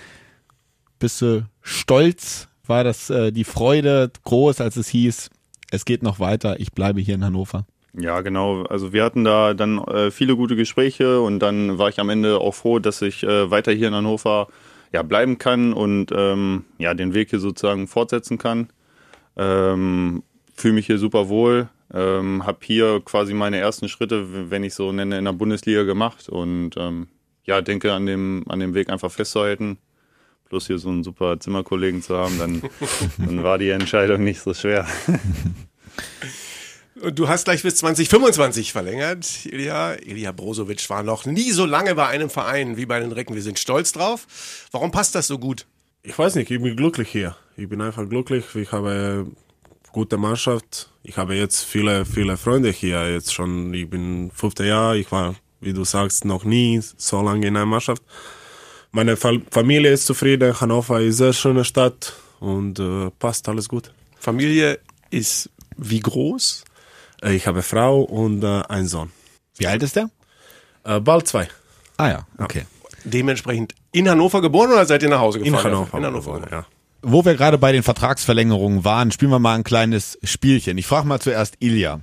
bist 0.99 1.23
du 1.23 1.47
stolz 1.63 2.50
war 2.71 2.85
das 2.85 3.11
äh, 3.11 3.33
die 3.33 3.45
Freude 3.45 4.11
groß, 4.25 4.63
als 4.63 4.77
es 4.77 4.89
hieß, 4.89 5.29
es 5.71 5.85
geht 5.85 6.03
noch 6.03 6.19
weiter, 6.19 6.59
ich 6.59 6.73
bleibe 6.73 7.01
hier 7.01 7.17
in 7.17 7.25
Hannover. 7.25 7.67
Ja, 7.93 8.21
genau. 8.21 8.63
Also 8.65 8.93
wir 8.93 9.05
hatten 9.05 9.25
da 9.25 9.53
dann 9.53 9.79
äh, 9.79 10.11
viele 10.11 10.37
gute 10.37 10.57
Gespräche 10.57 11.21
und 11.21 11.41
dann 11.41 11.77
war 11.77 11.89
ich 11.89 11.99
am 11.99 12.09
Ende 12.09 12.41
auch 12.41 12.55
froh, 12.55 12.79
dass 12.79 13.03
ich 13.03 13.25
äh, 13.25 13.51
weiter 13.51 13.73
hier 13.73 13.89
in 13.89 13.95
Hannover 13.95 14.47
ja, 14.93 15.03
bleiben 15.03 15.39
kann 15.39 15.73
und 15.73 16.13
ähm, 16.15 16.65
ja, 16.79 16.95
den 16.95 17.15
Weg 17.15 17.31
hier 17.31 17.41
sozusagen 17.41 17.89
fortsetzen 17.89 18.39
kann. 18.39 18.69
Ähm, 19.37 20.23
Fühle 20.55 20.75
mich 20.75 20.87
hier 20.87 20.99
super 20.99 21.29
wohl, 21.29 21.69
ähm, 21.93 22.47
habe 22.47 22.59
hier 22.63 23.01
quasi 23.05 23.35
meine 23.35 23.59
ersten 23.59 23.89
Schritte, 23.89 24.51
wenn 24.51 24.63
ich 24.63 24.75
so 24.75 24.93
nenne, 24.93 25.19
in 25.19 25.25
der 25.25 25.33
Bundesliga 25.33 25.85
gemacht 25.85 26.29
und 26.29 26.73
ähm, 26.77 27.09
ja, 27.45 27.63
denke 27.63 27.93
an 27.93 28.07
dem, 28.07 28.45
an 28.49 28.61
dem 28.61 28.75
Weg 28.75 28.91
einfach 28.91 29.11
festzuhalten 29.11 29.79
plus 30.51 30.67
hier 30.67 30.79
so 30.79 30.91
einen 30.91 31.03
super 31.03 31.41
Zimmerkollegen 31.41 32.03
zu 32.03 32.19
haben, 32.19 32.39
dann, 32.39 32.63
dann 33.17 33.43
war 33.43 33.57
die 33.57 33.71
Entscheidung 33.71 34.23
nicht 34.23 34.41
so 34.43 34.53
schwer. 34.53 34.87
Und 37.01 37.19
du 37.19 37.29
hast 37.29 37.45
gleich 37.45 37.63
bis 37.63 37.77
2025 37.77 38.73
verlängert, 38.73 39.47
Ilja. 39.47 39.95
Ilja 39.95 40.33
Brozovic 40.33 40.91
war 40.91 41.03
noch 41.03 41.25
nie 41.25 41.51
so 41.53 41.65
lange 41.65 41.95
bei 41.95 42.09
einem 42.09 42.29
Verein 42.29 42.77
wie 42.77 42.85
bei 42.85 43.01
den 43.01 43.13
Recken. 43.13 43.35
Wir 43.35 43.43
sind 43.43 43.59
stolz 43.59 43.93
drauf. 43.93 44.27
Warum 44.71 44.91
passt 44.91 45.15
das 45.15 45.27
so 45.27 45.39
gut? 45.39 45.67
Ich 46.03 46.19
weiß 46.19 46.35
nicht, 46.35 46.51
ich 46.51 46.61
bin 46.61 46.77
glücklich 46.77 47.09
hier. 47.09 47.37
Ich 47.57 47.69
bin 47.71 47.81
einfach 47.81 48.07
glücklich. 48.07 48.45
Ich 48.55 48.73
habe 48.73 49.29
gute 49.93 50.19
Mannschaft. 50.19 50.91
Ich 51.03 51.17
habe 51.17 51.35
jetzt 51.37 51.65
viele, 51.65 52.05
viele 52.05 52.37
Freunde 52.37 52.71
hier. 52.71 53.11
Jetzt 53.11 53.33
schon, 53.33 53.73
ich 53.73 53.89
bin 53.89 54.31
fünfte 54.35 54.67
Jahr. 54.67 54.95
Ich 54.95 55.11
war, 55.11 55.37
wie 55.61 55.73
du 55.73 55.85
sagst, 55.85 56.27
noch 56.27 56.45
nie 56.45 56.81
so 56.83 57.23
lange 57.23 57.47
in 57.47 57.57
einer 57.57 57.67
Mannschaft. 57.67 58.03
Meine 58.93 59.17
Familie 59.17 59.93
ist 59.93 60.07
zufrieden. 60.07 60.61
Hannover 60.61 61.01
ist 61.01 61.05
eine 61.05 61.13
sehr 61.13 61.33
schöne 61.33 61.65
Stadt 61.65 62.15
und 62.41 62.79
äh, 62.81 63.11
passt 63.19 63.49
alles 63.49 63.69
gut. 63.69 63.93
Familie 64.19 64.81
ist 65.11 65.51
wie 65.77 66.01
groß? 66.01 66.65
Äh, 67.23 67.35
ich 67.35 67.47
habe 67.47 67.63
Frau 67.63 68.03
und 68.03 68.43
äh, 68.43 68.63
einen 68.69 68.89
Sohn. 68.89 69.11
Wie 69.57 69.67
alt 69.67 69.83
ist 69.83 69.97
der? 69.97 70.11
Äh, 70.85 71.01
bald 71.01 71.29
zwei. 71.29 71.49
Ah 71.97 72.09
ja, 72.09 72.27
okay. 72.39 72.65
Dementsprechend 73.05 73.75
in 73.93 74.09
Hannover 74.09 74.41
geboren 74.41 74.73
oder 74.73 74.85
seid 74.87 75.03
ihr 75.03 75.09
nach 75.09 75.21
Hause 75.21 75.39
gefahren? 75.39 75.59
In 75.59 75.65
Hannover. 75.65 75.99
In 75.99 76.05
Hannover, 76.05 76.49
ja. 76.51 76.67
Wo 77.03 77.25
wir 77.25 77.35
gerade 77.35 77.59
bei 77.59 77.73
den 77.73 77.83
Vertragsverlängerungen 77.83 78.85
waren, 78.85 79.11
spielen 79.11 79.31
wir 79.31 79.39
mal 79.39 79.55
ein 79.55 79.65
kleines 79.65 80.19
Spielchen. 80.23 80.77
Ich 80.77 80.87
frage 80.87 81.07
mal 81.07 81.21
zuerst 81.21 81.57
Ilja. 81.61 82.01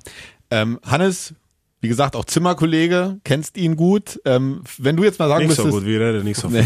Ähm, 0.49 0.79
Hannes, 0.83 1.35
wie 1.79 1.87
gesagt, 1.87 2.15
auch 2.15 2.25
Zimmerkollege, 2.25 3.19
kennst 3.23 3.57
ihn 3.57 3.75
gut. 3.75 4.19
Ähm, 4.25 4.61
wenn 4.77 4.95
du 4.95 5.03
jetzt 5.03 5.19
mal 5.19 5.27
sagen 5.27 5.47
nicht 5.47 5.49
müsstest... 5.49 5.69
so 5.69 5.79
gut, 5.79 5.85
wir 5.85 6.01
reden 6.01 6.23
nicht 6.23 6.39
so 6.39 6.49
viel. 6.49 6.65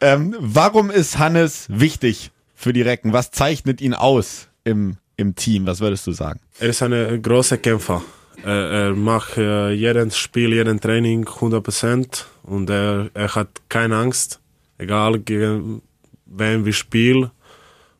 ähm, 0.00 0.34
warum 0.38 0.90
ist 0.90 1.18
Hannes 1.18 1.66
wichtig 1.68 2.30
für 2.54 2.72
die 2.72 2.82
Recken? 2.82 3.12
Was 3.12 3.30
zeichnet 3.30 3.80
ihn 3.80 3.94
aus 3.94 4.48
im, 4.64 4.96
im 5.16 5.34
Team? 5.34 5.66
Was 5.66 5.80
würdest 5.80 6.06
du 6.06 6.12
sagen? 6.12 6.40
Er 6.58 6.70
ist 6.70 6.82
ein 6.82 7.22
großer 7.22 7.58
Kämpfer. 7.58 8.02
Er, 8.42 8.70
er 8.70 8.94
macht 8.94 9.36
äh, 9.36 9.72
jedes 9.72 10.16
Spiel, 10.16 10.54
jeden 10.54 10.80
Training 10.80 11.24
100% 11.24 12.24
und 12.44 12.70
er, 12.70 13.10
er 13.12 13.34
hat 13.34 13.48
keine 13.68 13.96
Angst, 13.96 14.40
egal 14.78 15.18
gegen 15.18 15.82
wen 16.24 16.64
wir 16.64 16.72
spielen 16.72 17.30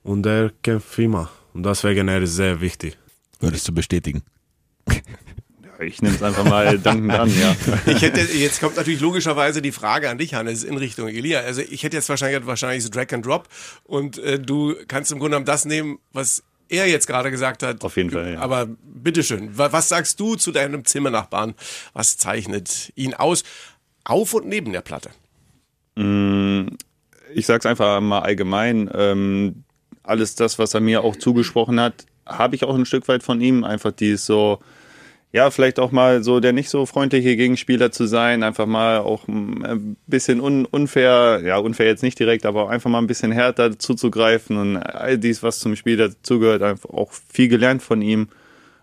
und 0.03 0.25
er 0.25 0.51
kämpft 0.62 0.99
immer. 0.99 1.29
Und 1.53 1.66
deswegen 1.66 2.09
er 2.09 2.23
ist 2.23 2.37
sehr 2.37 2.61
wichtig. 2.61 2.97
Würdest 3.40 3.69
du 3.69 3.75
bestätigen? 3.75 4.23
Ich 5.81 6.03
nehme 6.03 6.14
es 6.14 6.22
einfach 6.22 6.44
mal 6.44 6.79
dankend 6.79 7.12
an, 7.12 7.33
ja. 7.40 7.57
Ich 7.87 8.03
hätte, 8.03 8.20
jetzt 8.20 8.61
kommt 8.61 8.76
natürlich 8.76 9.00
logischerweise 9.00 9.62
die 9.62 9.72
Frage 9.72 10.11
an 10.11 10.18
dich, 10.18 10.35
Hannes, 10.35 10.62
in 10.62 10.76
Richtung 10.76 11.09
Elia. 11.09 11.40
Also 11.40 11.62
ich 11.62 11.83
hätte 11.83 11.96
jetzt 11.96 12.09
wahrscheinlich, 12.09 12.46
wahrscheinlich 12.46 12.85
so 12.85 12.90
Drag 12.90 13.11
and 13.12 13.24
Drop 13.24 13.48
und 13.85 14.18
äh, 14.18 14.38
du 14.38 14.74
kannst 14.88 15.11
im 15.11 15.18
Grunde 15.18 15.37
genommen 15.37 15.46
das 15.46 15.64
nehmen, 15.64 15.98
was 16.12 16.42
er 16.68 16.87
jetzt 16.87 17.07
gerade 17.07 17.31
gesagt 17.31 17.62
hat. 17.62 17.83
Auf 17.83 17.96
jeden 17.96 18.11
Fall, 18.11 18.35
ja. 18.35 18.40
Aber 18.40 18.68
bitteschön, 18.83 19.50
was 19.53 19.88
sagst 19.88 20.20
du 20.20 20.37
zu 20.37 20.53
deinem 20.53 20.85
Zimmernachbarn? 20.85 21.55
Was 21.94 22.16
zeichnet 22.16 22.92
ihn 22.94 23.14
aus? 23.14 23.42
Auf 24.05 24.35
und 24.35 24.46
neben 24.46 24.72
der 24.72 24.81
Platte? 24.83 25.11
Mm, 25.96 26.68
ich 27.35 27.46
sag's 27.46 27.66
einfach 27.66 28.00
mal 28.00 28.20
allgemein. 28.20 28.90
Ähm, 28.94 29.64
alles 30.03 30.35
das, 30.35 30.59
was 30.59 30.74
er 30.74 30.81
mir 30.81 31.03
auch 31.05 31.16
zugesprochen 31.16 31.81
hat, 31.81 32.07
habe 32.26 32.55
ich 32.55 32.64
auch 32.64 32.74
ein 32.74 32.87
Stück 32.87 33.09
weit 33.09 33.22
von 33.22 33.40
ihm. 33.40 33.64
Einfach 33.64 33.92
dieses 33.92 34.26
so, 34.26 34.61
ja, 35.33 35.51
vielleicht 35.51 35.79
auch 35.79 35.93
mal 35.93 36.25
so 36.25 36.40
der 36.40 36.53
nicht 36.53 36.71
so 36.71 36.87
freundliche 36.87 37.37
Gegenspieler 37.37 37.93
zu 37.93 38.07
sein, 38.07 38.43
einfach 38.43 38.66
mal 38.66 38.99
auch 38.99 39.29
ein 39.29 39.97
bisschen 40.07 40.40
un 40.40 40.64
unfair, 40.64 41.40
ja, 41.45 41.59
unfair 41.59 41.87
jetzt 41.87 42.03
nicht 42.03 42.19
direkt, 42.19 42.45
aber 42.47 42.69
einfach 42.69 42.90
mal 42.90 42.99
ein 42.99 43.07
bisschen 43.07 43.31
härter 43.31 43.79
zuzugreifen 43.79 44.57
und 44.57 44.77
all 44.77 45.19
dies, 45.19 45.43
was 45.45 45.61
zum 45.61 45.77
Spiel 45.77 45.97
dazugehört, 45.97 46.62
einfach 46.62 46.90
auch 46.90 47.12
viel 47.12 47.49
gelernt 47.49 47.83
von 47.83 48.03
ihm. 48.03 48.29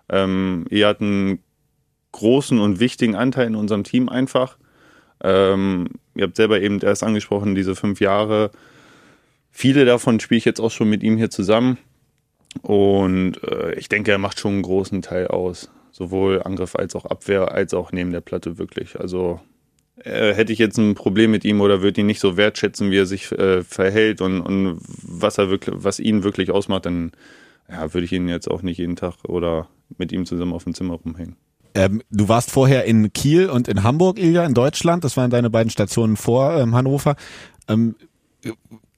Ähm, 0.10 0.65
er 0.69 0.88
hat 0.88 1.01
einen 1.01 1.39
großen 2.13 2.60
und 2.60 2.79
wichtigen 2.79 3.15
Anteil 3.15 3.47
in 3.47 3.55
unserem 3.55 3.83
Team 3.83 4.07
einfach. 4.07 4.57
Ähm, 5.21 5.89
ihr 6.15 6.23
habt 6.23 6.38
selber 6.38 6.62
eben 6.62 6.79
erst 6.79 7.03
angesprochen, 7.03 7.55
diese 7.55 7.75
fünf 7.75 7.99
Jahre. 7.99 8.51
Viele 9.51 9.83
davon 9.83 10.21
spiele 10.21 10.38
ich 10.38 10.45
jetzt 10.45 10.62
auch 10.62 10.71
schon 10.71 10.89
mit 10.89 11.03
ihm 11.03 11.17
hier 11.17 11.29
zusammen. 11.29 11.77
Und 12.62 13.43
äh, 13.43 13.73
ich 13.73 13.89
denke, 13.89 14.12
er 14.12 14.17
macht 14.17 14.39
schon 14.39 14.53
einen 14.53 14.62
großen 14.62 15.01
Teil 15.01 15.27
aus 15.27 15.69
sowohl 15.97 16.43
Angriff 16.43 16.75
als 16.75 16.95
auch 16.95 17.05
Abwehr, 17.05 17.51
als 17.51 17.73
auch 17.73 17.91
neben 17.91 18.12
der 18.12 18.21
Platte 18.21 18.57
wirklich. 18.57 18.99
Also 18.99 19.39
äh, 20.03 20.33
hätte 20.33 20.53
ich 20.53 20.60
jetzt 20.60 20.77
ein 20.77 20.93
Problem 20.93 21.31
mit 21.31 21.43
ihm 21.43 21.60
oder 21.60 21.81
würde 21.81 22.01
ihn 22.01 22.07
nicht 22.07 22.19
so 22.19 22.38
wertschätzen, 22.38 22.91
wie 22.91 22.99
er 22.99 23.07
sich 23.07 23.31
äh, 23.31 23.63
verhält 23.63 24.21
und, 24.21 24.41
und 24.41 24.79
was 25.01 25.39
er 25.39 25.49
wirklich, 25.49 25.75
was 25.79 25.99
ihn 25.99 26.23
wirklich 26.23 26.51
ausmacht, 26.51 26.86
dann 26.86 27.12
ja, 27.67 27.93
würde 27.93 28.05
ich 28.05 28.12
ihn 28.13 28.29
jetzt 28.29 28.49
auch 28.49 28.62
nicht 28.62 28.77
jeden 28.77 28.95
Tag 28.95 29.15
oder 29.27 29.67
mit 29.97 30.12
ihm 30.12 30.25
zusammen 30.25 30.53
auf 30.53 30.65
dem 30.65 30.75
Zimmer 30.75 30.93
rumhängen. 30.93 31.36
Ähm, 31.73 32.01
du 32.12 32.29
warst 32.29 32.51
vorher 32.51 32.86
in 32.86 33.12
Kiel 33.12 33.49
und 33.49 33.67
in 33.67 33.83
Hamburg, 33.83 34.19
Ilja, 34.19 34.45
in 34.45 34.53
Deutschland. 34.53 35.03
Das 35.03 35.17
waren 35.17 35.31
deine 35.31 35.49
beiden 35.49 35.69
Stationen 35.69 36.15
vor 36.15 36.55
ähm, 36.57 36.75
Hannover. 36.75 37.15
Ähm, 37.67 37.95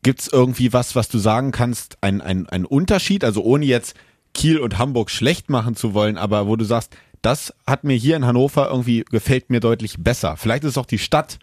Gibt 0.01 0.21
es 0.21 0.27
irgendwie 0.31 0.71
was, 0.71 0.95
was 0.95 1.09
du 1.09 1.17
sagen 1.17 1.51
kannst, 1.51 1.97
ein, 2.01 2.21
ein, 2.21 2.47
ein 2.47 2.65
Unterschied, 2.65 3.23
also 3.23 3.41
ohne 3.43 3.65
jetzt 3.65 3.95
Kiel 4.33 4.59
und 4.59 4.77
Hamburg 4.77 5.09
schlecht 5.09 5.49
machen 5.49 5.75
zu 5.75 5.93
wollen, 5.93 6.17
aber 6.17 6.47
wo 6.47 6.55
du 6.55 6.65
sagst, 6.65 6.95
das 7.21 7.53
hat 7.67 7.83
mir 7.83 7.95
hier 7.95 8.15
in 8.15 8.25
Hannover 8.25 8.69
irgendwie 8.69 9.03
gefällt 9.09 9.49
mir 9.49 9.59
deutlich 9.59 9.97
besser. 9.99 10.37
Vielleicht 10.37 10.63
ist 10.63 10.71
es 10.71 10.77
auch 10.77 10.85
die 10.85 10.99
Stadt. 10.99 11.39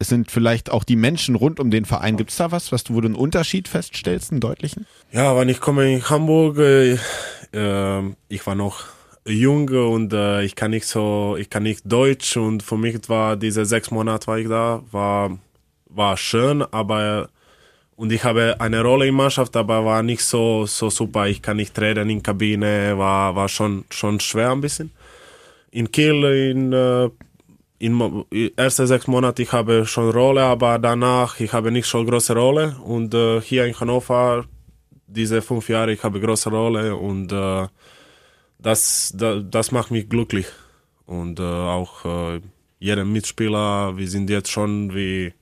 Es 0.00 0.08
sind 0.08 0.30
vielleicht 0.30 0.70
auch 0.70 0.84
die 0.84 0.96
Menschen 0.96 1.34
rund 1.34 1.60
um 1.60 1.70
den 1.70 1.84
Verein. 1.84 2.16
Gibt 2.16 2.30
es 2.30 2.36
da 2.36 2.52
was, 2.52 2.70
was 2.70 2.84
du, 2.84 2.94
wo 2.94 3.00
du 3.00 3.06
einen 3.06 3.16
Unterschied 3.16 3.68
feststellst, 3.68 4.30
einen 4.30 4.40
deutlichen? 4.40 4.86
Ja, 5.12 5.36
wenn 5.36 5.48
ich 5.48 5.60
komme 5.60 5.92
in 5.92 6.08
Hamburg, 6.08 6.58
äh, 6.58 6.98
äh, 7.52 8.14
ich 8.28 8.46
war 8.46 8.54
noch 8.54 8.84
jung 9.24 9.68
und 9.68 10.12
äh, 10.12 10.42
ich 10.42 10.54
kann 10.54 10.70
nicht 10.70 10.86
so, 10.86 11.36
ich 11.38 11.50
kann 11.50 11.64
nicht 11.64 11.82
Deutsch 11.84 12.36
und 12.36 12.62
für 12.62 12.76
mich 12.76 13.08
war 13.08 13.36
diese 13.36 13.64
sechs 13.64 13.90
Monate 13.90 14.26
war 14.26 14.38
ich 14.38 14.48
da, 14.48 14.82
war, 14.90 15.38
war 15.86 16.16
schön, 16.16 16.62
aber 16.62 17.28
und 17.98 18.12
ich 18.12 18.22
habe 18.22 18.54
eine 18.60 18.80
Rolle 18.80 19.08
in 19.08 19.14
Mannschaft, 19.16 19.56
aber 19.56 19.84
war 19.84 20.04
nicht 20.04 20.22
so, 20.22 20.66
so 20.66 20.88
super. 20.88 21.26
Ich 21.26 21.42
kann 21.42 21.56
nicht 21.56 21.76
reden 21.80 22.08
in 22.10 22.22
Kabine, 22.22 22.96
war, 22.96 23.34
war 23.34 23.48
schon, 23.48 23.86
schon 23.90 24.20
schwer 24.20 24.52
ein 24.52 24.60
bisschen. 24.60 24.92
In 25.72 25.90
Kiel, 25.90 26.22
in, 26.22 26.72
äh, 26.72 27.10
in, 27.80 28.24
in 28.30 28.56
ersten 28.56 28.86
sechs 28.86 29.08
Monaten, 29.08 29.42
ich 29.42 29.50
habe 29.50 29.84
schon 29.84 30.10
Rolle, 30.10 30.44
aber 30.44 30.78
danach, 30.78 31.40
ich 31.40 31.52
habe 31.52 31.72
nicht 31.72 31.86
so 31.86 32.04
große 32.04 32.36
Rolle. 32.36 32.76
Und 32.84 33.14
äh, 33.14 33.40
hier 33.40 33.66
in 33.66 33.78
Hannover, 33.80 34.44
diese 35.08 35.42
fünf 35.42 35.68
Jahre, 35.68 35.90
ich 35.90 36.04
habe 36.04 36.20
große 36.20 36.50
Rolle 36.50 36.94
und 36.94 37.32
äh, 37.32 37.66
das, 38.60 39.12
das, 39.16 39.42
das 39.50 39.72
macht 39.72 39.90
mich 39.90 40.08
glücklich. 40.08 40.46
Und 41.04 41.40
äh, 41.40 41.42
auch 41.42 42.04
äh, 42.04 42.40
jeder 42.78 43.04
Mitspieler, 43.04 43.96
wir 43.96 44.08
sind 44.08 44.30
jetzt 44.30 44.52
schon 44.52 44.94
wie 44.94 45.32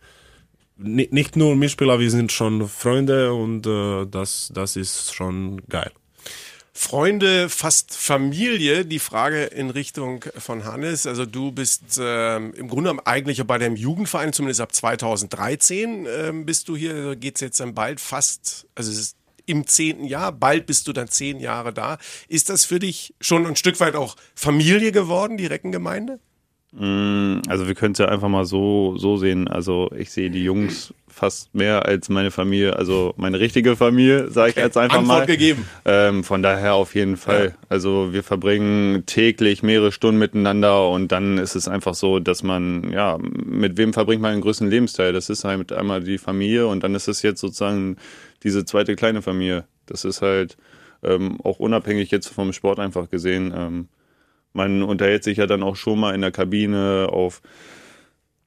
nicht 0.79 1.37
nur 1.37 1.57
Mitspieler, 1.57 1.99
wir 1.99 2.11
sind 2.11 2.33
schon 2.33 2.69
Freunde 2.69 3.33
und 3.33 3.67
äh, 3.67 4.07
das, 4.07 4.51
das 4.55 4.77
ist 4.77 5.15
schon 5.15 5.63
geil. 5.69 5.91
Freunde, 6.79 7.49
fast 7.49 7.95
Familie, 7.95 8.85
die 8.85 8.99
Frage 8.99 9.45
in 9.45 9.71
Richtung 9.71 10.23
von 10.37 10.67
Hannes. 10.67 11.07
Also 11.07 11.25
du 11.25 11.51
bist 11.51 11.99
ähm, 11.99 12.53
im 12.53 12.69
Grunde 12.69 12.95
eigentlich 13.07 13.43
bei 13.45 13.57
deinem 13.57 13.77
Jugendverein, 13.77 14.35
zumindest 14.35 14.61
ab 14.61 14.75
2013 14.75 16.07
ähm, 16.07 16.45
bist 16.45 16.69
du 16.69 16.77
hier, 16.77 16.95
also 16.95 17.17
geht's 17.17 17.41
jetzt 17.41 17.61
dann 17.61 17.75
bald 17.75 17.99
fast, 17.99 18.67
also 18.75 18.93
es 18.93 18.99
ist 18.99 19.17
im 19.47 19.67
zehnten 19.67 20.05
Jahr, 20.05 20.33
bald 20.33 20.67
bist 20.67 20.87
du 20.87 20.93
dann 20.93 21.09
zehn 21.09 21.41
Jahre 21.41 21.73
da. 21.73 21.97
Ist 22.29 22.51
das 22.51 22.67
für 22.67 22.79
dich 22.79 23.15
schon 23.23 23.47
ein 23.47 23.57
Stück 23.57 23.81
weit 23.81 23.95
auch 23.95 24.17
Familie 24.35 24.93
geworden, 24.93 25.39
die 25.39 25.47
Reckengemeinde? 25.47 26.21
Mm, 26.73 27.41
also 27.49 27.67
wir 27.67 27.75
können 27.75 27.93
es 27.93 27.99
ja 27.99 28.07
einfach 28.07 28.29
mal 28.29 28.45
so, 28.45 28.97
so 28.99 29.17
sehen. 29.17 29.49
Also 29.49 29.91
ich 29.97 30.11
sehe 30.11 30.31
die 30.31 30.45
Jungs 30.45 30.93
fast 31.09 31.55
mehr 31.55 31.87
als 31.87 32.11
meine 32.11 32.31
Familie, 32.31 32.77
also 32.77 33.15
meine 33.17 33.41
richtige 33.41 33.75
Familie, 33.75 34.31
sage 34.31 34.51
ich 34.51 34.57
jetzt 34.57 34.77
einfach 34.77 34.99
Antwort 34.99 35.21
mal. 35.21 35.27
gegeben. 35.27 35.67
Ähm, 35.87 36.25
von 36.25 36.43
daher 36.43 36.75
auf 36.75 36.95
jeden 36.95 37.17
Fall. 37.17 37.55
Ja. 37.55 37.67
Also 37.71 38.13
wir 38.13 38.23
verbringen 38.23 39.05
täglich 39.07 39.63
mehrere 39.63 39.93
Stunden 39.93 40.19
miteinander 40.19 40.91
und 40.91 41.13
dann 41.13 41.39
ist 41.39 41.55
es 41.55 41.69
einfach 41.69 41.95
so, 41.95 42.21
dass 42.21 42.43
man, 42.43 42.93
ja, 42.93 43.17
mit 43.19 43.79
wem 43.79 43.95
verbringt 43.95 44.21
man 44.21 44.33
den 44.33 44.43
größten 44.43 44.69
Lebensteil? 44.69 45.15
Das 45.15 45.31
ist 45.31 45.45
halt 45.45 45.73
einmal 45.73 46.03
die 46.03 46.19
Familie 46.19 46.67
und 46.67 46.83
dann 46.83 46.95
ist 46.95 47.09
es 47.09 47.23
jetzt 47.23 47.41
sozusagen 47.41 47.97
diese 48.43 48.67
zweite 48.67 48.95
kleine 48.95 49.23
Familie. 49.23 49.65
Das 49.87 50.05
ist 50.05 50.21
halt 50.21 50.59
ähm, 51.03 51.41
auch 51.43 51.59
unabhängig 51.59 52.11
jetzt 52.11 52.29
vom 52.29 52.53
Sport 52.53 52.79
einfach 52.79 53.09
gesehen. 53.09 53.55
Ähm, 53.57 53.89
man 54.57 54.83
unterhält 54.83 55.23
sich 55.23 55.39
ja 55.39 55.47
dann 55.47 55.63
auch 55.63 55.77
schon 55.77 56.01
mal 56.01 56.15
in 56.15 56.23
der 56.23 56.33
Kabine 56.33 57.09
auf. 57.11 57.43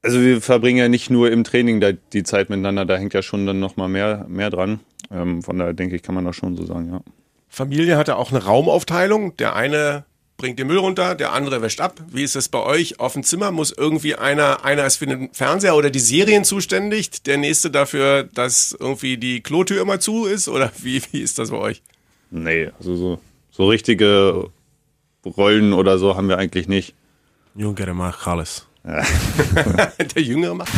Also 0.02 0.20
wir 0.20 0.40
verbringen 0.40 0.78
ja 0.78 0.88
nicht 0.88 1.10
nur 1.10 1.30
im 1.30 1.44
Training 1.44 1.82
die 2.12 2.22
Zeit 2.22 2.50
miteinander, 2.50 2.84
da 2.84 2.96
hängt 2.96 3.14
ja 3.14 3.22
schon 3.22 3.46
dann 3.46 3.60
nochmal 3.60 3.88
mehr, 3.88 4.26
mehr 4.28 4.50
dran. 4.50 4.80
Ähm, 5.10 5.42
von 5.42 5.58
daher 5.58 5.74
denke 5.74 5.96
ich, 5.96 6.02
kann 6.02 6.14
man 6.14 6.24
das 6.24 6.36
schon 6.36 6.56
so 6.56 6.64
sagen, 6.64 6.90
ja. 6.90 7.00
Familie 7.48 7.96
hatte 7.96 8.16
auch 8.16 8.30
eine 8.30 8.44
Raumaufteilung. 8.44 9.36
Der 9.36 9.56
eine 9.56 10.04
bringt 10.36 10.58
den 10.58 10.68
Müll 10.68 10.78
runter, 10.78 11.14
der 11.14 11.32
andere 11.32 11.60
wäscht 11.60 11.80
ab. 11.80 12.00
Wie 12.08 12.22
ist 12.22 12.36
das 12.36 12.48
bei 12.48 12.60
euch? 12.60 12.98
Auf 12.98 13.12
dem 13.12 13.24
Zimmer 13.24 13.50
muss 13.50 13.72
irgendwie 13.72 14.14
einer, 14.14 14.64
einer 14.64 14.86
ist 14.86 14.96
für 14.96 15.06
den 15.06 15.30
Fernseher 15.32 15.76
oder 15.76 15.90
die 15.90 15.98
Serien 15.98 16.44
zuständig, 16.44 17.22
der 17.24 17.36
nächste 17.36 17.70
dafür, 17.70 18.22
dass 18.22 18.74
irgendwie 18.78 19.18
die 19.18 19.42
Klotür 19.42 19.82
immer 19.82 20.00
zu 20.00 20.26
ist? 20.26 20.48
Oder 20.48 20.72
wie, 20.80 21.02
wie 21.10 21.20
ist 21.20 21.38
das 21.38 21.50
bei 21.50 21.58
euch? 21.58 21.82
Nee, 22.30 22.70
also 22.78 22.96
so, 22.96 23.20
so 23.50 23.68
richtige 23.68 24.50
Rollen 25.24 25.72
oder 25.72 25.98
so 25.98 26.16
haben 26.16 26.28
wir 26.28 26.38
eigentlich 26.38 26.68
nicht. 26.68 26.94
Jüngere 27.54 27.94
macht 27.94 28.26
alles. 28.26 28.66
der 28.84 30.22
Jüngere 30.22 30.54
macht. 30.54 30.72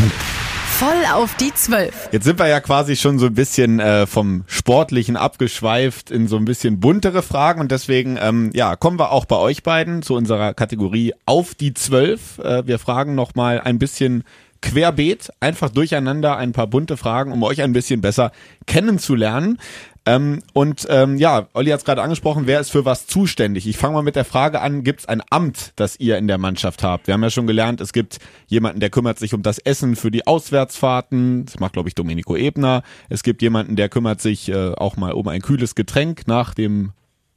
Voll 0.83 1.05
auf 1.15 1.37
die 1.37 1.55
Zwölf. 1.55 2.09
Jetzt 2.11 2.25
sind 2.25 2.41
wir 2.41 2.49
ja 2.49 2.59
quasi 2.59 2.97
schon 2.97 3.21
so 3.21 3.27
ein 3.27 3.35
bisschen 3.35 3.79
äh, 3.79 4.07
vom 4.07 4.43
Sportlichen 4.49 5.17
abgeschweift 5.17 6.11
in 6.11 6.27
so 6.27 6.37
ein 6.37 6.45
bisschen 6.45 6.81
buntere 6.81 7.23
Fragen 7.23 7.61
und 7.61 7.71
deswegen 7.71 8.19
ähm, 8.21 8.51
ja 8.53 8.75
kommen 8.75 8.99
wir 8.99 9.13
auch 9.13 9.25
bei 9.25 9.37
euch 9.37 9.63
beiden 9.63 10.03
zu 10.03 10.15
unserer 10.17 10.55
Kategorie 10.55 11.15
auf 11.25 11.55
die 11.55 11.75
Zwölf. 11.75 12.39
Äh, 12.39 12.67
wir 12.67 12.81
fragen 12.81 13.15
noch 13.15 13.37
mal 13.37 13.61
ein 13.61 13.79
bisschen 13.79 14.25
querbeet, 14.63 15.31
einfach 15.41 15.71
durcheinander 15.71 16.37
ein 16.37 16.53
paar 16.53 16.67
bunte 16.67 16.97
Fragen, 16.97 17.33
um 17.33 17.43
euch 17.43 17.63
ein 17.63 17.73
bisschen 17.73 18.01
besser 18.01 18.33
kennenzulernen. 18.67 19.59
Ähm, 20.05 20.43
und 20.53 20.87
ähm, 20.91 21.17
ja, 21.17 21.47
Olli 21.53 21.71
hat 21.71 21.79
es 21.79 21.85
gerade 21.85 22.03
angesprochen, 22.03 22.47
wer 22.47 22.59
ist 22.59 22.71
für 22.71 22.85
was 22.85 23.07
zuständig? 23.07 23.69
Ich 23.69 23.77
fange 23.77 23.95
mal 23.95 24.03
mit 24.03 24.17
der 24.17 24.25
Frage 24.25 24.61
an, 24.61 24.83
gibt 24.83 25.01
es 25.01 25.07
ein 25.07 25.23
Amt, 25.31 25.73
das 25.77 25.99
ihr 26.01 26.19
in 26.19 26.27
der 26.27 26.39
Mannschaft 26.39 26.83
habt? 26.83 27.07
Wir 27.07 27.15
haben 27.15 27.23
ja 27.23 27.31
schon 27.31 27.47
gelernt, 27.47 27.81
es 27.81 27.93
gibt 27.93 28.19
jemanden, 28.49 28.81
der 28.81 28.91
kümmert 28.91 29.21
sich 29.21 29.33
um 29.33 29.43
das 29.43 29.59
Essen 29.59 29.95
für 29.95 30.11
die 30.11 30.27
Auswärtsfahrten. 30.27 31.47
Das 31.47 31.61
macht, 31.61 31.75
glaube 31.75 31.89
ich, 31.89 31.95
Domenico 31.95 32.37
Ebner. 32.37 32.83
Es 33.11 33.23
gibt 33.23 33.43
jemanden, 33.43 33.77
der 33.77 33.89
kümmert 33.89 34.21
sich 34.21 34.49
äh, 34.49 34.73
auch 34.73 34.97
mal 34.97 35.13
um 35.13 35.29
ein 35.29 35.41
kühles 35.41 35.77
Getränk 35.77 36.27
nach 36.27 36.53
dem 36.55 36.93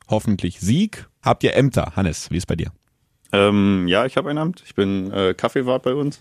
hoffentlich 0.10 0.60
Sieg. 0.60 1.08
Habt 1.22 1.44
ihr 1.44 1.56
Ämter? 1.56 1.94
Hannes, 1.96 2.32
wie 2.32 2.38
ist 2.38 2.48
bei 2.48 2.56
dir? 2.56 2.72
Ähm, 3.32 3.88
ja, 3.88 4.06
ich 4.06 4.18
habe 4.18 4.32
ein 4.32 4.38
Amt. 4.40 4.64
Ich 4.66 4.74
bin 4.74 5.12
äh, 5.12 5.36
Kaffeewart 5.36 5.84
bei 5.84 5.94
uns. 5.94 6.20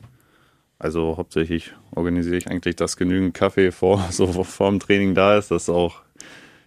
Also 0.78 1.16
hauptsächlich 1.16 1.72
organisiere 1.94 2.36
ich 2.36 2.48
eigentlich, 2.48 2.76
dass 2.76 2.98
genügend 2.98 3.32
Kaffee 3.32 3.72
vor, 3.72 4.04
so 4.10 4.26
vor 4.42 4.70
dem 4.70 4.80
Training 4.80 5.14
da 5.14 5.38
ist, 5.38 5.50
dass 5.50 5.70
auch 5.70 6.03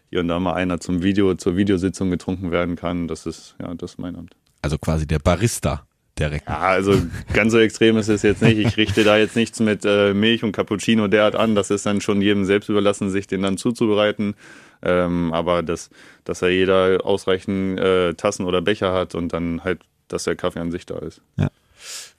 hier 0.10 0.22
und 0.22 0.28
da 0.28 0.40
mal 0.40 0.54
einer 0.54 0.80
zum 0.80 1.04
Video, 1.04 1.36
zur 1.36 1.58
Videositzung 1.58 2.10
getrunken 2.10 2.52
werden 2.52 2.76
kann. 2.76 3.08
Das 3.08 3.26
ist, 3.26 3.56
ja, 3.60 3.74
das 3.76 3.92
ist 3.92 4.00
mein 4.00 4.16
Amt. 4.16 4.36
Also 4.62 4.78
quasi 4.78 5.06
der 5.06 5.20
Barista 5.20 5.86
der 6.18 6.32
Recken. 6.32 6.52
Ja, 6.52 6.60
also 6.60 7.02
ganz 7.34 7.52
so 7.52 7.60
extrem 7.60 7.98
ist 7.98 8.10
es 8.10 8.24
jetzt 8.24 8.42
nicht. 8.42 8.58
Ich 8.58 8.78
richte 8.78 9.04
da 9.04 9.18
jetzt 9.18 9.36
nichts 9.36 9.60
mit 9.60 9.86
äh, 9.86 10.14
Milch 10.14 10.44
und 10.44 10.52
Cappuccino 10.52 11.08
derart 11.08 11.36
an. 11.36 11.56
Das 11.56 11.70
ist 11.70 11.86
dann 11.86 12.02
schon 12.02 12.22
jedem 12.22 12.46
selbst 12.46 12.70
überlassen, 12.70 13.10
sich 13.10 13.28
den 13.28 13.42
dann 13.42 13.58
zuzubereiten. 13.58 14.36
Ähm, 14.82 15.34
aber 15.34 15.64
dass, 15.64 15.90
dass 16.24 16.42
ja 16.42 16.48
jeder 16.48 17.06
ausreichend 17.06 17.80
äh, 17.80 18.14
Tassen 18.14 18.46
oder 18.46 18.62
Becher 18.62 18.94
hat 18.94 19.16
und 19.16 19.34
dann 19.34 19.64
halt, 19.64 19.82
dass 20.08 20.24
der 20.24 20.36
Kaffee 20.36 20.60
an 20.60 20.72
sich 20.72 20.86
da 20.86 21.00
ist. 21.00 21.22
Ja. 21.38 21.50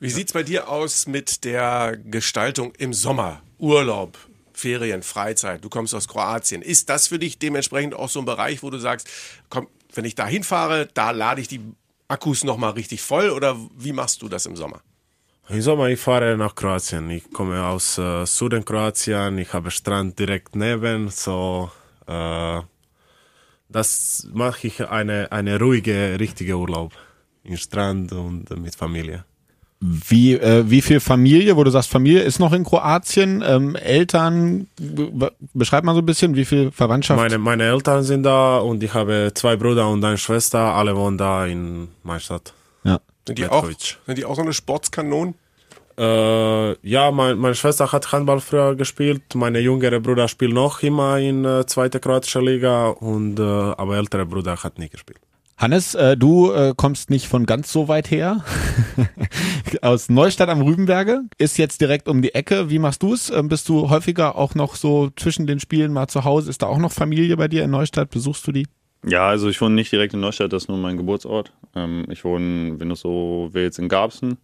Wie 0.00 0.10
sieht's 0.10 0.32
bei 0.32 0.42
dir 0.42 0.68
aus 0.68 1.06
mit 1.06 1.44
der 1.44 1.96
Gestaltung 2.04 2.72
im 2.78 2.92
Sommer? 2.92 3.42
Urlaub, 3.58 4.16
Ferien, 4.58 5.02
Freizeit. 5.02 5.64
Du 5.64 5.68
kommst 5.68 5.94
aus 5.94 6.08
Kroatien. 6.08 6.62
Ist 6.62 6.88
das 6.88 7.08
für 7.08 7.18
dich 7.18 7.38
dementsprechend 7.38 7.94
auch 7.94 8.08
so 8.08 8.18
ein 8.18 8.24
Bereich, 8.24 8.62
wo 8.62 8.70
du 8.70 8.78
sagst, 8.78 9.08
komm, 9.48 9.68
wenn 9.94 10.04
ich 10.04 10.14
da 10.14 10.26
hinfahre, 10.26 10.88
da 10.94 11.12
lade 11.12 11.40
ich 11.40 11.48
die 11.48 11.60
Akkus 12.08 12.44
nochmal 12.44 12.72
richtig 12.72 13.02
voll 13.02 13.30
oder 13.30 13.56
wie 13.76 13.92
machst 13.92 14.22
du 14.22 14.28
das 14.28 14.46
im 14.46 14.56
Sommer? 14.56 14.80
Im 15.48 15.62
Sommer 15.62 15.88
ich 15.88 16.00
fahre 16.00 16.36
nach 16.36 16.54
Kroatien. 16.54 17.08
Ich 17.10 17.30
komme 17.30 17.64
aus 17.64 17.98
äh, 17.98 18.26
Süden 18.26 18.64
Kroatien. 18.64 19.38
Ich 19.38 19.52
habe 19.52 19.70
Strand 19.70 20.18
direkt 20.18 20.56
neben, 20.56 21.08
so 21.08 21.70
äh, 22.06 22.60
das 23.68 24.26
mache 24.32 24.66
ich 24.66 24.88
eine 24.88 25.30
eine 25.30 25.58
ruhige, 25.58 26.18
richtige 26.18 26.56
Urlaub 26.56 26.92
im 27.44 27.56
Strand 27.56 28.12
und 28.12 28.50
mit 28.58 28.74
Familie. 28.74 29.24
Wie, 29.80 30.34
äh, 30.34 30.64
wie 30.68 30.82
viel 30.82 30.98
Familie, 30.98 31.56
wo 31.56 31.62
du 31.62 31.70
sagst, 31.70 31.88
Familie 31.88 32.22
ist 32.22 32.40
noch 32.40 32.52
in 32.52 32.64
Kroatien, 32.64 33.44
ähm, 33.46 33.76
Eltern, 33.76 34.66
be- 34.76 35.32
beschreib 35.54 35.84
mal 35.84 35.94
so 35.94 36.00
ein 36.00 36.06
bisschen, 36.06 36.34
wie 36.34 36.44
viel 36.44 36.72
Verwandtschaft? 36.72 37.20
Meine, 37.20 37.38
meine 37.38 37.62
Eltern 37.62 38.02
sind 38.02 38.24
da 38.24 38.58
und 38.58 38.82
ich 38.82 38.92
habe 38.94 39.30
zwei 39.34 39.54
Brüder 39.56 39.88
und 39.88 40.04
eine 40.04 40.18
Schwester. 40.18 40.58
Alle 40.58 40.96
wohnen 40.96 41.16
da 41.16 41.46
in 41.46 41.88
meiner 42.02 42.18
Stadt. 42.18 42.52
ja. 42.82 42.98
Sind 43.26 43.38
die, 43.38 43.46
auch, 43.46 43.68
sind 44.06 44.18
die 44.18 44.24
auch 44.24 44.34
so 44.34 44.42
eine 44.42 44.52
Sportskanon? 44.52 45.34
Äh, 45.98 46.72
ja, 46.88 47.10
mein, 47.10 47.38
meine 47.38 47.54
Schwester 47.54 47.90
hat 47.92 48.10
Handball 48.12 48.40
früher 48.40 48.74
gespielt. 48.74 49.34
Meine 49.34 49.58
jüngere 49.60 50.00
Bruder 50.00 50.28
spielt 50.28 50.52
noch 50.54 50.82
immer 50.82 51.18
in 51.18 51.44
äh, 51.44 51.66
zweite 51.66 52.00
kroatische 52.00 52.40
Liga 52.40 52.88
und 52.88 53.38
äh, 53.38 53.42
aber 53.42 53.96
ältere 53.96 54.24
Bruder 54.26 54.56
hat 54.56 54.78
nie 54.78 54.88
gespielt. 54.88 55.18
Hannes, 55.58 55.96
äh, 55.96 56.16
du 56.16 56.52
äh, 56.52 56.72
kommst 56.76 57.10
nicht 57.10 57.26
von 57.26 57.44
ganz 57.44 57.72
so 57.72 57.88
weit 57.88 58.12
her. 58.12 58.44
Aus 59.82 60.08
Neustadt 60.08 60.48
am 60.48 60.62
Rübenberge. 60.62 61.22
Ist 61.36 61.58
jetzt 61.58 61.80
direkt 61.80 62.08
um 62.08 62.22
die 62.22 62.32
Ecke. 62.32 62.70
Wie 62.70 62.78
machst 62.78 63.02
du 63.02 63.12
es? 63.12 63.28
Ähm, 63.28 63.48
bist 63.48 63.68
du 63.68 63.90
häufiger 63.90 64.36
auch 64.36 64.54
noch 64.54 64.76
so 64.76 65.10
zwischen 65.16 65.48
den 65.48 65.58
Spielen 65.58 65.92
mal 65.92 66.06
zu 66.06 66.22
Hause? 66.24 66.48
Ist 66.48 66.62
da 66.62 66.66
auch 66.66 66.78
noch 66.78 66.92
Familie 66.92 67.36
bei 67.36 67.48
dir 67.48 67.64
in 67.64 67.72
Neustadt? 67.72 68.10
Besuchst 68.10 68.46
du 68.46 68.52
die? 68.52 68.68
Ja, 69.04 69.28
also 69.28 69.48
ich 69.48 69.60
wohne 69.60 69.74
nicht 69.74 69.90
direkt 69.90 70.14
in 70.14 70.20
Neustadt, 70.20 70.52
das 70.52 70.64
ist 70.64 70.68
nur 70.68 70.78
mein 70.78 70.96
Geburtsort. 70.96 71.52
Ähm, 71.74 72.06
ich 72.08 72.24
wohne, 72.24 72.78
wenn 72.78 72.88
du 72.88 72.94
so 72.94 73.48
willst, 73.52 73.80
in 73.80 73.88
Garbsen. 73.88 74.38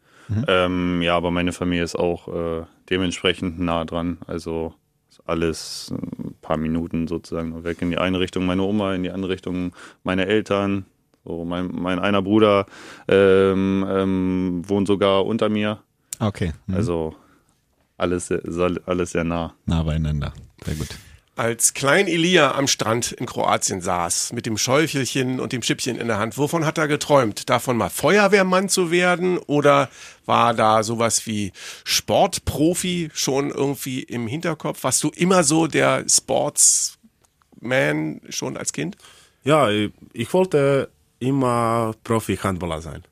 Ähm, 0.48 1.02
ja, 1.02 1.16
aber 1.16 1.30
meine 1.30 1.52
Familie 1.52 1.84
ist 1.84 1.96
auch 1.96 2.28
äh, 2.28 2.64
dementsprechend 2.90 3.60
nah 3.60 3.84
dran. 3.84 4.18
Also 4.26 4.74
alles 5.26 5.92
ein 5.92 6.34
paar 6.40 6.56
Minuten 6.56 7.06
sozusagen 7.06 7.62
weg 7.64 7.80
in 7.82 7.90
die 7.90 7.98
eine 7.98 8.20
Richtung 8.20 8.46
meine 8.46 8.62
Oma, 8.62 8.94
in 8.94 9.02
die 9.02 9.10
andere 9.10 9.32
Richtung 9.32 9.72
meine 10.02 10.26
Eltern. 10.26 10.86
So, 11.24 11.44
mein, 11.44 11.68
mein 11.72 11.98
einer 11.98 12.22
Bruder 12.22 12.66
ähm, 13.08 13.86
ähm, 13.88 14.62
wohnt 14.66 14.86
sogar 14.86 15.24
unter 15.24 15.48
mir. 15.48 15.80
Okay. 16.20 16.52
Mhm. 16.66 16.74
Also 16.74 17.14
alles, 17.96 18.28
sehr- 18.28 18.42
alles 18.86 19.10
sehr 19.12 19.24
nah. 19.24 19.54
nah 19.66 19.82
beieinander. 19.82 20.32
Sehr 20.64 20.74
gut. 20.74 20.88
Als 21.36 21.74
Klein 21.74 22.06
Elia 22.06 22.54
am 22.54 22.68
Strand 22.68 23.10
in 23.10 23.26
Kroatien 23.26 23.80
saß, 23.80 24.32
mit 24.34 24.46
dem 24.46 24.56
Schäufelchen 24.56 25.40
und 25.40 25.52
dem 25.52 25.62
Schippchen 25.62 25.96
in 25.96 26.06
der 26.06 26.18
Hand, 26.18 26.38
wovon 26.38 26.64
hat 26.64 26.78
er 26.78 26.86
geträumt? 26.86 27.50
Davon 27.50 27.76
mal 27.76 27.88
Feuerwehrmann 27.90 28.68
zu 28.68 28.92
werden? 28.92 29.38
Oder 29.38 29.88
war 30.26 30.54
da 30.54 30.84
sowas 30.84 31.26
wie 31.26 31.50
Sportprofi 31.82 33.10
schon 33.14 33.50
irgendwie 33.50 34.00
im 34.04 34.28
Hinterkopf? 34.28 34.84
Warst 34.84 35.02
du 35.02 35.08
immer 35.08 35.42
so 35.42 35.66
der 35.66 36.04
Sportsman 36.08 38.20
schon 38.28 38.56
als 38.56 38.72
Kind? 38.72 38.96
Ja, 39.42 39.68
ich 39.70 40.32
wollte 40.32 40.88
immer 41.18 41.94
Profi-Handballer 42.04 42.80
sein. 42.80 43.02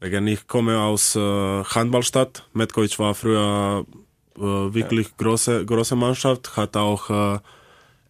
Wegen 0.00 0.26
ich 0.28 0.46
komme 0.46 0.78
aus 0.78 1.16
äh, 1.16 1.64
Handballstadt. 1.64 2.44
Metkovic 2.52 2.98
war 2.98 3.14
früher 3.14 3.84
äh, 4.36 4.40
wirklich 4.40 5.16
große, 5.16 5.64
große 5.66 5.96
Mannschaft, 5.96 6.56
hat 6.56 6.76
auch 6.76 7.10
äh, 7.10 7.38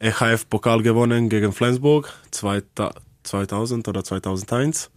EHF-Pokal 0.01 0.83
gewonnen 0.83 1.29
gegen 1.29 1.53
Flensburg 1.53 2.13
2000 2.31 3.89
oder 3.89 4.05
2001. 4.05 4.91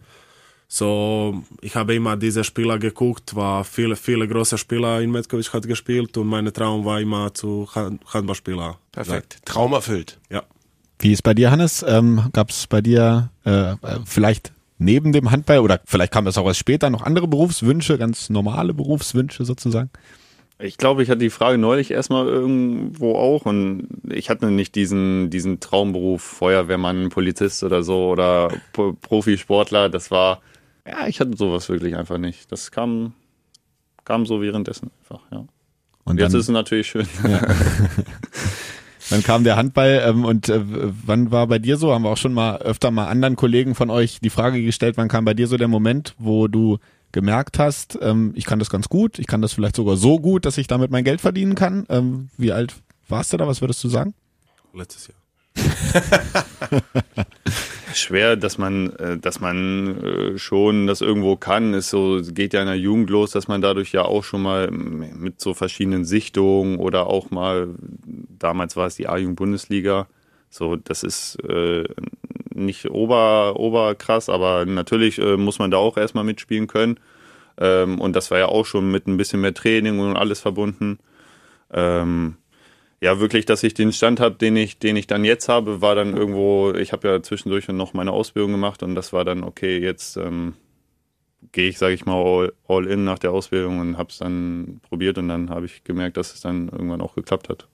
So, 0.67 1.43
ich 1.59 1.75
habe 1.75 1.95
immer 1.95 2.15
diese 2.15 2.45
Spieler 2.45 2.79
geguckt, 2.79 3.35
war 3.35 3.65
viele, 3.65 3.97
viele 3.97 4.25
große 4.25 4.57
Spieler 4.57 5.01
in 5.01 5.11
Metkovic 5.11 5.51
hat 5.53 5.67
gespielt 5.67 6.17
und 6.17 6.27
mein 6.27 6.45
Traum 6.53 6.85
war 6.85 7.01
immer 7.01 7.33
zu 7.33 7.67
Hand- 7.75 8.01
Handballspieler. 8.13 8.77
Perfekt. 8.91 9.39
Traum 9.43 9.73
erfüllt. 9.73 10.17
Ja. 10.29 10.43
Wie 11.01 11.11
ist 11.11 11.23
bei 11.23 11.33
dir, 11.33 11.49
Hannes? 11.49 11.83
Ähm, 11.87 12.29
Gab 12.31 12.51
es 12.51 12.67
bei 12.67 12.79
dir 12.81 13.29
äh, 13.43 13.71
äh, 13.71 13.75
vielleicht 14.05 14.51
neben 14.77 15.11
dem 15.11 15.31
Handball 15.31 15.59
oder 15.59 15.79
vielleicht 15.85 16.13
kam 16.13 16.25
das 16.25 16.37
auch 16.37 16.45
erst 16.45 16.59
später 16.59 16.91
noch 16.91 17.01
andere 17.01 17.27
Berufswünsche, 17.27 17.97
ganz 17.97 18.29
normale 18.29 18.73
Berufswünsche 18.75 19.43
sozusagen? 19.43 19.89
Ich 20.59 20.77
glaube, 20.77 21.01
ich 21.01 21.09
hatte 21.09 21.19
die 21.19 21.31
Frage 21.31 21.57
neulich 21.57 21.89
erstmal 21.89 22.27
irgendwo 22.27 23.15
auch 23.15 23.45
und 23.47 23.87
ich 24.07 24.29
hatte 24.29 24.51
nicht 24.51 24.75
diesen, 24.75 25.31
diesen 25.31 25.59
Traumberuf 25.59 26.21
Feuerwehrmann, 26.21 27.09
Polizist 27.09 27.63
oder 27.63 27.81
so 27.81 28.09
oder 28.09 28.49
P- 28.71 28.93
Profisportler. 29.01 29.89
Das 29.89 30.11
war, 30.11 30.41
ja, 30.87 31.07
ich 31.07 31.19
hatte 31.19 31.35
sowas 31.35 31.67
wirklich 31.67 31.95
einfach 31.95 32.19
nicht. 32.19 32.51
Das 32.51 32.69
kam, 32.69 33.13
kam 34.05 34.27
so 34.27 34.39
währenddessen 34.39 34.91
einfach, 35.01 35.21
ja. 35.31 35.45
Und 36.03 36.19
Jetzt 36.19 36.33
dann, 36.33 36.41
ist 36.41 36.47
es 36.47 36.53
natürlich 36.53 36.87
schön. 36.87 37.07
dann 39.11 39.23
kam 39.23 39.43
der 39.43 39.57
Handball 39.57 40.01
ähm, 40.05 40.25
und 40.25 40.49
äh, 40.49 40.61
wann 40.63 41.31
war 41.31 41.45
bei 41.47 41.59
dir 41.59 41.77
so? 41.77 41.93
Haben 41.93 42.03
wir 42.03 42.09
auch 42.09 42.17
schon 42.17 42.33
mal 42.33 42.57
öfter 42.57 42.91
mal 42.91 43.07
anderen 43.07 43.35
Kollegen 43.35 43.75
von 43.75 43.89
euch 43.89 44.19
die 44.21 44.29
Frage 44.29 44.63
gestellt, 44.63 44.97
wann 44.97 45.09
kam 45.09 45.25
bei 45.25 45.33
dir 45.33 45.47
so 45.47 45.57
der 45.57 45.67
Moment, 45.67 46.15
wo 46.17 46.47
du 46.47 46.79
gemerkt 47.11 47.59
hast, 47.59 47.99
ähm, 48.01 48.31
ich 48.35 48.45
kann 48.45 48.59
das 48.59 48.69
ganz 48.69 48.87
gut, 48.87 49.19
ich 49.19 49.27
kann 49.27 49.41
das 49.41 49.51
vielleicht 49.53 49.75
sogar 49.75 49.97
so 49.97 50.17
gut, 50.19 50.45
dass 50.45 50.57
ich 50.57 50.67
damit 50.67 50.91
mein 50.91 51.03
Geld 51.03 51.19
verdienen 51.19 51.55
kann. 51.55 51.85
Ähm, 51.89 52.29
wie 52.37 52.53
alt 52.53 52.75
warst 53.09 53.33
du 53.33 53.37
da? 53.37 53.47
Was 53.47 53.61
würdest 53.61 53.83
du 53.83 53.89
sagen? 53.89 54.13
Letztes 54.73 55.09
Jahr. 55.09 55.17
Schwer, 57.95 58.35
dass 58.35 58.57
man, 58.57 58.95
äh, 58.97 59.17
dass 59.17 59.39
man 59.39 60.03
äh, 60.03 60.37
schon 60.37 60.87
das 60.87 61.01
irgendwo 61.01 61.35
kann, 61.35 61.73
ist 61.73 61.89
so, 61.89 62.17
es 62.17 62.33
geht 62.33 62.53
ja 62.53 62.61
in 62.61 62.67
der 62.67 62.77
Jugend 62.77 63.09
los, 63.09 63.31
dass 63.31 63.47
man 63.47 63.61
dadurch 63.61 63.91
ja 63.91 64.03
auch 64.03 64.23
schon 64.23 64.41
mal 64.41 64.69
mit 64.71 65.39
so 65.39 65.53
verschiedenen 65.53 66.05
Sichtungen 66.05 66.77
oder 66.77 67.07
auch 67.07 67.31
mal, 67.31 67.69
damals 68.39 68.75
war 68.75 68.87
es 68.87 68.95
die 68.95 69.07
A-Jugend-Bundesliga, 69.07 70.07
so, 70.49 70.75
das 70.75 71.03
ist 71.03 71.37
äh, 71.47 71.85
nicht 72.53 72.89
ober, 72.91 73.59
oberkrass, 73.59 74.29
aber 74.29 74.65
natürlich 74.65 75.17
äh, 75.19 75.37
muss 75.37 75.59
man 75.59 75.71
da 75.71 75.77
auch 75.77 75.97
erstmal 75.97 76.25
mitspielen 76.25 76.67
können. 76.67 76.99
Ähm, 77.57 77.99
und 78.01 78.15
das 78.15 78.31
war 78.31 78.39
ja 78.39 78.47
auch 78.47 78.65
schon 78.65 78.91
mit 78.91 79.07
ein 79.07 79.17
bisschen 79.17 79.41
mehr 79.41 79.53
Training 79.53 79.99
und 79.99 80.17
alles 80.17 80.41
verbunden. 80.41 80.99
Ähm, 81.71 82.35
ja, 83.01 83.19
wirklich, 83.19 83.45
dass 83.45 83.63
ich 83.63 83.73
den 83.73 83.91
Stand 83.91 84.19
habe, 84.19 84.35
den 84.35 84.55
ich, 84.55 84.77
den 84.77 84.95
ich 84.95 85.07
dann 85.07 85.25
jetzt 85.25 85.49
habe, 85.49 85.81
war 85.81 85.95
dann 85.95 86.15
irgendwo, 86.15 86.71
ich 86.73 86.91
habe 86.91 87.07
ja 87.07 87.23
zwischendurch 87.23 87.67
noch 87.67 87.93
meine 87.93 88.11
Ausbildung 88.11 88.51
gemacht 88.51 88.83
und 88.83 88.93
das 88.93 89.11
war 89.11 89.25
dann, 89.25 89.43
okay, 89.43 89.79
jetzt 89.79 90.17
ähm, 90.17 90.53
gehe 91.51 91.67
ich, 91.67 91.79
sage 91.79 91.95
ich 91.95 92.05
mal, 92.05 92.21
all, 92.23 92.53
all 92.67 92.85
in 92.85 93.03
nach 93.03 93.17
der 93.17 93.31
Ausbildung 93.31 93.79
und 93.79 93.97
habe 93.97 94.11
es 94.11 94.19
dann 94.19 94.81
probiert 94.87 95.17
und 95.17 95.29
dann 95.29 95.49
habe 95.49 95.65
ich 95.65 95.83
gemerkt, 95.83 96.15
dass 96.15 96.33
es 96.33 96.41
dann 96.41 96.69
irgendwann 96.69 97.01
auch 97.01 97.15
geklappt 97.15 97.49
hat. 97.49 97.67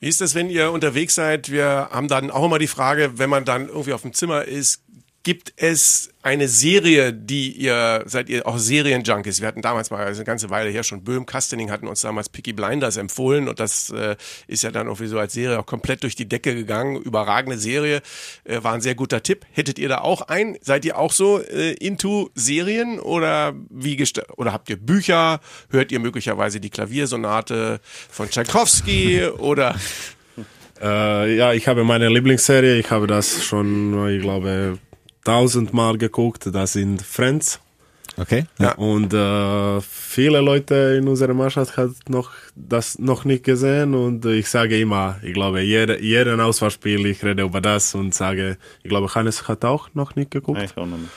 Wie 0.00 0.08
ist 0.08 0.22
das, 0.22 0.34
wenn 0.34 0.48
ihr 0.48 0.72
unterwegs 0.72 1.14
seid? 1.14 1.50
Wir 1.50 1.88
haben 1.90 2.08
dann 2.08 2.30
auch 2.30 2.44
immer 2.44 2.58
die 2.58 2.66
Frage, 2.66 3.18
wenn 3.18 3.30
man 3.30 3.44
dann 3.44 3.68
irgendwie 3.68 3.92
auf 3.92 4.02
dem 4.02 4.14
Zimmer 4.14 4.44
ist, 4.44 4.82
gibt 5.26 5.54
es 5.56 6.10
eine 6.22 6.46
Serie, 6.46 7.12
die 7.12 7.50
ihr, 7.50 8.04
seid 8.06 8.28
ihr 8.28 8.46
auch 8.46 8.58
Serienjunkies? 8.58 9.40
Wir 9.40 9.48
hatten 9.48 9.60
damals 9.60 9.90
mal, 9.90 10.06
also 10.06 10.20
eine 10.20 10.24
ganze 10.24 10.50
Weile 10.50 10.70
her 10.70 10.84
schon, 10.84 11.02
Böhm 11.02 11.26
Kastening 11.26 11.68
hatten 11.72 11.88
uns 11.88 12.02
damals 12.02 12.28
Picky 12.28 12.52
Blinders 12.52 12.96
empfohlen 12.96 13.48
und 13.48 13.58
das 13.58 13.90
äh, 13.90 14.14
ist 14.46 14.62
ja 14.62 14.70
dann 14.70 14.86
irgendwie 14.86 15.08
so 15.08 15.18
als 15.18 15.32
Serie 15.32 15.58
auch 15.58 15.66
komplett 15.66 16.04
durch 16.04 16.14
die 16.14 16.28
Decke 16.28 16.54
gegangen. 16.54 16.94
Überragende 17.02 17.58
Serie, 17.58 18.02
äh, 18.44 18.62
war 18.62 18.74
ein 18.74 18.80
sehr 18.80 18.94
guter 18.94 19.20
Tipp. 19.20 19.44
Hättet 19.50 19.80
ihr 19.80 19.88
da 19.88 20.02
auch 20.02 20.22
ein? 20.22 20.58
Seid 20.60 20.84
ihr 20.84 20.96
auch 20.96 21.10
so 21.10 21.40
äh, 21.40 21.72
into 21.72 22.30
Serien 22.36 23.00
oder 23.00 23.52
wie 23.68 24.00
oder 24.36 24.52
habt 24.52 24.70
ihr 24.70 24.76
Bücher? 24.76 25.40
Hört 25.70 25.90
ihr 25.90 25.98
möglicherweise 25.98 26.60
die 26.60 26.70
Klaviersonate 26.70 27.80
von 28.08 28.30
Tchaikovsky 28.30 29.24
oder 29.38 29.74
Äh, 30.80 31.36
ja, 31.36 31.52
ich 31.52 31.66
habe 31.66 31.84
meine 31.84 32.10
Lieblingsserie, 32.10 32.78
ich 32.78 32.90
habe 32.90 33.06
das 33.06 33.42
schon, 33.42 34.08
ich 34.08 34.20
glaube, 34.20 34.78
tausendmal 35.26 35.98
geguckt, 35.98 36.48
das 36.52 36.74
sind 36.74 37.02
Friends. 37.02 37.60
Okay. 38.18 38.46
Ja. 38.58 38.72
Und 38.76 39.12
äh, 39.12 39.80
viele 39.82 40.40
Leute 40.40 40.96
in 40.98 41.06
unserer 41.06 41.34
Mannschaft 41.34 41.76
hat 41.76 41.90
noch 42.08 42.30
das 42.54 42.98
noch 42.98 43.26
nicht 43.26 43.44
gesehen 43.44 43.94
und 43.94 44.24
ich 44.24 44.48
sage 44.48 44.80
immer, 44.80 45.16
ich 45.22 45.34
glaube, 45.34 45.60
jede, 45.60 46.00
jeden 46.00 46.40
Auswahlspiel, 46.40 47.04
ich 47.06 47.22
rede 47.22 47.42
über 47.42 47.60
das 47.60 47.94
und 47.94 48.14
sage, 48.14 48.56
ich 48.82 48.88
glaube, 48.88 49.14
Hannes 49.14 49.48
hat 49.48 49.64
auch 49.66 49.90
noch 49.92 50.14
nicht 50.14 50.30
geguckt. 50.30 50.62
Ich 50.62 50.76
auch 50.78 50.86
noch 50.86 50.96
nicht. 50.96 51.10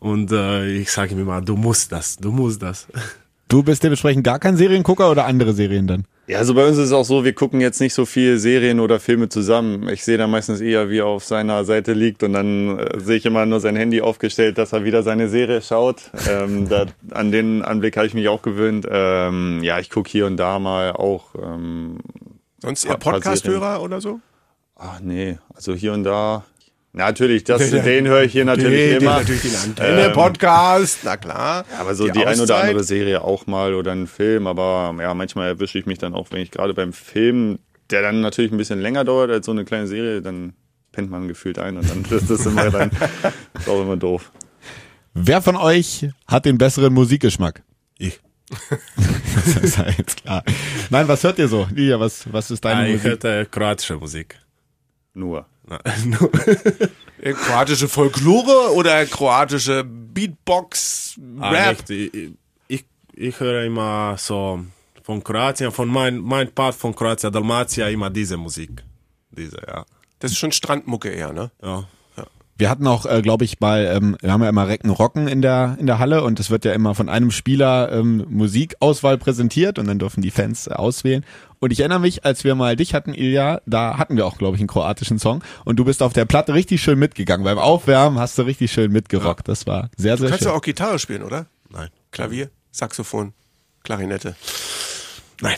Und 0.00 0.32
äh, 0.32 0.66
ich 0.68 0.90
sage 0.90 1.12
ihm 1.12 1.20
immer, 1.20 1.42
du 1.42 1.56
musst 1.56 1.92
das, 1.92 2.16
du 2.16 2.30
musst 2.30 2.62
das. 2.62 2.86
Du 3.48 3.62
bist 3.62 3.84
dementsprechend 3.84 4.24
gar 4.24 4.40
kein 4.40 4.56
Seriengucker 4.56 5.08
oder 5.08 5.24
andere 5.24 5.52
Serien 5.52 5.86
dann? 5.86 6.04
Ja, 6.28 6.38
also 6.38 6.54
bei 6.54 6.66
uns 6.66 6.76
ist 6.76 6.86
es 6.86 6.92
auch 6.92 7.04
so, 7.04 7.24
wir 7.24 7.34
gucken 7.34 7.60
jetzt 7.60 7.80
nicht 7.80 7.94
so 7.94 8.04
viel 8.04 8.38
Serien 8.38 8.80
oder 8.80 8.98
Filme 8.98 9.28
zusammen. 9.28 9.88
Ich 9.88 10.04
sehe 10.04 10.18
da 10.18 10.26
meistens 10.26 10.60
eher, 10.60 10.90
wie 10.90 10.98
er 10.98 11.06
auf 11.06 11.24
seiner 11.24 11.64
Seite 11.64 11.92
liegt 11.92 12.24
und 12.24 12.32
dann 12.32 12.80
äh, 12.80 12.98
sehe 12.98 13.16
ich 13.16 13.26
immer 13.26 13.46
nur 13.46 13.60
sein 13.60 13.76
Handy 13.76 14.00
aufgestellt, 14.00 14.58
dass 14.58 14.72
er 14.72 14.84
wieder 14.84 15.04
seine 15.04 15.28
Serie 15.28 15.62
schaut. 15.62 16.10
Ähm, 16.28 16.68
da, 16.68 16.86
an 17.10 17.30
den 17.30 17.62
Anblick 17.62 17.96
habe 17.96 18.08
ich 18.08 18.14
mich 18.14 18.26
auch 18.26 18.42
gewöhnt. 18.42 18.86
Ähm, 18.90 19.62
ja, 19.62 19.78
ich 19.78 19.88
gucke 19.88 20.10
hier 20.10 20.26
und 20.26 20.36
da 20.36 20.58
mal 20.58 20.92
auch. 20.92 21.34
Ähm, 21.40 21.98
sonst 22.60 22.84
eher 22.84 22.96
Podcast-Hörer 22.96 23.80
oder 23.82 24.00
so? 24.00 24.20
ach 24.76 25.00
nee, 25.00 25.38
also 25.54 25.74
hier 25.74 25.92
und 25.92 26.04
da. 26.04 26.44
Natürlich, 26.96 27.44
das, 27.44 27.70
den 27.70 28.06
höre 28.08 28.22
ich 28.22 28.32
hier 28.32 28.44
natürlich 28.46 28.78
Den- 28.78 28.90
den 28.94 29.02
immer. 29.02 29.18
natürlich 29.18 29.42
den 29.42 29.54
Antenne-Podcast, 29.54 31.00
na 31.04 31.16
klar. 31.18 31.64
Aber 31.78 31.94
so 31.94 32.08
die, 32.08 32.24
ein 32.26 32.40
oder 32.40 32.56
andere 32.62 32.82
Serie 32.84 33.22
auch 33.22 33.46
mal 33.46 33.74
oder 33.74 33.92
ein 33.92 34.06
Film, 34.06 34.46
aber 34.46 34.94
ja, 35.00 35.12
manchmal 35.12 35.48
erwische 35.48 35.78
ich 35.78 35.84
mich 35.86 35.98
dann 35.98 36.14
auch, 36.14 36.28
wenn 36.30 36.40
ich 36.40 36.50
gerade 36.50 36.72
beim 36.74 36.92
Film, 36.94 37.58
der 37.90 38.00
dann 38.02 38.22
natürlich 38.22 38.50
ein 38.50 38.56
bisschen 38.56 38.80
länger 38.80 39.04
dauert 39.04 39.30
als 39.30 39.44
so 39.46 39.52
eine 39.52 39.64
kleine 39.66 39.86
Serie, 39.86 40.22
dann 40.22 40.54
pennt 40.92 41.10
man 41.10 41.28
gefühlt 41.28 41.58
ein 41.58 41.76
und 41.76 41.88
dann 41.88 42.02
ist 42.18 42.30
das 42.30 42.46
immer 42.46 42.70
dann 42.70 42.90
ist 43.58 43.68
auch 43.68 43.82
immer 43.82 43.96
doof. 43.98 44.32
Wer 45.12 45.42
von 45.42 45.56
euch 45.56 46.08
hat 46.26 46.46
den 46.46 46.56
besseren 46.58 46.92
Musikgeschmack? 46.94 47.62
Ich. 47.98 48.20
Das 49.44 49.56
ist 49.56 49.76
ja 49.78 49.86
jetzt 49.98 50.22
klar. 50.22 50.42
Nein, 50.90 51.06
was 51.08 51.22
hört 51.22 51.38
ihr 51.38 51.46
so? 51.46 51.68
Lilia, 51.74 52.00
was, 52.00 52.24
was 52.32 52.50
ist 52.50 52.64
deine 52.64 52.80
Ah, 52.80 52.84
ich 52.86 52.92
Musik? 52.94 53.04
hörte 53.10 53.46
kroatische 53.50 53.96
Musik. 53.96 54.38
Nur. 55.14 55.46
Äh, 55.70 57.32
Kroatische 57.32 57.88
Folklore 57.88 58.72
oder 58.74 59.04
kroatische 59.06 59.84
Beatbox, 59.84 61.18
Ah, 61.40 61.50
Rap? 61.50 61.90
Ich, 61.90 62.12
ich, 62.68 62.84
ich 63.14 63.40
höre 63.40 63.64
immer 63.64 64.16
so 64.18 64.60
von 65.02 65.22
Kroatien, 65.22 65.72
von 65.72 65.88
mein, 65.88 66.18
mein 66.18 66.52
Part 66.52 66.74
von 66.74 66.94
Kroatien, 66.94 67.32
Dalmatia, 67.32 67.88
immer 67.88 68.10
diese 68.10 68.36
Musik. 68.36 68.82
Diese, 69.30 69.58
ja. 69.66 69.84
Das 70.18 70.32
ist 70.32 70.38
schon 70.38 70.52
Strandmucke 70.52 71.08
eher, 71.10 71.32
ne? 71.32 71.50
ja. 71.62 71.84
Wir 72.58 72.70
hatten 72.70 72.86
auch, 72.86 73.04
äh, 73.04 73.20
glaube 73.20 73.44
ich, 73.44 73.58
bei, 73.58 73.84
ähm, 73.84 74.16
wir 74.20 74.32
haben 74.32 74.42
ja 74.42 74.48
immer 74.48 74.66
Recken 74.66 74.90
Rocken 74.90 75.28
in 75.28 75.42
der 75.42 75.76
in 75.78 75.86
der 75.86 75.98
Halle 75.98 76.24
und 76.24 76.40
es 76.40 76.50
wird 76.50 76.64
ja 76.64 76.72
immer 76.72 76.94
von 76.94 77.08
einem 77.08 77.30
Spieler 77.30 77.92
ähm, 77.92 78.24
Musikauswahl 78.30 79.18
präsentiert 79.18 79.78
und 79.78 79.86
dann 79.86 79.98
dürfen 79.98 80.22
die 80.22 80.30
Fans 80.30 80.66
äh, 80.66 80.72
auswählen. 80.72 81.24
Und 81.58 81.70
ich 81.70 81.80
erinnere 81.80 82.00
mich, 82.00 82.24
als 82.24 82.44
wir 82.44 82.54
mal 82.54 82.76
dich 82.76 82.94
hatten, 82.94 83.12
Ilja, 83.12 83.60
da 83.66 83.98
hatten 83.98 84.16
wir 84.16 84.26
auch, 84.26 84.38
glaube 84.38 84.56
ich, 84.56 84.60
einen 84.60 84.68
kroatischen 84.68 85.18
Song 85.18 85.42
und 85.64 85.76
du 85.76 85.84
bist 85.84 86.02
auf 86.02 86.12
der 86.12 86.24
Platte 86.24 86.54
richtig 86.54 86.82
schön 86.82 86.98
mitgegangen. 86.98 87.44
Beim 87.44 87.58
Aufwärmen 87.58 88.18
hast 88.18 88.38
du 88.38 88.42
richtig 88.42 88.72
schön 88.72 88.90
mitgerockt. 88.90 89.48
Das 89.48 89.66
war 89.66 89.90
sehr, 89.96 90.16
sehr 90.16 90.28
Kannst 90.28 90.44
schön. 90.44 90.52
du 90.52 90.56
auch 90.56 90.62
Gitarre 90.62 90.98
spielen, 90.98 91.22
oder? 91.22 91.46
Nein. 91.70 91.88
Klavier, 92.10 92.50
Saxophon, 92.70 93.34
Klarinette. 93.82 94.34
Nein. 95.42 95.56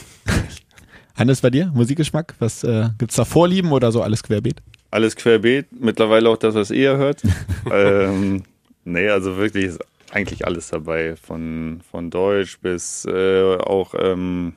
Hannes, 1.17 1.41
bei 1.41 1.51
dir 1.51 1.71
Musikgeschmack? 1.75 2.35
Was 2.39 2.65
äh, 2.65 2.91
gibt's 2.99 3.17
da 3.17 3.25
Vorlieben 3.25 3.73
oder 3.73 3.93
so 3.93 4.03
alles 4.03 4.23
querbeet? 4.23 4.63
Alles 4.91 5.17
querbeet, 5.17 5.67
mittlerweile 5.71 6.29
auch 6.31 6.39
das, 6.39 6.55
was 6.55 6.71
ihr 6.71 6.97
hört. 6.97 7.23
ähm, 7.73 8.45
nee, 8.85 9.09
also 9.09 9.37
wirklich 9.37 9.67
ist 9.67 9.81
eigentlich 10.11 10.47
alles 10.47 10.69
dabei, 10.69 11.17
von, 11.17 11.83
von 11.91 12.11
Deutsch 12.11 12.59
bis 12.61 13.05
äh, 13.05 13.57
auch 13.57 13.95
ähm, 13.99 14.55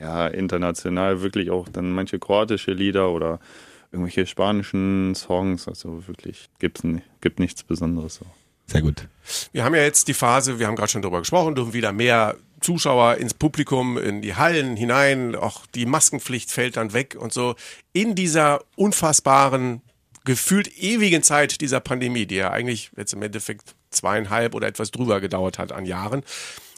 ja, 0.00 0.26
international, 0.26 1.22
wirklich 1.22 1.50
auch 1.50 1.68
dann 1.68 1.92
manche 1.92 2.18
kroatische 2.18 2.72
Lieder 2.72 3.10
oder 3.10 3.38
irgendwelche 3.92 4.26
spanischen 4.26 5.14
Songs, 5.14 5.68
also 5.68 6.06
wirklich 6.06 6.48
gibt's 6.58 6.82
gibt 7.20 7.38
nichts 7.38 7.62
Besonderes 7.62 8.16
so. 8.16 8.26
Sehr 8.66 8.82
gut. 8.82 9.08
Wir 9.52 9.64
haben 9.64 9.74
ja 9.74 9.82
jetzt 9.82 10.06
die 10.06 10.14
Phase, 10.14 10.60
wir 10.60 10.68
haben 10.68 10.76
gerade 10.76 10.90
schon 10.90 11.02
drüber 11.02 11.18
gesprochen, 11.18 11.56
dürfen 11.56 11.72
wieder 11.72 11.92
mehr 11.92 12.36
Zuschauer 12.60 13.16
ins 13.16 13.34
Publikum, 13.34 13.98
in 13.98 14.22
die 14.22 14.36
Hallen 14.36 14.76
hinein, 14.76 15.34
auch 15.34 15.66
die 15.66 15.86
Maskenpflicht 15.86 16.50
fällt 16.50 16.76
dann 16.76 16.92
weg 16.92 17.16
und 17.18 17.32
so. 17.32 17.54
In 17.92 18.14
dieser 18.14 18.60
unfassbaren, 18.76 19.82
gefühlt 20.24 20.68
ewigen 20.78 21.22
Zeit 21.22 21.60
dieser 21.60 21.80
Pandemie, 21.80 22.26
die 22.26 22.36
ja 22.36 22.50
eigentlich 22.50 22.90
jetzt 22.96 23.12
im 23.12 23.22
Endeffekt 23.22 23.74
zweieinhalb 23.90 24.54
oder 24.54 24.66
etwas 24.66 24.90
drüber 24.90 25.20
gedauert 25.20 25.58
hat 25.58 25.72
an 25.72 25.86
Jahren, 25.86 26.22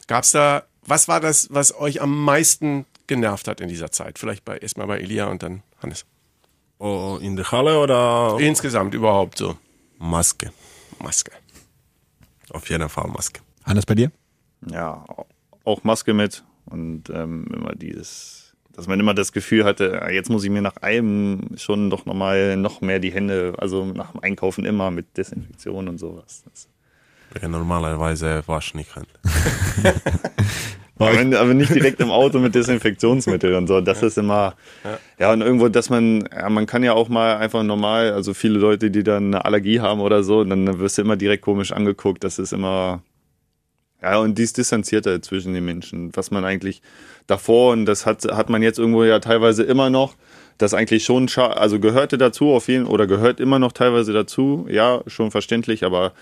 gab's 0.07 0.31
da, 0.31 0.65
was 0.85 1.09
war 1.09 1.21
das, 1.21 1.49
was 1.51 1.75
euch 1.75 2.01
am 2.01 2.25
meisten 2.25 2.87
genervt 3.07 3.49
hat 3.49 3.61
in 3.61 3.69
dieser 3.69 3.91
Zeit? 3.91 4.19
Vielleicht 4.19 4.45
bei, 4.45 4.59
erstmal 4.59 4.87
bei 4.87 4.99
Elia 4.99 5.27
und 5.27 5.43
dann 5.43 5.63
Hannes. 5.83 6.05
Oh, 6.79 7.19
in 7.21 7.37
der 7.37 7.51
Halle 7.53 7.79
oder 7.79 8.37
Insgesamt 8.41 8.95
überhaupt 8.95 9.39
so. 9.39 9.57
Maske? 9.99 10.53
Maske. 10.99 11.31
Auf 12.51 12.69
jeden 12.71 12.89
Fall 12.89 13.09
Maske. 13.09 13.41
Hannes, 13.65 13.87
bei 13.87 13.95
dir? 13.95 14.11
Ja, 14.69 15.05
auch 15.65 15.85
Maske 15.85 16.15
mit 16.15 16.45
und 16.67 17.11
ähm, 17.11 17.47
immer 17.53 17.75
dieses, 17.75 18.55
dass 18.75 18.87
man 18.87 18.99
immer 19.01 19.15
das 19.15 19.33
Gefühl 19.33 19.65
hatte, 19.65 20.01
ja, 20.01 20.11
jetzt 20.11 20.31
muss 20.31 20.45
ich 20.45 20.51
mir 20.51 20.63
nach 20.63 20.77
einem 20.79 21.51
schon 21.57 21.91
doch 21.91 22.07
nochmal 22.07 22.57
noch 22.57 22.81
mehr 22.81 22.99
die 22.99 23.13
Hände, 23.13 23.55
also 23.59 23.85
nach 23.85 24.13
dem 24.13 24.21
Einkaufen 24.21 24.65
immer 24.65 24.91
mit 24.91 25.17
Desinfektion 25.17 25.89
und 25.89 25.99
sowas. 25.99 26.43
Das, 26.45 26.69
Ja, 27.41 27.49
normalerweise 27.49 28.43
wasche 28.47 28.79
ich 28.79 28.95
Hände. 28.95 29.09
aber, 30.99 31.39
aber 31.39 31.55
nicht 31.55 31.75
direkt 31.75 32.01
im 32.01 32.11
Auto 32.11 32.39
mit 32.39 32.55
Desinfektionsmittel 32.55 33.55
und 33.55 33.67
so. 33.67 33.81
Das 33.81 34.03
ist 34.03 34.19
immer, 34.19 34.55
ja. 35.19 35.33
und 35.33 35.41
irgendwo, 35.41 35.69
dass 35.69 35.91
man, 35.91 36.29
ja, 36.33 36.49
man 36.49 36.67
kann 36.67 36.83
ja 36.83 36.93
auch 36.93 37.09
mal 37.09 37.37
einfach 37.37 37.63
normal, 37.63 38.13
also 38.13 38.35
viele 38.35 38.59
Leute, 38.59 38.91
die 38.91 39.03
dann 39.03 39.35
eine 39.35 39.45
Allergie 39.45 39.81
haben 39.81 40.01
oder 40.01 40.23
so, 40.23 40.45
dann 40.45 40.79
wirst 40.79 40.99
du 40.99 41.03
immer 41.03 41.17
direkt 41.17 41.43
komisch 41.43 41.73
angeguckt. 41.73 42.23
Das 42.25 42.39
ist 42.39 42.53
immer, 42.53 43.03
ja, 44.03 44.19
und 44.19 44.37
dies 44.37 44.53
distanzierter 44.53 45.23
zwischen 45.23 45.55
den 45.55 45.65
Menschen, 45.65 46.11
was 46.15 46.31
man 46.31 46.45
eigentlich 46.45 46.83
davor, 47.27 47.73
und 47.73 47.87
das 47.87 48.05
hat, 48.05 48.25
hat 48.25 48.51
man 48.51 48.63
jetzt 48.63 48.79
irgendwo 48.79 49.05
ja 49.05 49.21
teilweise 49.21 49.63
immer 49.63 49.91
noch, 49.91 50.17
das 50.59 50.75
eigentlich 50.75 51.05
schon, 51.05 51.29
also 51.37 51.81
gehörte 51.81 52.19
dazu 52.19 52.51
auf 52.51 52.69
jeden, 52.69 52.87
oder 52.87 53.07
gehört 53.07 53.41
immer 53.41 53.59
noch 53.59 53.73
teilweise 53.73 54.13
dazu, 54.13 54.67
ja, 54.69 55.03
schon 55.07 55.31
verständlich, 55.31 55.85
aber 55.85 56.13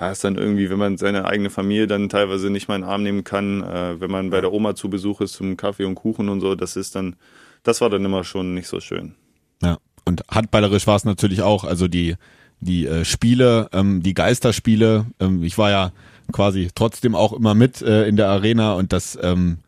ja, 0.00 0.10
ist 0.10 0.24
dann 0.24 0.36
irgendwie, 0.36 0.70
wenn 0.70 0.78
man 0.78 0.96
seine 0.96 1.24
eigene 1.24 1.50
Familie 1.50 1.86
dann 1.86 2.08
teilweise 2.08 2.50
nicht 2.50 2.68
mal 2.68 2.76
in 2.76 2.82
den 2.82 2.90
Arm 2.90 3.02
nehmen 3.02 3.24
kann, 3.24 3.62
äh, 3.62 4.00
wenn 4.00 4.10
man 4.10 4.30
bei 4.30 4.40
der 4.40 4.52
Oma 4.52 4.74
zu 4.74 4.88
Besuch 4.88 5.20
ist 5.20 5.34
zum 5.34 5.56
Kaffee 5.56 5.84
und 5.84 5.94
Kuchen 5.94 6.28
und 6.28 6.40
so, 6.40 6.54
das 6.54 6.76
ist 6.76 6.94
dann, 6.94 7.16
das 7.62 7.80
war 7.80 7.90
dann 7.90 8.04
immer 8.04 8.24
schon 8.24 8.54
nicht 8.54 8.66
so 8.66 8.80
schön. 8.80 9.14
Ja. 9.62 9.78
Und 10.04 10.22
handballerisch 10.28 10.86
war 10.86 10.96
es 10.96 11.04
natürlich 11.04 11.42
auch, 11.42 11.64
also 11.64 11.88
die, 11.88 12.16
die 12.60 12.86
äh, 12.86 13.04
Spiele, 13.04 13.68
ähm, 13.72 14.02
die 14.02 14.14
Geisterspiele, 14.14 15.06
ähm, 15.20 15.42
ich 15.42 15.56
war 15.56 15.70
ja 15.70 15.92
quasi 16.32 16.70
trotzdem 16.74 17.14
auch 17.14 17.32
immer 17.32 17.54
mit 17.54 17.82
äh, 17.82 18.06
in 18.06 18.16
der 18.16 18.28
Arena 18.28 18.74
und 18.74 18.92
das, 18.92 19.18
ähm, 19.20 19.58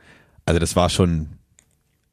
also 0.45 0.59
das 0.59 0.77
war 0.77 0.91
schon 0.91 1.29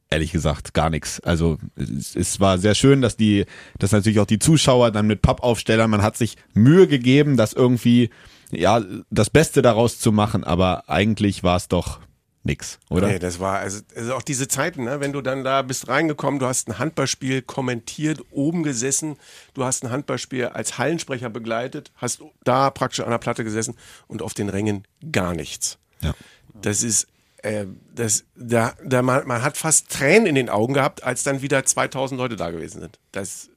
ehrlich 0.09 0.31
gesagt 0.31 0.73
gar 0.73 0.89
nichts. 0.89 1.19
Also 1.21 1.57
es, 1.75 2.15
es 2.15 2.39
war 2.39 2.57
sehr 2.57 2.75
schön, 2.75 3.01
dass 3.01 3.17
die, 3.17 3.45
dass 3.79 3.91
natürlich 3.91 4.19
auch 4.19 4.27
die 4.27 4.39
Zuschauer 4.39 4.91
dann 4.91 5.07
mit 5.07 5.21
Pappaufstellern, 5.21 5.89
man 5.89 6.03
hat 6.03 6.17
sich 6.17 6.37
Mühe 6.53 6.87
gegeben, 6.87 7.35
das 7.35 7.53
irgendwie 7.53 8.09
ja 8.51 8.81
das 9.09 9.29
Beste 9.29 9.61
daraus 9.61 9.99
zu 9.99 10.11
machen, 10.11 10.43
aber 10.43 10.89
eigentlich 10.89 11.43
war 11.43 11.57
es 11.57 11.67
doch 11.67 11.99
nix, 12.43 12.79
oder? 12.89 13.07
Nee, 13.07 13.19
das 13.19 13.39
war 13.39 13.59
also, 13.59 13.81
also 13.95 14.13
auch 14.15 14.21
diese 14.21 14.47
Zeiten, 14.47 14.83
ne? 14.83 14.99
wenn 14.99 15.13
du 15.13 15.21
dann 15.21 15.43
da 15.43 15.61
bist 15.61 15.87
reingekommen, 15.87 16.39
du 16.39 16.45
hast 16.45 16.67
ein 16.67 16.77
Handballspiel 16.77 17.41
kommentiert, 17.41 18.21
oben 18.31 18.63
gesessen, 18.63 19.17
du 19.53 19.63
hast 19.63 19.83
ein 19.83 19.91
Handballspiel 19.91 20.47
als 20.47 20.77
Hallensprecher 20.77 21.29
begleitet, 21.29 21.91
hast 21.95 22.21
da 22.43 22.69
praktisch 22.69 22.99
an 22.99 23.09
der 23.09 23.17
Platte 23.17 23.43
gesessen 23.43 23.75
und 24.07 24.21
auf 24.21 24.33
den 24.33 24.49
Rängen 24.49 24.85
gar 25.11 25.33
nichts. 25.33 25.77
Ja. 26.01 26.13
Das 26.61 26.83
ist 26.83 27.07
äh, 27.43 27.65
das, 27.93 28.25
da, 28.35 28.73
da 28.83 29.01
man, 29.01 29.27
man 29.27 29.41
hat 29.43 29.57
fast 29.57 29.89
Tränen 29.89 30.25
in 30.25 30.35
den 30.35 30.49
Augen 30.49 30.73
gehabt, 30.73 31.03
als 31.03 31.23
dann 31.23 31.41
wieder 31.41 31.63
2000 31.63 32.19
Leute 32.19 32.35
da 32.35 32.51
gewesen 32.51 32.79
sind. 32.79 32.99
Das, 33.11 33.49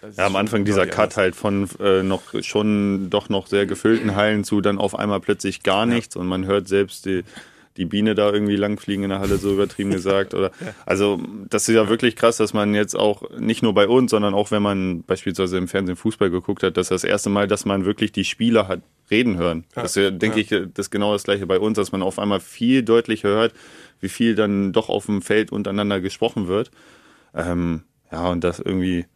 das 0.00 0.16
Ja, 0.16 0.26
am 0.26 0.36
Anfang 0.36 0.64
dieser 0.64 0.86
Cut 0.86 1.16
halt 1.16 1.34
von 1.34 1.68
äh, 1.80 2.02
noch 2.02 2.22
schon 2.42 3.10
doch 3.10 3.28
noch 3.28 3.48
sehr 3.48 3.66
gefüllten 3.66 4.14
Hallen 4.14 4.44
zu 4.44 4.60
dann 4.60 4.78
auf 4.78 4.96
einmal 4.96 5.20
plötzlich 5.20 5.62
gar 5.62 5.84
nichts 5.84 6.14
und 6.14 6.26
man 6.26 6.46
hört 6.46 6.68
selbst 6.68 7.06
die, 7.06 7.24
die 7.76 7.84
Biene 7.84 8.14
da 8.14 8.32
irgendwie 8.32 8.56
langfliegen 8.56 9.04
in 9.04 9.10
der 9.10 9.18
Halle, 9.18 9.36
so 9.36 9.52
übertrieben 9.52 9.90
gesagt. 9.90 10.34
Oder 10.34 10.52
also 10.86 11.20
das 11.48 11.68
ist 11.68 11.74
ja 11.74 11.88
wirklich 11.88 12.16
krass, 12.16 12.36
dass 12.36 12.52
man 12.52 12.74
jetzt 12.74 12.94
auch 12.94 13.30
nicht 13.38 13.62
nur 13.62 13.74
bei 13.74 13.88
uns, 13.88 14.10
sondern 14.10 14.34
auch 14.34 14.50
wenn 14.50 14.62
man 14.62 15.02
beispielsweise 15.02 15.58
im 15.58 15.68
Fernsehen 15.68 15.96
Fußball 15.96 16.30
geguckt 16.30 16.62
hat, 16.62 16.76
dass 16.76 16.88
das 16.88 17.04
erste 17.04 17.30
Mal, 17.30 17.48
dass 17.48 17.64
man 17.64 17.84
wirklich 17.84 18.12
die 18.12 18.24
Spieler 18.24 18.68
hat 18.68 18.82
reden 19.10 19.36
hören. 19.36 19.64
Das 19.74 19.96
ist 19.96 20.02
ja, 20.02 20.10
denke 20.10 20.40
ich, 20.40 20.48
das 20.48 20.68
ist 20.76 20.90
genau 20.90 21.12
das 21.12 21.24
gleiche 21.24 21.46
bei 21.46 21.58
uns, 21.58 21.76
dass 21.76 21.92
man 21.92 22.02
auf 22.02 22.18
einmal 22.18 22.40
viel 22.40 22.82
deutlicher 22.82 23.28
hört, 23.28 23.52
wie 24.00 24.08
viel 24.08 24.34
dann 24.34 24.72
doch 24.72 24.88
auf 24.88 25.06
dem 25.06 25.20
Feld 25.20 25.52
untereinander 25.52 26.00
gesprochen 26.00 26.48
wird. 26.48 26.70
Ähm, 27.34 27.82
ja, 28.10 28.28
und 28.30 28.44
das 28.44 28.60
irgendwie 28.60 29.06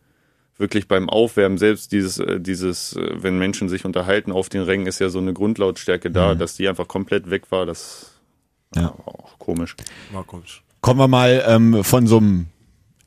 wirklich 0.59 0.89
beim 0.89 1.09
Aufwärmen 1.09 1.57
selbst 1.57 1.93
dieses, 1.93 2.19
äh, 2.19 2.41
dieses, 2.41 2.97
äh, 2.97 3.23
wenn 3.23 3.39
Menschen 3.39 3.69
sich 3.69 3.85
unterhalten 3.85 4.33
auf 4.33 4.49
den 4.49 4.63
Rängen, 4.63 4.87
ist 4.87 4.99
ja 4.99 5.09
so 5.09 5.21
eine 5.21 5.33
Grundlautstärke 5.33 6.11
da, 6.11 6.35
dass 6.35 6.57
die 6.57 6.69
einfach 6.69 6.89
komplett 6.89 7.31
weg 7.31 7.51
war. 7.51 7.65
Das 7.65 8.18
Ja. 8.75 8.83
war 9.05 9.09
auch 9.09 9.39
komisch. 9.39 9.77
War 10.13 10.25
komisch. 10.25 10.63
Kommen 10.81 11.01
wir 11.01 11.09
mal 11.09 11.43
ähm, 11.47 11.83
von 11.85 12.07
so 12.07 12.19
einem 12.19 12.47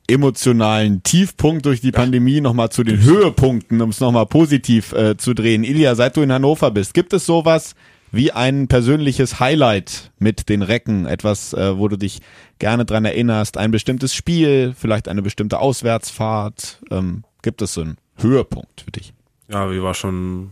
emotionalen 0.08 1.02
Tiefpunkt 1.02 1.64
durch 1.64 1.80
die 1.80 1.92
Pandemie 1.92 2.40
nochmal 2.40 2.70
zu 2.70 2.82
den 2.82 3.02
Höhepunkten, 3.02 3.80
um 3.80 3.90
es 3.90 4.00
nochmal 4.00 4.26
positiv 4.26 4.92
äh, 4.92 5.16
zu 5.16 5.32
drehen. 5.34 5.64
Ilja, 5.64 5.94
seit 5.94 6.16
du 6.16 6.22
in 6.22 6.32
Hannover 6.32 6.70
bist, 6.70 6.92
gibt 6.92 7.12
es 7.12 7.24
sowas 7.24 7.74
wie 8.10 8.30
ein 8.30 8.68
persönliches 8.68 9.40
Highlight 9.40 10.12
mit 10.18 10.48
den 10.48 10.62
Recken? 10.62 11.06
Etwas, 11.06 11.54
äh, 11.54 11.78
wo 11.78 11.88
du 11.88 11.96
dich 11.96 12.20
gerne 12.58 12.84
dran 12.84 13.04
erinnerst? 13.04 13.56
Ein 13.56 13.70
bestimmtes 13.70 14.14
Spiel, 14.14 14.74
vielleicht 14.76 15.08
eine 15.08 15.22
bestimmte 15.22 15.60
Auswärtsfahrt? 15.60 16.82
Ähm, 16.90 17.24
gibt 17.40 17.62
es 17.62 17.74
so 17.74 17.80
einen 17.80 17.96
Höhepunkt 18.18 18.82
für 18.82 18.90
dich? 18.90 19.14
Ja, 19.48 19.70
wir 19.70 19.82
waren 19.82 19.94
schon 19.94 20.50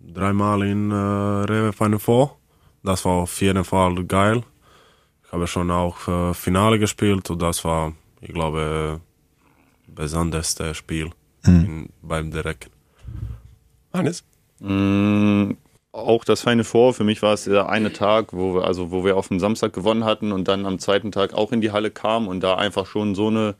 dreimal 0.00 0.62
in 0.62 0.90
äh, 0.90 0.94
Rewe 0.94 1.72
Final 1.72 1.98
Four. 1.98 2.38
Das 2.82 3.04
war 3.04 3.12
auf 3.12 3.40
jeden 3.40 3.64
Fall 3.64 4.02
geil. 4.04 4.42
Habe 5.32 5.46
schon 5.46 5.70
auch 5.70 6.06
äh, 6.08 6.34
Finale 6.34 6.78
gespielt 6.78 7.30
und 7.30 7.40
das 7.40 7.64
war, 7.64 7.94
ich 8.20 8.32
glaube, 8.32 9.00
besonderste 9.86 10.74
Spiel 10.74 11.10
in, 11.46 11.88
beim 12.02 12.30
Direkt. 12.30 12.70
Hannes? 13.92 14.24
Mm, 14.60 15.52
auch 15.92 16.24
das 16.24 16.42
Feine 16.42 16.64
Vor, 16.64 16.94
für 16.94 17.04
mich 17.04 17.22
war 17.22 17.34
es 17.34 17.44
der 17.44 17.68
eine 17.68 17.92
Tag, 17.92 18.32
wo 18.32 18.54
wir, 18.54 18.64
also 18.64 18.90
wo 18.90 19.04
wir 19.04 19.16
auf 19.16 19.28
dem 19.28 19.40
Samstag 19.40 19.72
gewonnen 19.72 20.04
hatten 20.04 20.32
und 20.32 20.48
dann 20.48 20.66
am 20.66 20.78
zweiten 20.78 21.12
Tag 21.12 21.34
auch 21.34 21.52
in 21.52 21.60
die 21.60 21.72
Halle 21.72 21.90
kamen 21.90 22.28
und 22.28 22.40
da 22.40 22.56
einfach 22.56 22.86
schon 22.86 23.14
so 23.14 23.28
eine 23.28 23.54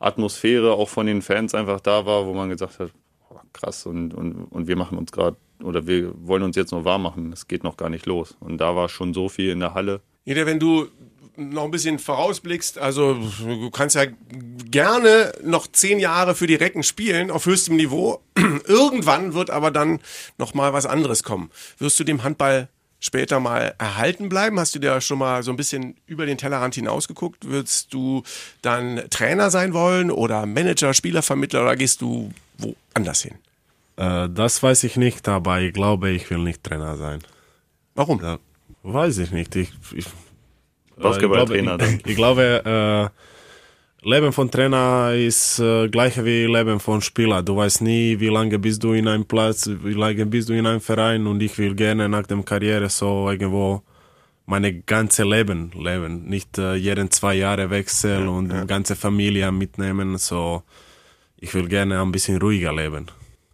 Atmosphäre 0.00 0.72
auch 0.72 0.88
von 0.88 1.06
den 1.06 1.22
Fans 1.22 1.54
einfach 1.54 1.80
da 1.80 2.06
war, 2.06 2.26
wo 2.26 2.34
man 2.34 2.48
gesagt 2.48 2.78
hat, 2.78 2.90
oh, 3.30 3.36
krass 3.52 3.86
und, 3.86 4.12
und, 4.14 4.44
und 4.44 4.66
wir 4.66 4.76
machen 4.76 4.98
uns 4.98 5.12
gerade 5.12 5.36
oder 5.62 5.86
wir 5.86 6.12
wollen 6.26 6.42
uns 6.42 6.56
jetzt 6.56 6.72
noch 6.72 6.84
warm 6.84 7.02
machen, 7.02 7.32
es 7.32 7.46
geht 7.46 7.64
noch 7.64 7.76
gar 7.76 7.88
nicht 7.88 8.06
los. 8.06 8.36
Und 8.40 8.58
da 8.58 8.74
war 8.74 8.88
schon 8.88 9.14
so 9.14 9.28
viel 9.28 9.50
in 9.50 9.60
der 9.60 9.74
Halle. 9.74 10.00
Jeder, 10.24 10.46
wenn 10.46 10.58
du 10.58 10.88
noch 11.36 11.64
ein 11.64 11.70
bisschen 11.70 11.98
vorausblickst, 11.98 12.78
also 12.78 13.14
du 13.14 13.70
kannst 13.70 13.96
ja 13.96 14.04
gerne 14.70 15.32
noch 15.42 15.66
zehn 15.66 15.98
Jahre 15.98 16.34
für 16.34 16.46
die 16.46 16.54
Recken 16.54 16.82
spielen 16.82 17.30
auf 17.30 17.46
höchstem 17.46 17.76
Niveau. 17.76 18.20
Irgendwann 18.66 19.34
wird 19.34 19.50
aber 19.50 19.70
dann 19.70 20.00
noch 20.38 20.54
mal 20.54 20.72
was 20.72 20.86
anderes 20.86 21.22
kommen. 21.22 21.50
Wirst 21.78 21.98
du 21.98 22.04
dem 22.04 22.22
Handball 22.22 22.68
später 23.00 23.40
mal 23.40 23.74
erhalten 23.78 24.28
bleiben? 24.28 24.60
Hast 24.60 24.74
du 24.74 24.78
dir 24.78 25.00
schon 25.00 25.18
mal 25.18 25.42
so 25.42 25.50
ein 25.50 25.56
bisschen 25.56 25.96
über 26.06 26.26
den 26.26 26.38
Tellerrand 26.38 26.74
hinausgeguckt? 26.74 27.48
Würdest 27.48 27.92
du 27.92 28.22
dann 28.60 29.02
Trainer 29.10 29.50
sein 29.50 29.72
wollen 29.74 30.10
oder 30.10 30.46
Manager, 30.46 30.94
Spielervermittler 30.94 31.62
oder 31.62 31.76
gehst 31.76 32.00
du 32.00 32.30
woanders 32.58 33.22
hin? 33.22 33.34
Äh, 33.96 34.28
das 34.28 34.62
weiß 34.62 34.84
ich 34.84 34.96
nicht, 34.96 35.26
aber 35.28 35.60
ich 35.60 35.72
glaube, 35.72 36.10
ich 36.10 36.30
will 36.30 36.38
nicht 36.38 36.62
Trainer 36.62 36.96
sein. 36.96 37.20
Warum? 37.94 38.22
Ja, 38.22 38.38
weiß 38.82 39.18
ich 39.18 39.30
nicht. 39.30 39.54
Ich, 39.56 39.70
ich, 39.94 40.06
Basketballtrainer 40.96 41.78
glaube, 41.78 41.98
ich, 42.00 42.06
ich 42.06 42.16
glaube 42.16 43.10
äh, 44.02 44.08
Leben 44.08 44.32
von 44.32 44.50
Trainer 44.50 45.12
ist 45.14 45.60
äh, 45.60 45.88
gleich 45.88 46.16
wie 46.24 46.46
Leben 46.46 46.80
von 46.80 47.00
Spieler. 47.00 47.42
Du 47.42 47.56
weißt 47.56 47.82
nie, 47.82 48.18
wie 48.18 48.28
lange 48.28 48.58
bist 48.58 48.82
du 48.82 48.92
in 48.92 49.06
einem 49.06 49.24
Platz, 49.24 49.68
wie 49.68 49.92
lange 49.92 50.26
bist 50.26 50.48
du 50.48 50.54
in 50.54 50.66
einem 50.66 50.80
Verein 50.80 51.26
und 51.26 51.40
ich 51.40 51.56
will 51.58 51.74
gerne 51.74 52.08
nach 52.08 52.26
der 52.26 52.42
Karriere 52.42 52.88
so 52.88 53.30
irgendwo 53.30 53.82
meine 54.44 54.74
ganze 54.74 55.22
Leben 55.22 55.70
leben, 55.78 56.24
nicht 56.24 56.58
äh, 56.58 56.74
jeden 56.74 57.10
zwei 57.12 57.34
Jahre 57.34 57.70
wechseln 57.70 58.26
und 58.26 58.66
ganze 58.66 58.96
Familie 58.96 59.52
mitnehmen. 59.52 60.18
So, 60.18 60.64
ich 61.36 61.54
will 61.54 61.68
gerne 61.68 62.02
ein 62.02 62.10
bisschen 62.10 62.40
ruhiger 62.40 62.72
leben. 62.72 63.06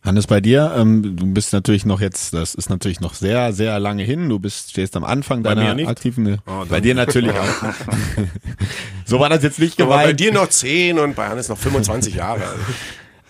Hannes, 0.05 0.27
bei 0.27 0.41
dir, 0.41 0.73
ähm, 0.77 1.17
du 1.17 1.27
bist 1.33 1.53
natürlich 1.53 1.85
noch 1.85 2.01
jetzt, 2.01 2.33
das 2.33 2.55
ist 2.55 2.71
natürlich 2.71 3.01
noch 3.01 3.15
sehr, 3.15 3.53
sehr 3.53 3.79
lange 3.81 4.05
hin. 4.05 4.29
Du 4.29 4.39
bist, 4.39 4.71
stehst 4.71 4.97
am 4.97 5.05
Anfang 5.05 5.43
Bei 5.43 5.55
deiner 5.55 5.69
mir 5.71 5.75
nicht? 5.75 5.89
aktiven. 5.89 6.39
Oh, 6.47 6.65
bei 6.69 6.81
dir 6.81 6.95
natürlich 6.95 7.33
auch. 7.33 7.45
so 9.05 9.19
war 9.21 9.29
das 9.29 9.43
jetzt 9.43 9.59
nicht 9.59 9.81
Aber 9.81 9.95
bei 9.97 10.03
gemeint. 10.03 10.21
dir 10.21 10.33
noch 10.33 10.49
10 10.49 10.99
und 10.99 11.17
bei 11.17 11.27
Hannes 11.29 11.49
noch 11.49 11.59
25 11.59 12.15
Jahre. 12.15 12.43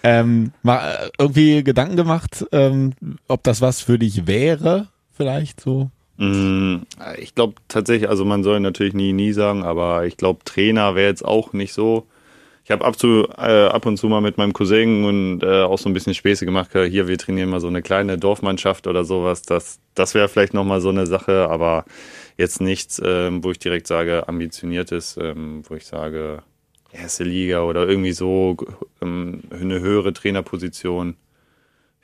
Ähm, 0.04 0.52
mal 0.62 0.78
äh, 0.92 1.10
irgendwie 1.18 1.64
Gedanken 1.64 1.96
gemacht, 1.96 2.46
ähm, 2.52 2.92
ob 3.26 3.42
das 3.42 3.60
was 3.60 3.80
für 3.80 3.98
dich 3.98 4.28
wäre, 4.28 4.86
vielleicht 5.16 5.60
so. 5.60 5.90
Mm, 6.18 6.82
Ich 7.18 7.34
glaube 7.34 7.54
tatsächlich, 7.66 8.08
also 8.08 8.24
man 8.24 8.44
soll 8.44 8.60
natürlich 8.60 8.94
nie, 8.94 9.12
nie 9.12 9.32
sagen, 9.32 9.64
aber 9.64 10.06
ich 10.06 10.16
glaube, 10.16 10.44
Trainer 10.44 10.94
wäre 10.94 11.08
jetzt 11.08 11.24
auch 11.24 11.52
nicht 11.52 11.72
so. 11.72 12.06
Ich 12.68 12.70
habe 12.70 12.84
ab, 12.84 12.98
zu, 12.98 13.26
äh, 13.38 13.64
ab 13.68 13.86
und 13.86 13.96
zu 13.96 14.08
mal 14.08 14.20
mit 14.20 14.36
meinem 14.36 14.52
Cousin 14.52 15.06
und 15.06 15.42
äh, 15.42 15.62
auch 15.62 15.78
so 15.78 15.88
ein 15.88 15.94
bisschen 15.94 16.12
Späße 16.12 16.44
gemacht. 16.44 16.74
äh, 16.74 16.84
Hier, 16.90 17.08
wir 17.08 17.16
trainieren 17.16 17.48
mal 17.48 17.60
so 17.60 17.66
eine 17.66 17.80
kleine 17.80 18.18
Dorfmannschaft 18.18 18.86
oder 18.86 19.06
sowas. 19.06 19.40
Das, 19.40 19.78
das 19.94 20.12
wäre 20.12 20.28
vielleicht 20.28 20.52
nochmal 20.52 20.82
so 20.82 20.90
eine 20.90 21.06
Sache, 21.06 21.48
aber 21.48 21.86
jetzt 22.36 22.60
nichts, 22.60 23.00
ähm, 23.02 23.42
wo 23.42 23.52
ich 23.52 23.58
direkt 23.58 23.86
sage, 23.86 24.28
ambitioniert 24.28 24.92
ist, 24.92 25.16
ähm, 25.18 25.62
wo 25.66 25.76
ich 25.76 25.86
sage, 25.86 26.42
erste 26.92 27.24
Liga 27.24 27.62
oder 27.62 27.88
irgendwie 27.88 28.12
so 28.12 28.58
ähm, 29.00 29.44
eine 29.50 29.80
höhere 29.80 30.12
Trainerposition. 30.12 31.16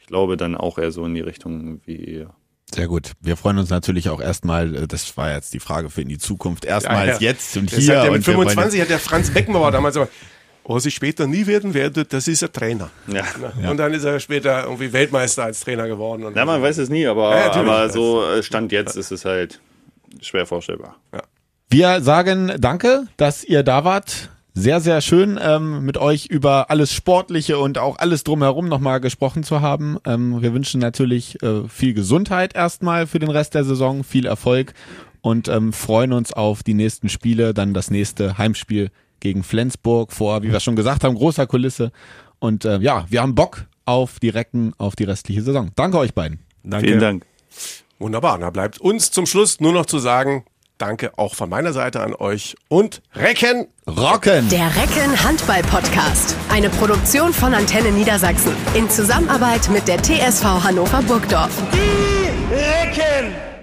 Ich 0.00 0.06
glaube 0.06 0.38
dann 0.38 0.54
auch 0.56 0.78
eher 0.78 0.92
so 0.92 1.04
in 1.04 1.14
die 1.14 1.20
Richtung 1.20 1.82
wie 1.84 1.96
ihr. 1.96 2.30
Sehr 2.74 2.88
gut. 2.88 3.12
Wir 3.20 3.36
freuen 3.36 3.58
uns 3.58 3.68
natürlich 3.68 4.08
auch 4.08 4.20
erstmal, 4.22 4.74
äh, 4.74 4.86
das 4.86 5.14
war 5.18 5.30
jetzt 5.30 5.52
die 5.52 5.60
Frage 5.60 5.90
für 5.90 6.00
in 6.00 6.08
die 6.08 6.16
Zukunft, 6.16 6.64
erstmals 6.64 7.06
Ja, 7.06 7.12
ja. 7.16 7.20
jetzt 7.20 7.54
und 7.58 7.70
Das 7.70 7.78
hier. 7.80 7.96
hat 7.98 8.04
der 8.04 8.12
und 8.12 8.16
mit 8.16 8.26
wir 8.26 8.34
wollen- 8.36 8.48
25 8.48 8.80
hat 8.80 8.88
der 8.88 8.98
Franz 8.98 9.30
Beckenbauer 9.30 9.70
damals 9.70 9.94
gesagt, 9.96 10.12
was 10.64 10.86
ich 10.86 10.94
später 10.94 11.26
nie 11.26 11.46
werden 11.46 11.74
werde, 11.74 12.04
das 12.04 12.26
ist 12.26 12.42
ein 12.42 12.52
Trainer. 12.52 12.90
Ja. 13.06 13.24
Und 13.70 13.76
dann 13.76 13.92
ist 13.92 14.04
er 14.04 14.18
später 14.20 14.64
irgendwie 14.64 14.92
Weltmeister 14.92 15.44
als 15.44 15.60
Trainer 15.60 15.86
geworden. 15.88 16.24
Und 16.24 16.36
Ja, 16.36 16.44
man 16.44 16.62
weiß 16.62 16.78
es 16.78 16.88
nie, 16.88 17.06
aber, 17.06 17.36
Ja, 17.36 17.52
aber 17.52 17.90
so 17.90 18.24
äh, 18.24 18.42
Stand 18.42 18.72
jetzt 18.72 18.96
ist 18.96 19.12
es 19.12 19.24
halt 19.24 19.60
schwer 20.20 20.46
vorstellbar. 20.46 20.96
Wir 21.68 22.00
sagen 22.00 22.52
danke, 22.58 23.06
dass 23.16 23.44
ihr 23.44 23.62
da 23.62 23.84
wart. 23.84 24.30
Sehr, 24.56 24.80
sehr 24.80 25.00
schön, 25.00 25.36
ähm, 25.42 25.84
mit 25.84 25.98
euch 25.98 26.26
über 26.26 26.70
alles 26.70 26.92
Sportliche 26.92 27.58
und 27.58 27.76
auch 27.76 27.98
alles 27.98 28.22
drumherum 28.22 28.68
nochmal 28.68 29.00
gesprochen 29.00 29.42
zu 29.42 29.60
haben. 29.60 29.98
Ähm, 30.06 30.40
wir 30.42 30.54
wünschen 30.54 30.80
natürlich 30.80 31.42
äh, 31.42 31.66
viel 31.68 31.92
Gesundheit 31.92 32.54
erstmal 32.54 33.08
für 33.08 33.18
den 33.18 33.30
Rest 33.30 33.54
der 33.54 33.64
Saison, 33.64 34.04
viel 34.04 34.26
Erfolg 34.26 34.72
und 35.22 35.48
ähm, 35.48 35.72
freuen 35.72 36.12
uns 36.12 36.32
auf 36.32 36.62
die 36.62 36.74
nächsten 36.74 37.08
Spiele, 37.08 37.52
dann 37.52 37.74
das 37.74 37.90
nächste 37.90 38.38
Heimspiel 38.38 38.92
gegen 39.24 39.42
Flensburg 39.42 40.12
vor, 40.12 40.42
wie 40.42 40.52
wir 40.52 40.60
schon 40.60 40.76
gesagt 40.76 41.02
haben, 41.02 41.16
großer 41.16 41.46
Kulisse. 41.46 41.90
Und 42.38 42.64
äh, 42.64 42.78
ja, 42.78 43.06
wir 43.08 43.22
haben 43.22 43.34
Bock 43.34 43.64
auf 43.86 44.20
die 44.20 44.28
Recken, 44.28 44.72
auf 44.78 44.94
die 44.94 45.04
restliche 45.04 45.42
Saison. 45.42 45.70
Danke 45.74 45.98
euch 45.98 46.14
beiden. 46.14 46.38
Danke. 46.62 46.86
Vielen 46.86 47.00
Dank. 47.00 47.26
Wunderbar, 47.98 48.38
da 48.38 48.50
bleibt 48.50 48.80
uns 48.80 49.10
zum 49.10 49.24
Schluss 49.24 49.60
nur 49.60 49.72
noch 49.72 49.86
zu 49.86 49.98
sagen, 49.98 50.44
danke 50.76 51.16
auch 51.16 51.34
von 51.34 51.48
meiner 51.48 51.72
Seite 51.72 52.00
an 52.00 52.14
euch 52.14 52.54
und 52.68 53.00
Recken! 53.14 53.68
Rocken! 53.86 54.48
Der 54.50 54.66
Recken 54.76 55.24
Handball 55.24 55.62
Podcast. 55.62 56.36
Eine 56.50 56.68
Produktion 56.68 57.32
von 57.32 57.54
Antenne 57.54 57.92
Niedersachsen. 57.92 58.52
In 58.74 58.90
Zusammenarbeit 58.90 59.70
mit 59.70 59.88
der 59.88 60.02
TSV 60.02 60.44
Hannover 60.44 61.02
Burgdorf. 61.02 61.62
Recken! 62.50 63.53